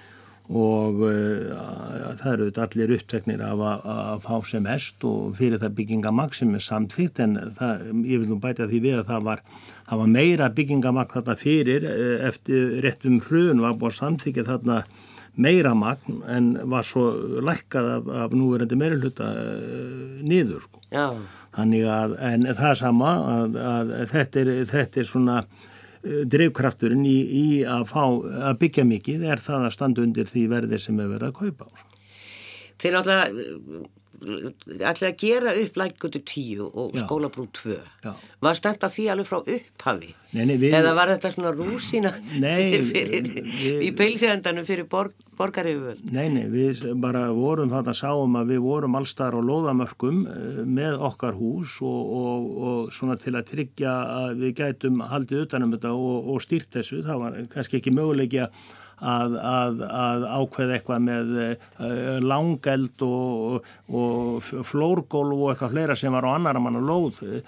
og 0.52 0.98
uh, 1.00 2.16
það 2.20 2.32
eru 2.34 2.48
allir 2.60 2.90
uppteknir 2.98 3.40
af 3.44 3.62
að 3.64 4.18
fá 4.26 4.34
sem 4.44 4.66
mest 4.66 5.04
og 5.08 5.38
fyrir 5.38 5.62
það 5.62 5.78
byggingamag 5.78 6.36
sem 6.36 6.52
er 6.52 6.64
samþýtt 6.64 7.22
en 7.24 7.38
það, 7.56 7.86
ég 8.04 8.20
vil 8.20 8.28
nú 8.28 8.36
bæta 8.42 8.68
því 8.68 8.82
við 8.84 8.98
að 8.98 9.08
það 9.08 9.24
var, 9.30 9.42
það 9.88 10.02
var 10.02 10.12
meira 10.18 10.50
byggingamag 10.58 11.16
þarna 11.16 11.38
fyrir 11.40 11.88
uh, 11.88 12.28
eftir 12.28 12.76
réttum 12.84 13.22
hrun 13.24 13.64
var 13.64 13.78
búin 13.80 13.96
samþýkkið 13.96 14.50
þarna 14.52 14.82
meira 15.34 15.72
magn 15.74 16.20
en 16.30 16.52
var 16.70 16.84
svo 16.86 17.08
lækkað 17.42 17.88
af, 17.96 18.10
af 18.26 18.36
núverandi 18.36 18.76
meirulhuta 18.78 19.30
uh, 19.32 20.18
niður 20.28 20.68
sko. 20.68 20.84
þannig 21.56 21.88
að 21.88 22.18
en 22.20 22.50
það 22.50 22.68
er 22.68 22.82
sama 22.82 23.14
að, 23.32 23.62
að 23.64 23.94
þetta, 24.12 24.44
er, 24.44 24.52
þetta 24.74 25.00
er 25.00 25.08
svona 25.08 25.44
Drivkrafturinn 26.04 27.04
í, 27.08 27.18
í 27.24 27.46
að, 27.64 27.86
fá, 27.90 28.04
að 28.50 28.58
byggja 28.60 28.84
mikið 28.88 29.26
er 29.32 29.42
það 29.42 29.68
að 29.68 29.76
standa 29.78 30.04
undir 30.04 30.28
því 30.28 30.46
verði 30.52 30.80
sem 30.82 31.00
er 31.00 31.12
verið 31.14 31.30
að 31.30 31.36
kaupa 31.40 31.68
á. 31.68 31.72
Þeir 32.82 32.96
náttúrulega 32.98 33.84
ætlaði 34.24 35.08
að 35.10 35.16
gera 35.20 35.52
upp 35.62 35.78
lækgötu 35.80 36.20
10 36.24 36.60
og 36.66 36.94
skólabrú 37.04 37.44
2 37.60 37.76
Já. 38.04 38.12
var 38.44 38.58
stemt 38.58 38.84
að 38.86 38.94
því 38.96 39.04
alveg 39.14 39.28
frá 39.30 39.38
upphafi 39.42 40.10
Nei, 40.34 40.44
nei, 40.48 40.56
við- 40.58 40.74
eða 40.74 40.94
var 40.98 41.12
þetta 41.12 41.30
svona 41.34 41.52
rúsina 41.54 42.10
Nei, 42.42 42.80
fyrir, 42.90 43.28
við- 43.28 43.84
í 43.86 43.90
peilsíðandanum 43.98 44.66
fyrir 44.66 44.88
borg, 44.90 45.12
borgaryfjöld 45.38 46.00
Nei, 46.14 46.28
nei, 46.32 46.44
við 46.50 46.84
bara 47.02 47.26
vorum 47.36 47.70
þarna 47.70 47.94
sáum 47.94 48.38
að 48.40 48.54
við 48.54 48.62
vorum 48.64 48.96
allstar 48.98 49.36
á 49.36 49.40
lóðamörkum 49.44 50.22
eh, 50.26 50.62
með 50.66 50.98
okkar 51.10 51.36
hús 51.38 51.76
og, 51.82 52.14
og, 52.20 52.48
og 52.70 52.94
svona 52.96 53.18
til 53.20 53.36
að 53.38 53.48
tryggja 53.52 53.94
að 54.24 54.38
við 54.42 54.56
gætum 54.62 55.02
haldið 55.12 55.44
utanum 55.46 55.76
þetta 55.76 55.92
og, 55.94 56.32
og 56.34 56.42
stýrt 56.42 56.72
þessu. 56.78 57.02
Það 57.06 57.20
var 57.22 57.38
kannski 57.54 57.78
ekki 57.82 57.94
möguleiki 57.94 58.42
að, 59.04 59.36
að, 59.40 59.82
að 60.00 60.26
ákveða 60.38 60.76
eitthvað 60.78 61.02
með 61.08 61.34
uh, 61.40 61.56
langeld 62.24 63.04
og, 63.06 63.72
og 63.88 64.52
flórgólf 64.68 65.34
og 65.38 65.50
eitthvað 65.52 65.74
fleira 65.76 65.98
sem 65.98 66.14
var 66.14 66.28
á 66.28 66.34
annara 66.34 66.62
manna 66.62 66.82
lóð 66.84 67.20
uh, 67.26 67.42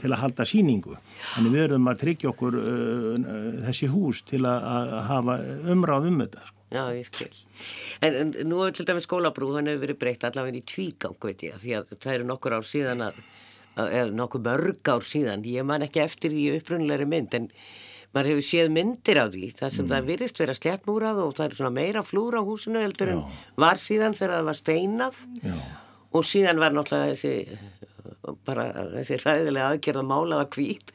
til 0.00 0.12
að 0.12 0.20
halda 0.24 0.46
síningu. 0.48 0.96
Þannig 1.34 1.56
við 1.56 1.66
erum 1.66 1.90
að 1.92 2.00
tryggja 2.04 2.32
okkur 2.32 2.56
uh, 2.60 3.28
þessi 3.66 3.90
hús 3.92 4.24
til 4.28 4.44
að, 4.48 4.96
hafa 5.10 5.36
umráð 5.74 6.10
um 6.10 6.24
þetta. 6.24 6.46
sko. 6.46 6.56
Já, 6.70 6.84
ég 6.94 7.06
skil. 7.08 7.30
En, 8.00 8.14
en 8.14 8.32
nú 8.46 8.62
er 8.62 8.74
til 8.76 8.86
dæmis 8.88 9.08
skólabrú, 9.08 9.50
hann 9.56 9.68
hefur 9.68 9.82
verið 9.84 10.00
breytt 10.00 10.26
allavega 10.28 10.60
í 10.60 10.66
tvígang, 10.70 11.16
veit 11.18 11.42
ég, 11.44 11.58
því 11.60 11.76
að 11.80 11.94
það 11.96 12.14
eru 12.14 12.28
nokkur 12.28 12.56
ár 12.56 12.66
síðan 12.68 13.02
að, 13.08 13.18
eða 13.88 14.04
nokkur 14.14 14.44
mörg 14.46 14.92
ár 14.94 15.06
síðan, 15.06 15.42
ég 15.50 15.66
man 15.66 15.84
ekki 15.84 16.04
eftir 16.04 16.32
því 16.32 16.46
upprunnilegri 16.60 17.08
mynd, 17.10 17.36
en 17.36 17.50
maður 18.14 18.30
hefur 18.32 18.46
séð 18.50 18.70
myndir 18.74 19.20
af 19.22 19.28
því, 19.34 19.50
það 19.60 19.74
sem 19.76 19.90
það 19.92 20.08
virðist 20.10 20.40
vera 20.42 20.54
sléttmúrað 20.58 21.20
og 21.24 21.34
það 21.38 21.46
er 21.46 21.58
svona 21.60 21.74
meira 21.76 22.02
flúr 22.06 22.38
á 22.38 22.42
húsinu 22.42 22.82
heldur 22.82 23.12
en 23.14 23.20
var 23.62 23.78
síðan 23.78 24.16
þegar 24.18 24.36
það 24.40 24.48
var 24.50 24.58
steinað 24.58 25.20
Já. 25.46 25.54
og 26.18 26.26
síðan 26.26 26.58
var 26.62 26.74
náttúrulega 26.74 27.14
þessi 27.14 27.80
bara 28.46 28.64
þessi 28.98 29.16
ræðilega 29.22 29.68
aðgerða 29.74 30.02
málaða 30.06 30.46
hvít 30.54 30.90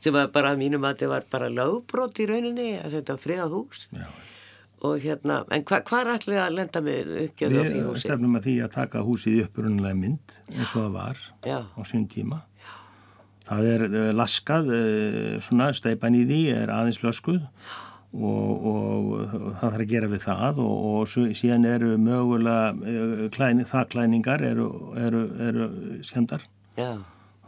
sem 0.00 0.14
var 0.14 0.28
bara 0.34 0.52
að 0.54 0.60
mínum 0.62 0.84
að 0.86 0.94
þetta 0.98 1.08
var 1.14 1.24
bara 1.32 1.48
lögbrot 1.52 2.20
í 2.22 2.26
rauninni 2.30 2.68
að 2.82 2.98
þetta 2.98 3.16
friðað 3.22 3.54
hús 3.56 3.86
Já. 3.96 4.04
og 4.84 5.00
hérna, 5.02 5.40
en 5.54 5.64
hva, 5.66 5.80
hvað 5.88 6.04
er 6.04 6.12
allir 6.14 6.42
að 6.44 6.54
lenda 6.60 6.82
með 6.84 7.14
uppgjörðu 7.24 7.58
á 7.58 7.64
því 7.64 7.74
Við 7.80 7.88
húsi? 7.88 8.04
stefnum 8.06 8.36
að 8.38 8.46
því 8.50 8.54
að 8.66 8.74
taka 8.76 9.02
húsið 9.08 9.38
í 9.40 9.42
upprunnulega 9.48 9.98
mynd 10.04 10.36
eins 10.52 10.68
og 10.76 10.84
það 10.84 10.92
var 11.00 11.24
Já. 11.48 11.58
á 11.64 11.80
sín 11.88 12.06
tíma. 12.12 12.42
Það 13.48 13.68
er 13.72 13.84
uh, 13.88 13.98
laskað, 14.16 14.72
uh, 14.72 15.36
svona 15.44 15.70
steipan 15.76 16.16
í 16.18 16.24
því 16.28 16.40
er 16.54 16.72
aðeins 16.74 17.02
löskuð 17.04 17.42
og, 18.18 18.66
og 18.72 19.10
það 19.32 19.60
þarf 19.60 19.82
að 19.82 19.90
gera 19.92 20.08
við 20.12 20.24
það 20.24 20.62
og, 20.64 20.88
og 20.92 21.36
síðan 21.36 21.68
eru 21.68 21.94
mögulega 22.00 22.72
uh, 22.72 23.28
klæni, 23.34 23.68
þakklæningar 23.68 24.44
eru, 24.52 24.68
eru, 25.00 25.22
eru 25.48 25.70
skemmdar. 26.08 26.44
Já, 26.78 26.92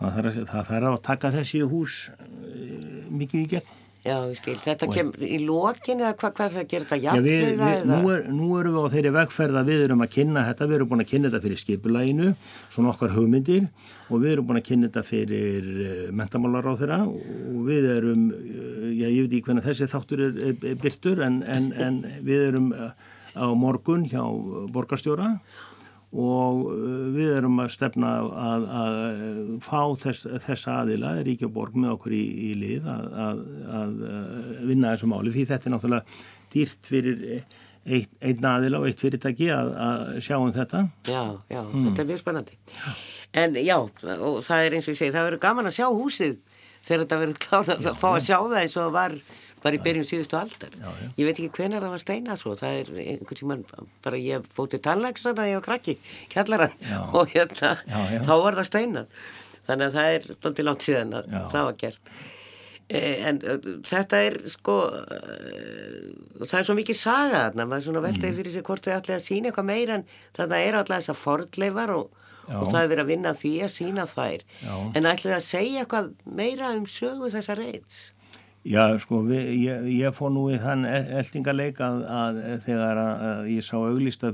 Það 0.01 0.33
þarf, 0.57 0.87
að 0.89 1.03
taka 1.05 1.31
þessi 1.35 1.61
hús 1.69 1.97
mikið 3.13 3.43
í 3.43 3.49
gegn. 3.51 3.75
já, 4.01 4.15
ég 4.31 4.39
skil, 4.39 4.55
þetta 4.57 4.87
kemur 4.89 5.25
í 5.27 5.41
lokin 5.45 6.01
eða 6.01 6.15
hvað, 6.17 6.31
hvað 6.39 6.47
er 6.47 6.55
það 6.55 6.63
að 6.63 6.71
gera 6.71 6.87
þetta 6.89 6.99
eða? 7.75 7.89
nú, 7.91 8.13
er, 8.15 8.23
nú 8.33 8.47
erum 8.57 8.79
við 8.79 8.87
á 8.89 8.93
þeirri 8.95 9.13
vegferð 9.19 9.59
að 9.61 9.69
við 9.69 9.83
erum 9.85 10.05
að 10.07 10.15
kynna 10.15 10.45
þetta, 10.47 10.69
við 10.71 10.79
erum 10.79 10.91
búin 10.95 11.05
að 11.05 11.11
kynna 11.11 11.29
þetta 11.29 11.45
fyrir 11.45 11.61
skipulæginu, 11.61 12.31
svona 12.71 12.93
okkar 12.93 13.15
hugmyndir 13.15 13.69
og 14.09 14.23
við 14.23 14.35
erum 14.35 14.51
búin 14.51 14.61
að 14.61 14.69
kynna 14.69 14.91
þetta 14.91 15.07
fyrir 15.07 15.71
uh, 15.71 16.05
mentamálar 16.17 16.69
á 16.71 16.75
þeirra 16.79 17.01
og 17.07 17.65
við 17.67 17.89
erum, 17.97 18.29
uh, 18.35 18.85
já 18.95 19.07
ég 19.09 19.25
veit 19.25 19.35
ekki 19.35 19.47
hvernig 19.49 19.67
þessi 19.67 19.91
þáttur 19.91 20.27
er, 20.29 20.39
er, 20.51 20.61
er 20.73 20.79
byrtur 20.85 21.25
en, 21.27 21.41
en, 21.43 21.73
en 21.75 21.99
við 22.27 22.47
erum 22.53 22.71
uh, 22.77 22.93
á 23.35 23.47
morgun 23.59 24.07
hjá 24.11 24.23
borgarstjóra 24.75 25.35
og 26.11 26.65
við 27.15 27.37
erum 27.37 27.61
að 27.63 27.69
stefna 27.77 28.09
að, 28.19 28.65
að 28.81 28.97
fá 29.63 29.83
þess, 30.03 30.27
þess 30.43 30.67
aðila, 30.73 31.13
Ríkja 31.23 31.47
og 31.47 31.55
Borg 31.55 31.77
með 31.79 31.93
okkur 31.95 32.17
í, 32.17 32.25
í 32.49 32.53
lið 32.59 32.89
að, 32.91 33.05
að, 33.27 33.45
að 33.79 33.93
vinna 34.67 34.95
þessu 34.97 35.11
máli 35.13 35.35
því 35.37 35.45
þetta 35.53 35.69
er 35.69 35.75
náttúrulega 35.77 36.19
dýrt 36.51 36.91
fyrir 36.91 37.23
eitt, 37.87 38.11
einn 38.21 38.45
aðila 38.45 38.81
og 38.83 38.87
eitt 38.91 39.01
fyrirtæki 39.01 39.49
að, 39.55 39.71
að 39.87 40.21
sjá 40.27 40.37
um 40.39 40.53
þetta. 40.53 40.83
Já, 41.09 41.23
já, 41.51 41.61
Hmm. 41.65 41.87
þetta 41.91 42.03
er 42.05 42.09
mjög 42.11 42.23
spennandi. 42.23 42.57
En 43.33 43.55
já, 43.55 43.77
og 43.81 44.41
það 44.45 44.65
er 44.67 44.75
eins 44.79 44.89
og 44.89 44.95
ég 44.95 44.99
segi, 45.01 45.13
það 45.15 45.29
verður 45.31 45.45
gaman 45.47 45.67
að 45.71 45.77
sjá 45.79 45.87
húsið 45.89 46.37
þegar 46.87 47.05
þetta 47.05 47.21
verður 47.23 47.39
klárað 47.47 47.87
að 47.93 48.01
fá 48.01 48.09
að 48.15 48.25
sjá 48.27 48.37
það 48.41 48.59
eins 48.65 48.77
og 48.81 48.93
var 48.97 49.15
bara 49.63 49.77
í 49.77 49.83
byrjun 49.85 50.07
síðustu 50.09 50.37
aldar. 50.41 50.73
Já, 50.81 50.89
já. 50.89 51.09
Ég 51.21 51.27
veit 51.29 51.37
ekki 51.39 51.51
hvenar 51.61 51.83
það 51.85 51.91
var 51.95 52.01
steinað 52.03 52.39
svo, 52.41 52.55
það 52.57 52.79
er 52.81 52.91
einhvern 53.05 53.39
tíman, 53.43 53.65
bara 54.03 54.17
ég 54.17 54.47
fótið 54.57 54.81
tannlegs 54.87 55.27
þannig 55.27 55.43
að 55.45 55.51
ég 55.51 55.59
var 55.61 55.67
krakki, 55.69 55.97
kjallaran 56.33 56.73
Já. 56.81 57.01
og 57.21 57.35
hérna, 57.35 57.73
Já, 57.85 58.01
já. 58.17 58.21
þá 58.25 58.33
var 58.45 58.57
það 58.61 58.69
steinað. 58.71 59.07
Þannig 59.69 59.87
að 59.91 59.99
það 60.01 60.15
er 60.17 60.29
doldið 60.47 60.67
langt 60.71 60.87
síðan 60.89 61.13
að 61.21 61.29
Já. 61.37 61.43
það 61.53 61.67
var 61.69 61.77
gert. 61.85 62.15
Eh, 62.91 63.21
En 63.29 63.37
uh, 63.47 63.59
þetta 63.87 64.19
er 64.27 64.37
sko, 64.51 64.77
uh, 64.91 66.47
það 66.47 66.57
er 66.61 66.67
svo 66.67 66.75
mikið 66.79 66.99
saga 66.99 67.43
þarna, 67.47 67.67
maður 67.71 67.85
svona 67.87 68.01
Mm. 68.01 68.07
veltaði 68.09 68.37
fyrir 68.41 68.53
sig 68.57 68.65
hvort 68.67 68.83
þau 68.87 68.95
ætlaði 68.97 69.19
að 69.19 69.27
sína 69.29 69.51
eitthvað 69.53 69.69
meira 69.71 69.95
en 70.01 70.05
þarna 70.37 70.59
er 70.67 70.79
alltaf 70.81 70.99
þessar 71.05 71.19
fordleifar 71.21 71.93
og, 71.95 72.11
og 72.51 72.71
það 72.73 72.81
er 72.83 72.89
verið 72.91 73.05
að 73.05 73.11
vinna 73.13 73.31
að 73.35 73.41
því 73.45 73.53
að 73.67 73.73
sína 73.77 74.07
þær. 74.11 74.43
Já. 74.65 74.75
En 74.97 75.11
ætlaði 75.13 75.37
að 75.37 75.47
segja 75.47 75.85
eitthvað 75.85 76.09
meira 76.41 76.73
um 76.75 76.87
sögu 76.91 77.31
þessar 77.31 77.61
reyts? 77.63 78.01
Já, 78.61 78.93
sko, 79.01 79.23
við, 79.25 79.47
ég, 79.57 79.85
ég 80.03 80.13
fór 80.13 80.29
nú 80.35 80.43
í 80.53 80.59
þann 80.61 80.83
eldingaleik 80.85 81.79
að, 81.81 82.03
að 82.13 82.41
þegar 82.67 82.99
að, 83.01 83.23
að 83.25 83.47
ég 83.55 83.65
sá 83.65 83.79
auglista 83.79 84.33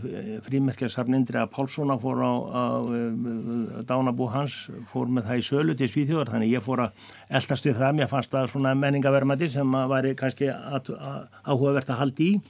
frímerkjarsafnindri 0.49 1.39
að 1.39 1.53
Pálssona 1.55 1.95
fór 2.03 2.25
á, 2.27 2.35
á, 2.35 2.65
á 2.83 3.87
dánabú 3.87 4.27
hans, 4.33 4.57
fór 4.91 5.15
með 5.15 5.31
það 5.31 5.39
í 5.39 5.47
sölu 5.47 5.79
til 5.79 5.91
Svíþjóðar, 5.93 6.33
þannig 6.35 6.57
ég 6.57 6.67
fór 6.67 6.83
að 6.89 7.07
eldast 7.39 7.71
við 7.71 7.79
það, 7.79 7.97
mér 8.01 8.11
fannst 8.11 8.35
það 8.35 8.51
svona 8.51 8.75
menningavermati 8.83 9.53
sem 9.55 9.79
að 9.79 9.95
væri 9.95 10.15
kannski 10.19 10.51
áhugavert 10.51 11.95
að 11.95 12.03
haldi 12.03 12.31
í 12.35 12.43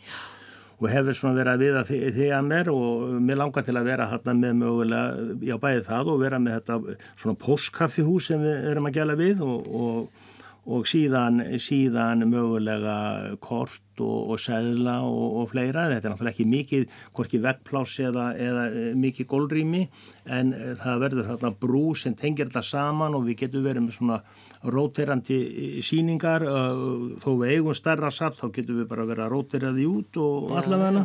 og 0.81 0.91
hefur 0.93 1.17
svona 1.17 1.37
verið 1.37 1.53
að 1.53 1.65
viða 1.67 1.87
því, 1.89 2.03
því 2.17 2.35
að 2.39 2.53
mér 2.55 2.73
og 2.73 3.17
mér 3.25 3.45
langar 3.45 3.65
til 3.69 3.77
að 3.77 3.89
vera 3.93 4.09
hérna 4.15 4.41
með 4.41 4.61
mögulega, 4.65 5.33
já 5.45 5.61
bæði 5.61 5.89
það 5.93 6.15
og 6.15 6.25
vera 6.25 6.41
með 6.41 6.57
þetta 6.59 7.01
svona 7.21 7.41
postkaffihús 7.45 8.33
sem 8.33 8.41
við 8.41 8.71
erum 8.73 8.89
að 8.89 8.97
gæla 8.97 9.17
við 9.21 9.45
og, 9.45 9.69
og 9.77 10.25
og 10.67 10.87
síðan, 10.91 11.43
síðan 11.63 12.27
mögulega 12.31 12.97
kort 13.43 14.01
og, 14.03 14.33
og 14.35 14.41
seðla 14.43 14.99
og, 15.07 15.41
og 15.41 15.51
fleira. 15.53 15.87
Þetta 15.93 16.09
er 16.09 16.15
náttúrulega 16.15 16.35
ekki 16.35 16.49
mikið, 16.51 16.87
hvorki 17.17 17.41
veggpláss 17.45 18.01
eða, 18.05 18.27
eða 18.35 18.67
eh, 18.73 18.91
mikið 18.99 19.31
gólrými 19.31 19.85
en 20.27 20.53
eh, 20.57 20.75
það 20.81 21.05
verður 21.05 21.31
þarna 21.31 21.53
brú 21.63 21.85
sem 21.99 22.17
tengir 22.19 22.51
þetta 22.51 22.65
saman 22.67 23.17
og 23.17 23.27
við 23.29 23.45
getum 23.45 23.67
verið 23.67 23.87
með 23.87 23.99
svona 24.01 24.21
róterandi 24.67 25.37
síningar 25.85 26.43
uh, 26.49 27.13
þó 27.23 27.29
við 27.43 27.53
eigum 27.53 27.77
stærra 27.77 28.09
satt 28.11 28.39
þá 28.41 28.49
getum 28.57 28.81
við 28.81 28.89
bara 28.91 29.05
verið 29.07 29.27
að 29.27 29.35
rótera 29.35 29.73
því 29.75 29.85
út 29.91 30.19
og 30.23 30.55
allavega 30.59 31.05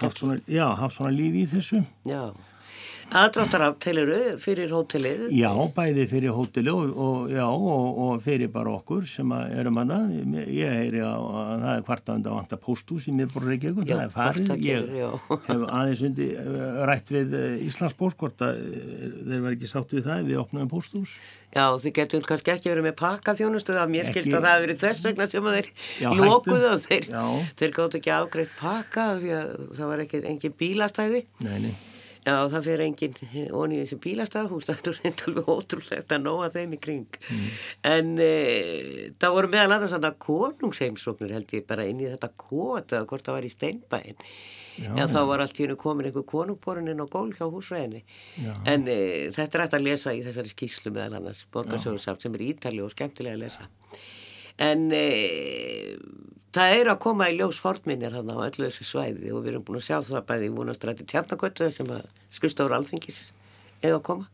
haft 0.00 0.22
svona, 0.22 0.38
já, 0.48 0.64
haft 0.78 0.96
svona 0.96 1.12
lífi 1.12 1.44
í 1.44 1.50
þessu. 1.50 1.82
já. 2.08 2.22
Aðdráttar 3.10 3.62
af 3.66 3.78
teliru 3.82 4.18
fyrir 4.38 4.70
hótelið? 4.70 5.24
Já, 5.34 5.50
bæði 5.74 6.04
fyrir 6.12 6.34
hóteli 6.36 6.70
og, 6.70 6.92
og, 6.94 7.24
já, 7.32 7.42
og, 7.42 7.96
og 8.04 8.20
fyrir 8.22 8.52
bara 8.54 8.76
okkur 8.76 9.02
sem 9.10 9.32
að 9.34 9.56
erum 9.58 9.80
það. 9.80 10.12
Ég 10.54 10.76
heyri 10.78 11.02
að, 11.02 11.26
að 11.40 11.64
það 11.64 11.72
er 11.72 11.82
kvartandi 11.88 12.30
að 12.30 12.36
vanta 12.38 12.60
póstús 12.62 13.08
í 13.10 13.16
miðborður 13.18 13.50
Reykjavík, 13.56 13.90
Já, 13.90 13.96
það 13.96 14.04
er 14.04 14.14
farið. 14.14 14.52
Ég 14.62 14.94
já. 15.00 15.08
hef 15.48 15.66
aðeins 15.80 16.04
undir 16.06 16.38
eh, 16.44 16.80
rætt 16.92 17.12
við 17.16 17.36
Íslandsbóst 17.66 18.20
hvort 18.22 18.46
að 18.46 18.62
eh, 18.62 19.04
þeir 19.26 19.44
var 19.48 19.58
ekki 19.58 19.72
sátt 19.74 19.98
við 19.98 20.06
það, 20.06 20.24
við 20.30 20.42
opnaðum 20.44 20.72
póstús. 20.76 21.18
Já, 21.50 21.66
þið 21.82 21.96
getur 21.98 22.30
kannski 22.30 22.54
ekki 22.54 22.70
verið 22.70 22.90
með 22.92 22.98
pakkaþjónustu 23.02 23.74
það 23.74 23.94
mér 23.96 24.10
skilst 24.12 24.30
að 24.30 24.44
það 24.46 24.50
hefur 24.54 24.66
verið 24.68 24.82
þess 24.86 25.06
vegna 25.08 25.30
sem 25.34 25.50
að 25.50 25.58
þeir 25.58 25.70
lókuðu 26.22 26.72
og 26.76 26.82
þeir, 26.86 27.12
þeir 27.58 27.78
gátt 27.80 27.98
ekki 27.98 28.16
afgreitt 28.20 28.58
pakka 28.60 29.12
því 29.18 29.38
að 29.40 29.54
það 29.80 29.94
var 29.96 30.04
ekki 30.06 30.26
engin 30.30 30.60
bílastæði. 30.62 31.26
Nei, 31.42 31.56
nei. 31.66 31.72
Já, 32.20 32.34
það 32.52 32.66
fyrir 32.66 32.82
engin 32.84 33.14
onni 33.56 33.78
í 33.78 33.82
þessi 33.84 33.96
bílastæðahús, 34.04 34.66
það 34.68 34.80
er 34.90 34.98
reynda 34.98 35.26
alveg 35.30 35.46
ótrúlegt 35.54 36.12
að 36.12 36.24
nóa 36.26 36.48
þeim 36.52 36.74
í 36.76 36.78
kring. 36.84 37.18
En 37.88 38.10
e, 38.20 38.32
það 39.16 39.36
voru 39.36 39.50
meðal 39.54 39.76
annars 39.78 39.94
að 39.96 40.08
konungsheimsóknir 40.26 41.32
held 41.32 41.54
ég 41.56 41.64
bara 41.70 41.86
inn 41.88 42.02
í 42.02 42.10
þetta 42.10 42.30
kót 42.36 42.92
eða 42.92 43.08
hvort 43.08 43.24
það 43.24 43.38
var 43.38 43.48
í 43.48 43.52
steinbæin. 43.54 44.20
Já, 44.80 44.90
Já, 44.96 45.04
þá 45.12 45.20
var 45.30 45.44
allt 45.44 45.60
í 45.60 45.64
hennu 45.64 45.78
komin 45.80 46.10
einhver 46.10 46.26
konungborun 46.28 46.92
inn 46.92 47.00
á 47.00 47.08
gól 47.08 47.32
hjá 47.32 47.46
húsræðinni. 47.48 48.04
En 48.68 48.84
e, 48.84 49.00
þetta 49.32 49.56
er 49.56 49.64
hægt 49.64 49.78
að 49.80 49.86
lesa 49.88 50.14
í 50.16 50.20
þessari 50.26 50.52
skýslu 50.52 50.92
meðal 50.92 51.22
annars, 51.22 51.46
borgarsögursaft 51.52 52.24
sem 52.26 52.36
er 52.36 52.46
ítali 52.50 52.84
og 52.84 52.92
skemmtilega 52.92 53.38
að 53.38 53.46
lesa. 53.46 53.68
En 54.60 54.90
e, 54.92 55.04
það 56.56 56.76
er 56.78 56.90
að 56.92 57.02
koma 57.04 57.28
í 57.30 57.36
ljós 57.38 57.60
fornminjar 57.62 58.16
hann 58.18 58.32
á 58.32 58.36
öllu 58.46 58.66
þessu 58.66 58.86
svæði 58.88 59.32
og 59.34 59.44
við 59.44 59.52
erum 59.52 59.66
búin 59.66 59.80
að 59.80 59.86
sjá 59.88 59.98
það 60.08 60.26
bæði 60.30 60.48
í 60.48 60.54
vonastrætti 60.56 61.06
tjarnagötu 61.12 61.70
sem 61.74 61.92
að 61.94 62.08
skrifstofur 62.34 62.76
alþingis 62.78 63.20
eða 63.82 64.00
að 64.00 64.04
koma. 64.08 64.28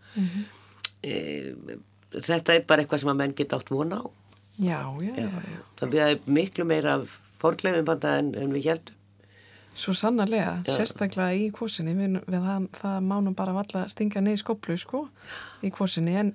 e, 1.04 1.14
þetta 2.16 2.56
er 2.56 2.66
bara 2.66 2.84
eitthvað 2.84 3.04
sem 3.04 3.12
að 3.12 3.20
menn 3.20 3.36
geta 3.36 3.60
átt 3.60 3.72
vona 3.74 4.02
á. 4.02 4.06
Já, 4.56 4.80
já, 5.04 5.12
já. 5.12 5.28
já. 5.28 5.62
Það 5.78 5.94
byrjaði 5.94 6.36
miklu 6.38 6.68
meira 6.68 6.98
af 7.00 7.18
fornleifum 7.40 7.88
banda 7.88 8.16
en, 8.20 8.32
en 8.40 8.54
við 8.54 8.70
heldum. 8.70 8.96
Svo 9.76 9.92
sannarlega, 9.92 10.62
Já. 10.64 10.72
sérstaklega 10.78 11.36
í 11.36 11.50
kvosinni, 11.52 11.92
við, 11.98 12.14
við 12.24 12.44
það, 12.46 12.68
það 12.78 13.08
mánum 13.10 13.34
bara 13.36 13.52
valla 13.52 13.82
stinga 13.92 14.22
niður 14.24 14.40
skoplu 14.40 14.76
sko 14.80 15.02
í 15.60 15.68
kvosinni 15.74 16.14
en, 16.16 16.30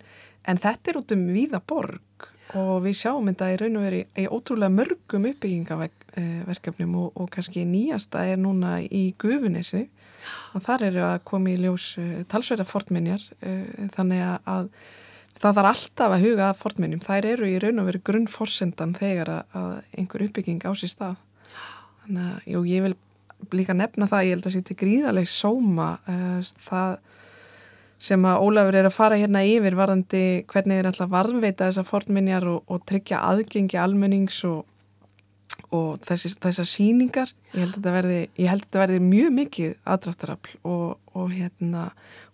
en 0.46 0.62
þetta 0.62 0.92
er 0.92 1.00
út 1.00 1.14
um 1.16 1.24
víða 1.34 1.62
borg 1.66 2.28
og 2.60 2.82
við 2.86 2.98
sjáum 3.00 3.30
þetta 3.30 3.50
í 3.54 3.58
raun 3.62 3.80
og 3.80 3.86
veri 3.86 4.02
í 4.20 4.28
ótrúlega 4.28 4.74
mörgum 4.74 5.28
uppbyggingaverkefnum 5.30 6.96
og, 7.00 7.12
og 7.16 7.30
kannski 7.32 7.64
nýjasta 7.68 8.26
er 8.28 8.42
núna 8.42 8.80
í 8.84 9.12
Gufunissi 9.22 9.86
og 10.56 10.64
þar 10.66 10.88
eru 10.90 11.06
að 11.08 11.22
koma 11.28 11.54
í 11.54 11.60
ljós 11.62 11.94
uh, 12.02 12.24
talsverða 12.32 12.68
fortminjar 12.68 13.24
uh, 13.42 13.88
þannig 13.96 14.26
að 14.26 14.68
það 15.42 15.58
þarf 15.58 15.70
alltaf 15.72 16.16
að 16.16 16.26
huga 16.28 16.50
að 16.50 16.60
fortminjum, 16.60 17.04
þær 17.06 17.28
eru 17.32 17.48
í 17.50 17.60
raun 17.62 17.82
og 17.82 17.88
veri 17.88 18.02
grunnforsendan 18.06 18.92
þegar 19.00 19.32
að, 19.40 19.72
einhver 19.98 20.26
uppbygging 20.28 20.62
á 20.62 20.72
sér 20.78 20.92
stað. 20.92 21.16
Þannig 22.04 22.28
að 22.28 22.52
jú, 22.52 22.62
ég 22.70 22.86
vil 22.86 22.94
líka 23.58 23.74
nefna 23.74 24.06
það, 24.12 24.28
ég 24.28 24.36
held 24.36 24.50
að 24.50 24.58
þetta 24.60 24.76
er 24.76 24.82
gríðaleg 24.84 25.32
sóma 25.32 25.90
uh, 26.06 26.52
það 26.68 27.00
sem 28.02 28.26
að 28.26 28.42
Ólafur 28.48 28.78
er 28.80 28.90
að 28.90 28.96
fara 28.96 29.20
hérna 29.20 29.44
yfir 29.46 29.78
varðandi 29.78 30.24
hvernig 30.50 30.80
þeir 30.80 30.90
að 30.92 31.14
varðveita 31.14 31.70
þessar 31.70 31.88
fornminjar 31.88 32.48
og, 32.50 32.64
og 32.66 32.84
tryggja 32.90 33.22
aðgengi 33.30 33.78
almennings 33.78 34.40
og, 34.50 34.66
og 35.70 36.02
þessar 36.08 36.68
síningar 36.68 37.34
ég 37.54 37.62
held 37.62 37.76
að 37.76 37.78
þetta 37.78 37.96
verði, 38.00 38.20
verði 38.74 39.00
mjög 39.06 39.32
mikið 39.38 39.74
aðdraftarafl 39.94 40.58
og, 40.66 40.98
og 41.14 41.34
hérna 41.36 41.92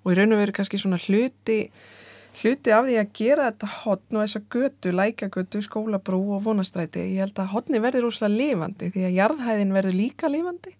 í 0.07 0.15
raun 0.15 0.35
og 0.37 0.39
veru 0.39 0.55
kannski 0.55 0.79
svona 0.79 0.99
hluti 1.03 1.65
hluti 2.37 2.71
af 2.71 2.85
því 2.85 2.97
að 3.01 3.13
gera 3.17 3.49
þetta 3.49 3.69
hotn 3.81 4.17
og 4.17 4.23
þessa 4.23 4.41
götu, 4.53 4.91
lækagötu, 4.93 5.61
skólabrú 5.65 6.19
og 6.37 6.43
vonastræti, 6.45 7.03
ég 7.15 7.25
held 7.25 7.39
að 7.41 7.51
hotni 7.55 7.81
verði 7.83 8.03
rúslega 8.05 8.33
lifandi 8.33 8.91
því 8.93 9.07
að 9.07 9.15
jarðhæðin 9.17 9.73
verður 9.73 9.97
líka 9.97 10.29
lifandi. 10.31 10.75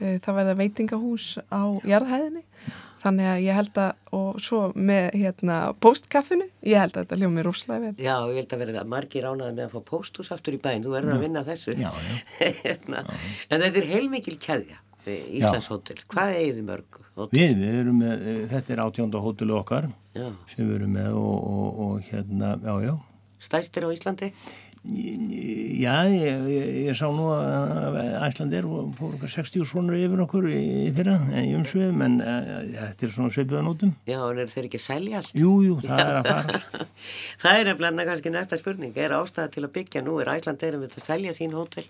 Eh, 0.00 0.18
það 0.20 0.36
verða 0.40 0.58
veitingahús 0.60 1.26
á 1.48 1.62
jarðhæðinni 1.88 2.44
þannig 3.00 3.28
að 3.30 3.40
ég 3.44 3.56
held 3.56 3.80
að, 3.80 3.90
og 4.16 4.38
svo 4.42 4.60
með 4.76 5.08
hérna 5.16 5.56
postkaffinu, 5.82 6.46
ég 6.66 6.82
held 6.82 6.94
að 6.94 7.04
þetta 7.04 7.18
hljóð 7.20 7.34
mér 7.36 7.48
rúslega 7.48 7.82
vel. 7.86 7.92
Já, 7.96 8.14
ég 8.28 8.38
held 8.40 8.54
að 8.54 8.62
verða 8.64 8.84
margir 8.94 9.26
ánaði 9.26 9.56
með 9.56 9.64
að 9.66 9.74
fá 9.74 9.90
posthús 9.90 10.30
aftur 10.34 10.56
í 10.56 10.62
bæn, 10.62 10.84
þú 10.84 10.94
verður 10.94 11.16
að 11.16 11.26
vinna 11.26 11.44
þessu. 11.48 11.76
Já, 11.80 11.90
já. 11.90 12.14
hérna. 12.64 13.04
En 13.48 13.64
þetta 13.64 13.82
er 13.82 13.90
heilmikil 13.94 14.38
keðja, 14.42 14.80
Íslands 15.10 15.70
hótel. 15.72 16.00
Hvað 16.12 16.34
er 16.36 16.56
þið 16.58 16.64
mörg? 16.68 17.02
Hótel? 17.16 17.36
Við, 17.36 17.54
við 17.62 17.78
erum 17.82 18.02
með, 18.04 18.26
þetta 18.52 18.74
er 18.74 18.82
átjónda 18.84 19.22
hótelu 19.24 19.56
okkar 19.58 19.88
já. 20.16 20.26
sem 20.52 20.66
við 20.66 20.74
erum 20.80 20.98
með 20.98 21.20
og, 21.20 21.38
og, 21.54 21.84
og 21.86 22.10
hérna, 22.10 22.56
já, 22.60 22.74
já. 22.90 22.96
Stæstir 23.40 23.86
á 23.86 23.88
Íslandi? 23.88 24.34
Já, 24.34 24.60
ég, 24.88 26.46
ég 26.86 26.96
sá 26.96 27.10
nú 27.12 27.26
að 27.34 27.98
Æslandir 28.24 28.68
fór 28.96 29.16
60 29.20 29.66
svonur 29.68 29.98
yfir 29.98 30.22
okkur 30.24 30.46
í 30.48 30.88
fyrra 30.96 31.18
í 31.42 31.50
umsvið, 31.58 31.92
en 32.06 32.16
uh, 32.24 32.62
þetta 32.78 33.06
er 33.06 33.12
svona 33.12 33.34
sveipuðanótum. 33.34 33.92
Já, 34.08 34.18
en 34.24 34.40
er 34.40 34.48
þeir 34.52 34.70
ekki 34.70 34.80
sæljast? 34.80 35.36
Jú, 35.36 35.52
jú, 35.66 35.76
það 35.84 36.02
er 36.06 36.18
að 36.22 36.30
fara. 36.30 36.86
það 37.42 37.58
er 37.58 37.70
nefnilega 37.70 38.08
kannski 38.12 38.32
næsta 38.32 38.60
spurning. 38.60 38.96
Er 38.96 39.16
ástæða 39.18 39.52
til 39.56 39.66
að 39.66 39.74
byggja 39.76 40.04
nú? 40.06 40.16
Er 40.22 40.32
Æslandir 40.38 40.80
að 40.80 40.98
selja 41.04 41.36
sín 41.36 41.56
hótel? 41.56 41.84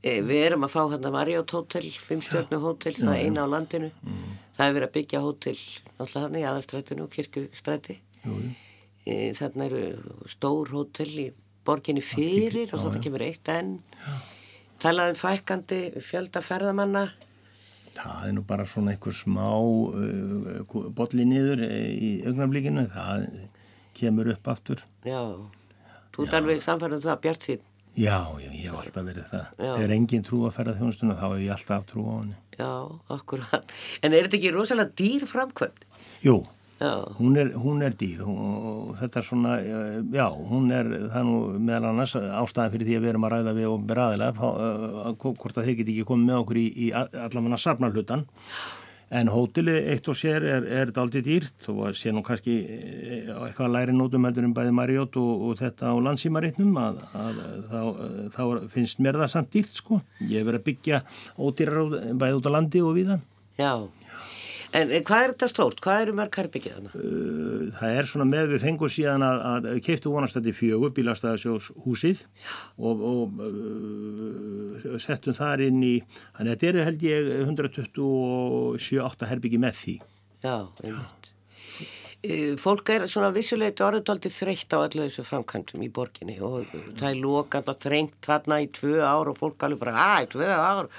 Eh, 0.00 0.22
við 0.24 0.46
erum 0.46 0.64
að 0.64 0.72
fá 0.72 0.80
hérna 0.88 1.12
Marriott 1.12 1.52
hótel, 1.52 1.84
fimmstjörnu 2.00 2.62
hótel, 2.62 2.94
það 2.96 3.12
er 3.18 3.26
eina 3.26 3.44
á 3.44 3.52
landinu. 3.52 3.90
Mm. 4.00 4.22
Það 4.56 4.64
er 4.64 4.76
verið 4.78 4.88
að 4.88 4.94
byggja 4.94 5.20
hótel 5.20 5.58
alltaf 6.00 6.24
hann 6.24 6.38
í 6.40 6.44
aðalstrætinu, 6.48 7.08
kirkustræti. 7.12 7.98
Eh, 9.04 9.28
Þannig 9.36 9.66
eru 9.66 10.24
stór 10.32 10.72
hótel 10.72 11.10
í 11.12 11.26
borginni 11.70 12.04
fyrir 12.04 12.74
og 12.74 12.84
þetta 12.84 13.02
kemur 13.06 13.24
eitt 13.26 13.50
enn. 13.54 13.78
Talaðum 14.80 15.18
fækandi 15.20 15.80
fjölda 16.04 16.42
ferðamanna. 16.44 17.06
Það 17.94 18.26
er 18.28 18.36
nú 18.36 18.44
bara 18.46 18.66
svona 18.70 18.94
einhver 18.94 19.16
smá 19.16 19.48
uh, 19.50 20.76
bolli 20.94 21.26
niður 21.26 21.64
uh, 21.66 21.88
í 21.90 22.12
augnablíkinu 22.28 22.86
það 22.92 23.26
kemur 23.98 24.30
upp 24.34 24.52
aftur. 24.52 24.84
Já, 25.04 25.24
þú 26.14 26.28
er 26.28 26.38
alveg 26.38 26.62
samfærið 26.62 27.00
um 27.00 27.04
það 27.08 27.20
Bjart 27.24 27.48
sín 27.48 27.66
já, 28.00 28.18
já, 28.38 28.50
ég 28.52 28.68
hef 28.68 28.78
alltaf 28.78 29.04
verið 29.04 29.26
það. 29.30 29.50
Já. 29.58 29.72
ef 29.74 29.94
engin 29.96 30.24
trú 30.26 30.44
að 30.46 30.56
ferða 30.56 30.76
þjónustuna 30.78 31.16
þá 31.18 31.26
hef 31.26 31.42
ég 31.42 31.52
alltaf 31.56 31.86
trú 31.90 32.04
á 32.06 32.14
henni. 32.20 32.38
Já, 32.60 32.72
akkurat. 33.16 33.74
En 34.04 34.14
er 34.14 34.26
þetta 34.26 34.38
ekki 34.38 34.52
rosalega 34.54 34.96
dýr 35.00 35.26
framkvönd? 35.28 35.86
jú 36.24 36.40
Hún 37.18 37.36
er, 37.36 37.52
hún 37.60 37.82
er 37.84 37.92
dýr 38.00 38.22
og 38.24 38.94
þetta 38.96 39.20
er 39.20 39.26
svona, 39.26 39.56
já, 40.16 40.26
hún 40.32 40.70
er 40.72 40.86
það 41.12 41.26
nú 41.28 41.38
meðal 41.60 41.90
annars 41.90 42.14
ástæðan 42.16 42.72
fyrir 42.72 42.88
því 42.88 42.94
að 42.96 43.04
við 43.04 43.12
erum 43.12 43.26
að 43.28 43.34
ræða 43.34 43.56
við 43.58 43.68
og 43.68 43.86
beraðilega 43.90 44.50
hvort 45.20 45.58
að 45.60 45.66
þeir 45.66 45.80
geti 45.82 45.96
ekki 45.96 46.06
komið 46.08 46.30
með 46.30 46.38
okkur 46.44 46.60
í, 46.62 46.66
í 46.72 46.92
allavega 46.96 47.60
sarnarlutan 47.60 48.24
en 49.10 49.30
hótelið 49.30 49.90
eitt 49.90 50.08
og 50.10 50.16
sér 50.18 50.44
er, 50.46 50.66
er 50.70 50.92
daldi 50.94 51.22
dýrt 51.26 51.68
og 51.72 51.96
sé 51.98 52.12
nú 52.14 52.22
kannski 52.26 52.56
eh, 52.62 53.28
eitthvað 53.28 53.72
læri 53.74 53.94
nótum 53.96 54.28
heldur 54.28 54.46
um 54.46 54.54
bæði 54.54 54.74
Marriott 54.76 55.18
og, 55.18 55.46
og 55.48 55.56
þetta 55.60 55.90
á 55.90 55.94
landsýmaritnum 56.06 56.78
að, 56.78 57.00
að 57.18 57.40
þá, 57.72 57.80
þá 58.36 58.42
finnst 58.72 59.02
mér 59.02 59.18
það 59.20 59.32
samt 59.34 59.50
dýrt 59.56 59.74
sko. 59.74 60.00
Ég 60.22 60.38
hef 60.38 60.48
verið 60.48 60.62
að 60.62 60.68
byggja 60.68 61.02
ódýrar 61.36 61.96
bæði 62.22 62.38
út 62.38 62.48
á 62.48 62.54
landi 62.54 62.84
og 62.86 62.94
viðan. 63.00 63.26
Já. 63.58 63.72
En 64.76 64.92
hvað 65.06 65.24
er 65.24 65.32
þetta 65.32 65.48
stórt? 65.50 65.80
Hvað 65.82 66.04
eru 66.04 66.12
mörg 66.18 66.36
herbyggið 66.38 66.74
þannig? 66.76 66.92
Uh, 66.94 67.64
það 67.78 67.96
er 67.98 68.08
svona 68.10 68.26
með 68.28 68.52
við 68.52 68.66
fengum 68.66 68.92
síðan 68.92 69.24
að, 69.26 69.40
að 69.50 69.80
keiptu 69.86 70.12
vonastætti 70.14 70.54
fjögur 70.54 70.94
bílastæðasjós 70.94 71.70
húsið 71.86 72.22
og, 72.78 73.02
og 73.10 73.42
uh, 73.48 74.94
settum 75.02 75.34
þar 75.38 75.64
inn 75.66 75.82
í, 75.82 75.96
þannig 76.38 76.52
að 76.52 76.54
þetta 76.54 76.70
eru 76.70 76.86
held 76.86 77.04
ég 77.08 77.32
127-8 77.48 79.30
herbyggi 79.32 79.62
með 79.66 79.78
því. 79.82 79.96
Já, 80.46 80.54
einmitt. 80.84 81.32
Eh, 82.20 82.52
fólk 82.60 82.90
er 82.92 83.06
svona 83.08 83.30
vissulegt 83.32 83.80
orðutóldi 83.80 84.28
þreytt 84.28 84.74
á 84.76 84.84
öllu 84.84 85.06
þessu 85.06 85.22
framkvæmdum 85.24 85.84
í 85.86 85.88
borginni 85.88 86.34
og 86.44 86.66
það 86.68 87.06
er 87.08 87.16
lokand 87.16 87.70
og 87.72 87.78
þrengt 87.80 88.18
þarna 88.26 88.58
í 88.60 88.66
tvö 88.76 88.98
ár 89.00 89.30
og 89.32 89.38
fólk 89.38 89.64
alveg 89.64 89.80
bara 89.80 89.94
að, 90.18 90.26
tvö 90.34 90.48
ár? 90.52 90.90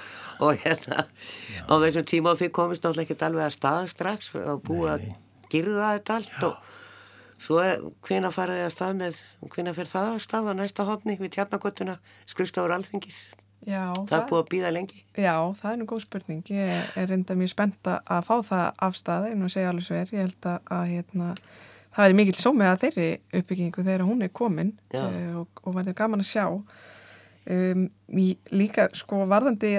Og 0.42 0.58
hérna 0.64 1.04
á 1.06 1.74
þessum 1.84 2.08
tíma 2.10 2.32
og 2.32 2.40
þið 2.40 2.50
komist 2.58 2.82
náttúrulega 2.82 3.14
ekki 3.14 3.26
alveg 3.28 3.46
að 3.46 3.54
staða 3.54 3.92
strax 3.92 4.32
og 4.34 4.64
búið 4.66 4.90
að 4.96 5.06
girða 5.52 5.92
þetta 5.92 6.16
allt 6.18 6.34
Já. 6.34 6.48
og 6.48 7.42
svo 7.46 7.62
hvena 8.08 8.34
farið 8.34 8.58
þið 8.58 8.66
að 8.66 8.74
stað 8.74 8.98
með 9.04 9.22
hvena 9.54 9.76
fer 9.78 9.92
það 9.94 10.10
að 10.16 10.20
staða 10.26 10.56
næsta 10.58 10.88
hodni 10.90 11.18
við 11.22 11.34
tjarnagötuna 11.36 11.98
skrifstofur 12.34 12.74
alþingis 12.80 13.22
Já, 13.62 13.92
það 13.94 14.16
er 14.16 14.24
búið 14.30 14.40
að 14.40 14.48
býða 14.50 14.70
lengi. 14.74 15.02
Já, 15.14 15.34
það 15.60 15.72
er 15.72 15.76
nú 15.78 15.88
góð 15.90 16.00
spurning. 16.02 16.40
Ég 16.50 16.96
er 16.98 17.10
reynda 17.10 17.36
mjög 17.38 17.52
spennt 17.52 17.90
að 17.92 18.24
fá 18.26 18.34
það 18.48 18.64
afstæði 18.88 19.34
en 19.34 19.44
að 19.46 19.52
segja 19.54 19.72
alveg 19.72 19.86
svo 19.86 19.98
er. 19.98 20.14
Ég 20.14 20.24
held 20.26 20.48
að, 20.50 20.70
að 20.76 20.84
hérna, 20.90 21.28
það 21.92 22.04
verður 22.04 22.18
mikil 22.20 22.38
sómið 22.40 22.70
að 22.70 22.80
þeirri 22.86 23.10
uppbyggingu 23.40 23.84
þegar 23.86 24.06
hún 24.08 24.26
er 24.26 24.32
komin 24.34 24.72
uh, 24.98 25.42
og, 25.42 25.62
og 25.62 25.76
verður 25.78 25.98
gaman 26.02 26.24
að 26.24 26.32
sjá. 26.32 26.46
Um, 27.52 27.86
líka 28.54 28.88
sko 28.98 29.24
varðandi 29.30 29.76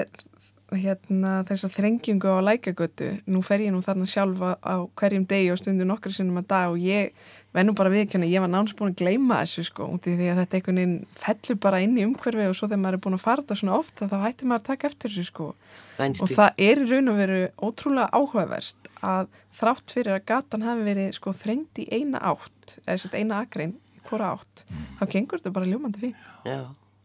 hérna, 0.74 1.42
þessa 1.48 1.68
þrengjungu 1.72 2.32
á 2.32 2.40
lækagötu 2.48 3.10
nú 3.30 3.42
fer 3.44 3.64
ég 3.66 3.72
nú 3.74 3.82
þarna 3.84 4.08
sjálfa 4.08 4.56
á 4.64 4.88
hverjum 4.96 5.26
degi 5.28 5.52
og 5.52 5.60
stundu 5.60 5.86
nokkru 5.88 6.12
sinnum 6.14 6.40
að 6.40 6.48
dag 6.50 6.72
og 6.72 6.80
ég 6.80 7.12
vennum 7.54 7.76
bara 7.78 7.92
viðkjöna, 7.92 8.26
ég 8.28 8.42
var 8.42 8.50
náttúrulega 8.50 8.80
búin 8.80 8.92
að 8.92 9.00
gleyma 9.00 9.38
þessu 9.44 9.64
sko, 9.68 9.86
út 9.94 10.08
í 10.10 10.16
því 10.18 10.30
að 10.32 10.40
þetta 10.40 10.58
einhvern 10.58 10.80
veginn 10.80 10.96
fellur 11.22 11.58
bara 11.62 11.80
inn 11.84 11.94
í 11.96 12.04
umhverfi 12.06 12.48
og 12.50 12.56
svo 12.58 12.68
þegar 12.68 12.82
maður 12.82 12.98
er 12.98 13.02
búin 13.06 13.16
að 13.18 13.24
fara 13.24 13.44
þetta 13.44 13.58
svona 13.60 13.78
ofta 13.78 14.08
þá 14.10 14.16
hættir 14.24 14.50
maður 14.50 14.62
að 14.62 14.68
taka 14.70 14.90
eftir 14.90 15.14
þessu 15.14 15.26
sko. 15.30 15.48
Vænsti. 15.94 16.24
og 16.24 16.34
það 16.34 16.60
er 16.66 16.82
í 16.82 16.88
raun 16.90 17.12
og 17.12 17.18
veru 17.20 17.40
ótrúlega 17.62 18.18
áhugaverst 18.18 18.92
að 19.06 19.28
þrátt 19.54 19.94
fyrir 19.94 20.16
að 20.16 20.24
gatan 20.32 20.66
hafi 20.66 20.86
verið 20.88 21.10
sko 21.14 21.34
þrengt 21.44 21.82
í 21.84 21.88
eina 21.94 22.22
átt, 22.34 22.78
eða 22.82 22.98
sérst 22.98 23.14
eina 23.14 23.40
akrein 23.44 23.76
hvora 24.08 24.34
átt, 24.34 24.64
mm. 24.66 24.86
þá 24.98 25.04
gengur 25.14 25.40
þetta 25.40 25.54
bara 25.54 25.70
ljómandi 25.70 26.02
fín 26.02 26.16
Já, 26.44 26.58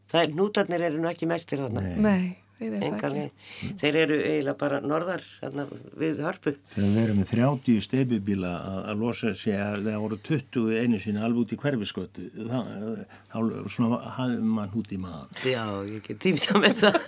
það 0.09 0.23
er, 0.23 0.33
nútarnir 0.41 0.85
eru 0.89 1.03
nú 1.03 1.11
ekki 1.11 1.29
mestir 1.29 1.61
þarna. 1.61 1.85
Nei, 1.85 1.99
Nei 2.01 2.48
Engan, 2.59 3.13
þeir 3.79 3.97
eru 4.01 4.15
eiginlega 4.19 4.55
bara 4.59 4.79
norðar 4.83 5.23
hérna, 5.39 5.63
við 5.99 6.17
hörpu. 6.25 6.53
Þegar 6.67 6.89
við 6.89 7.03
erum 7.05 7.21
með 7.21 7.29
30 7.31 7.85
stefibíla 7.85 8.51
að 8.91 9.03
losa 9.05 9.31
sig 9.37 9.55
að 9.55 9.87
það 9.87 10.01
voru 10.03 10.17
20 10.27 10.81
einu 10.81 10.99
sinni 10.99 11.23
alveg 11.23 11.45
út 11.45 11.53
í 11.55 11.59
hverfiskötu 11.61 12.25
þá, 12.35 12.59
hafði 13.31 14.41
mann 14.43 14.75
út 14.75 14.91
í 14.91 14.99
maður 14.99 15.47
já, 15.47 15.63
ég 15.87 16.03
get 16.09 16.19
tímta 16.25 16.59
með 16.59 16.83
það. 16.83 16.99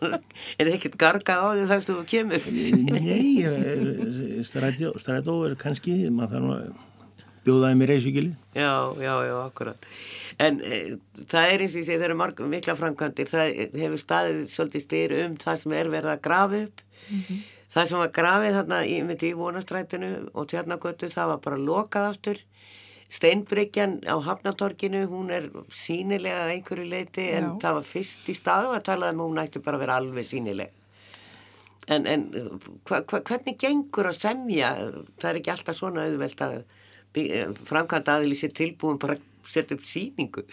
Er 0.60 0.72
ekkert 0.72 0.96
garga 1.00 1.36
á 1.36 1.46
því 1.52 1.68
þess 1.74 1.92
að 1.92 2.02
kemur? 2.08 2.48
Nei, 2.96 4.42
strætó 4.48 5.38
er 5.44 5.56
kannski 5.60 6.00
maður 6.08 6.34
þarf 6.38 6.56
að 6.56 6.66
bjóða 7.46 7.72
þeim 7.72 7.84
í 7.84 7.88
reysugili 7.90 8.30
já, 8.56 8.72
já, 9.00 9.14
já, 9.28 9.34
akkurat 9.44 9.88
en 10.44 10.60
e, 10.64 10.78
það 11.30 11.50
er 11.50 11.64
eins 11.64 11.74
og 11.74 11.80
því 11.80 11.84
þeir 11.88 12.06
eru 12.08 12.18
marg, 12.20 12.44
mikla 12.54 12.76
framkvæmdir 12.78 13.30
það 13.30 13.52
hefur 13.80 14.00
staðið 14.02 14.40
svolítið 14.52 14.86
styr 14.86 15.16
um 15.22 15.36
það 15.44 15.60
sem 15.62 15.76
er 15.80 15.92
verið 15.92 16.14
að 16.14 16.24
grafa 16.28 16.62
upp 16.66 16.82
mm 16.84 17.20
-hmm. 17.20 17.42
það 17.76 17.90
sem 17.90 18.02
var 18.04 18.14
grafið 18.20 18.58
þarna 18.58 18.80
í, 18.86 18.96
í 19.28 19.32
vonastrætinu 19.42 20.12
og 20.32 20.48
tjarnagötu 20.48 21.12
það 21.12 21.30
var 21.34 21.44
bara 21.48 21.64
lokað 21.70 22.10
aftur 22.12 22.44
Steinbryggjan 23.14 24.00
á 24.10 24.16
Hafnatorkinu 24.18 25.04
hún 25.06 25.30
er 25.30 25.50
sínilega 25.70 26.48
einhverju 26.50 26.86
leiti 26.88 27.28
en 27.30 27.44
Já. 27.44 27.58
það 27.62 27.74
var 27.74 27.84
fyrst 27.84 28.28
í 28.28 28.34
stað 28.34 28.72
að 28.74 28.86
talaði 28.88 29.14
um 29.14 29.20
hún 29.28 29.38
ætti 29.38 29.62
bara 29.62 29.76
að 29.76 29.84
vera 29.84 29.96
alveg 30.00 30.26
sínileg 30.26 30.72
En, 31.92 32.06
en 32.08 32.22
hva, 32.88 33.02
hva, 33.04 33.20
hvernig 33.20 33.58
gengur 33.60 34.08
að 34.08 34.16
semja? 34.16 34.70
Það 35.20 35.30
er 35.30 35.38
ekki 35.40 35.52
alltaf 35.52 35.76
svona 35.76 36.06
auðvelt 36.08 36.44
að 36.44 36.54
framkvæmda 37.14 38.18
aðili 38.18 38.38
sér 38.38 38.52
tilbúin 38.56 39.00
bara 39.02 39.16
setja 39.48 39.76
upp 39.76 39.84
síningu 39.86 40.44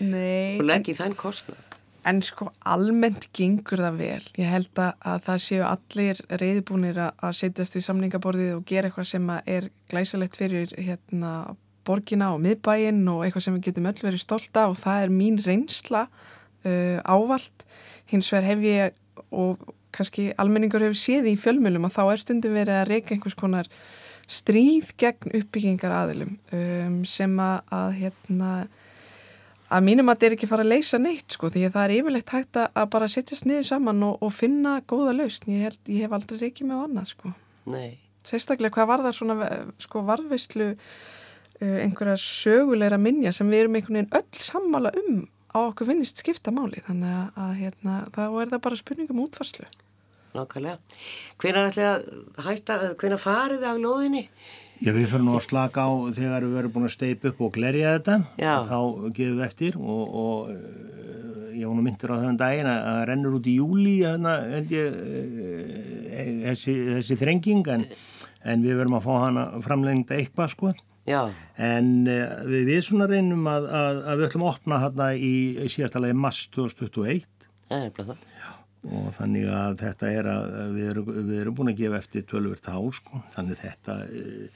Nei, 0.00 0.56
og 0.58 0.66
leggja 0.68 0.94
í 0.94 0.98
þann 0.98 1.16
kostnað. 1.18 1.62
En 2.06 2.20
sko 2.22 2.52
almennt 2.62 3.26
gengur 3.34 3.80
það 3.82 3.96
vel. 3.98 4.26
Ég 4.38 4.46
held 4.46 4.78
að 4.78 5.24
það 5.26 5.40
séu 5.42 5.62
allir 5.66 6.20
reyðbúnir 6.38 7.00
að 7.02 7.32
setjast 7.34 7.74
við 7.74 7.86
samningaborðið 7.88 8.52
og 8.54 8.66
gera 8.68 8.86
eitthvað 8.86 9.08
sem 9.10 9.32
er 9.42 9.66
glæsalegt 9.90 10.38
fyrir 10.38 10.70
hérna, 10.78 11.32
borgina 11.86 12.30
og 12.36 12.44
miðbæinn 12.44 13.02
og 13.10 13.24
eitthvað 13.24 13.48
sem 13.48 13.58
við 13.58 13.66
getum 13.70 13.90
öll 13.90 14.04
verið 14.04 14.22
stolta 14.22 14.68
og 14.70 14.78
það 14.78 15.02
er 15.02 15.16
mín 15.16 15.40
reynsla 15.42 16.04
uh, 16.06 17.02
ávalt. 17.02 17.66
Hins 18.12 18.30
vegar 18.30 18.50
hef 18.52 18.64
ég 18.68 19.26
og 19.34 19.74
kannski 19.96 20.30
almenningur 20.38 20.86
hefur 20.86 21.00
séð 21.00 21.32
í 21.32 21.36
fjölmjölum 21.40 21.88
og 21.88 21.94
þá 21.96 22.02
er 22.04 22.22
stundum 22.22 22.54
verið 22.54 22.82
að 22.84 22.90
reyka 22.92 23.16
einhvers 23.16 23.38
konar 23.38 23.70
stríð 24.26 24.90
gegn 24.98 25.34
uppbyggingar 25.38 25.94
aðilum 26.02 26.34
um, 26.54 26.98
sem 27.06 27.32
að, 27.42 27.58
að 27.74 27.90
hérna 28.00 28.50
að 29.66 29.84
mínum 29.86 30.10
að 30.10 30.16
þetta 30.16 30.26
er 30.28 30.36
ekki 30.36 30.48
fara 30.50 30.64
að 30.66 30.72
leysa 30.72 30.98
neitt 31.02 31.34
sko 31.34 31.50
því 31.50 31.66
að 31.66 31.76
það 31.76 31.84
er 31.84 31.94
yfirleitt 31.96 32.32
hægt 32.34 32.58
að 32.62 32.88
bara 32.92 33.10
setjast 33.10 33.46
niður 33.46 33.68
saman 33.70 34.02
og, 34.06 34.18
og 34.22 34.34
finna 34.34 34.76
góða 34.86 35.14
lausn. 35.20 35.50
Ég, 35.50 35.62
held, 35.66 35.80
ég 35.90 36.06
hef 36.06 36.16
aldrei 36.16 36.42
reykið 36.42 36.70
með 36.70 36.82
annað 36.86 37.08
sko. 37.12 37.32
Nei. 37.66 37.98
sérstaklega 38.26 38.74
hvað 38.76 38.90
var 38.92 39.02
það 39.02 39.16
svona 39.16 39.46
sko 39.82 40.02
varðveislu 40.06 40.68
uh, 40.72 41.78
einhverja 41.82 42.14
sögulegra 42.22 42.98
minja 43.02 43.32
sem 43.34 43.50
við 43.50 43.64
erum 43.64 43.78
einhvern 43.78 43.98
veginn 43.98 44.14
öll 44.20 44.44
sammála 44.46 44.94
um 45.02 45.24
á 45.50 45.58
okkur 45.64 45.90
finnist 45.90 46.22
skipta 46.22 46.54
máli. 46.54 46.82
Þannig 46.86 47.16
að, 47.16 47.26
að 47.42 47.52
hérna, 47.62 47.98
þá 48.14 48.22
er 48.26 48.54
það 48.54 48.64
bara 48.68 48.80
spurningum 48.82 49.22
útfarslu 49.24 49.66
Nákvæmlega. 50.36 50.78
Hvenar 51.40 51.70
ætla 51.70 51.90
að 51.96 52.46
hætta, 52.46 52.78
hvenar 53.00 53.20
farið 53.22 53.66
af 53.66 53.82
lóðinni? 53.82 54.24
Já, 54.76 54.90
við 54.92 55.06
fyrir 55.08 55.24
nú 55.24 55.36
að 55.38 55.46
slaka 55.46 55.86
á 55.88 55.90
þegar 56.12 56.44
við 56.44 56.56
verðum 56.58 56.72
búin 56.74 56.88
að 56.88 56.92
steipa 56.92 57.30
upp 57.30 57.38
og 57.46 57.52
glerja 57.54 57.94
þetta. 57.96 58.16
Þá 58.36 58.80
gefum 59.16 59.38
við 59.38 59.44
eftir 59.46 59.78
og, 59.80 60.02
og 60.22 60.50
eh, 60.52 61.54
ég 61.56 61.70
var 61.70 61.78
nú 61.78 61.84
myndur 61.86 62.12
á 62.12 62.16
þennan 62.20 62.40
daginn 62.42 62.68
að 62.68 62.82
það 62.88 63.00
rennur 63.10 63.38
út 63.38 63.48
í 63.48 63.54
júli 63.56 63.94
hérna, 64.02 64.34
held 64.50 64.74
ég, 64.76 64.98
eh, 65.00 66.34
þessi, 66.42 66.74
þessi 66.98 67.18
þrenging 67.22 67.72
en, 67.72 67.86
en 68.44 68.66
við 68.66 68.82
verðum 68.82 68.98
að 68.98 69.08
fá 69.08 69.14
hana 69.22 69.46
framlengda 69.64 70.20
eitthvað 70.20 70.52
sko. 70.52 70.74
Já. 71.08 71.22
En 71.62 71.90
við, 72.04 72.60
við 72.66 72.82
svona 72.84 73.08
reynum 73.08 73.48
að, 73.48 73.70
að, 73.80 74.02
að 74.02 74.20
við 74.20 74.28
ætlum 74.28 74.44
að 74.44 74.52
opna 74.52 74.82
hérna 74.82 75.08
í 75.16 75.34
síðastalagi 75.72 76.20
mass 76.20 76.50
2021. 76.52 77.24
Það 77.70 77.80
er 77.88 77.96
bara 77.96 78.12
það. 78.12 78.30
Já 78.44 78.55
og 78.86 79.12
þannig 79.18 79.46
að 79.50 79.78
þetta 79.82 80.10
er 80.14 80.28
að 80.30 80.56
við 80.76 80.90
erum, 80.92 81.12
við 81.16 81.38
erum 81.40 81.56
búin 81.58 81.72
að 81.72 81.80
gefa 81.82 82.00
eftir 82.02 82.26
tölver 82.30 82.60
tá 82.62 82.74
sko, 82.98 83.22
þannig 83.34 83.60
þetta 83.62 83.96
e, 84.06 84.50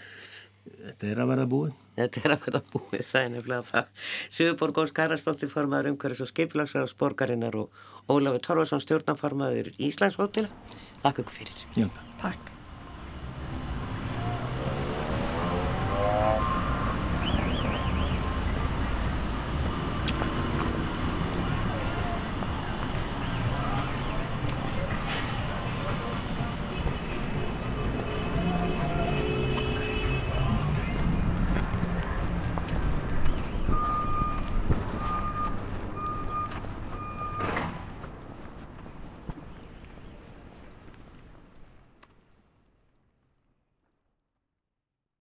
þetta 0.71 1.11
er 1.11 1.23
að 1.23 1.33
verða 1.33 1.49
búið. 1.55 1.81
Þetta 2.01 2.23
er 2.23 2.35
að 2.37 2.47
verða 2.47 2.63
búið, 2.75 3.03
það 3.11 3.25
er 3.25 3.35
nefnilega 3.35 3.69
það. 3.71 3.91
Sigurborg 4.39 4.85
Ósk 4.85 4.97
Karastóttir 5.01 5.53
formaður 5.53 5.91
umhverfis 5.95 6.25
og 6.25 6.31
skeipilagsar 6.31 6.95
borgarinnar 7.01 7.59
og 7.65 7.83
Ólafur 8.11 8.47
Torfarsson 8.47 8.85
stjórnaformaður 8.87 9.75
Íslands 9.79 10.19
hótila 10.21 10.51
Takk 11.03 11.23
ykkur 11.25 11.37
fyrir. 11.43 11.69
Já, 11.79 11.91
Takk 12.23 12.60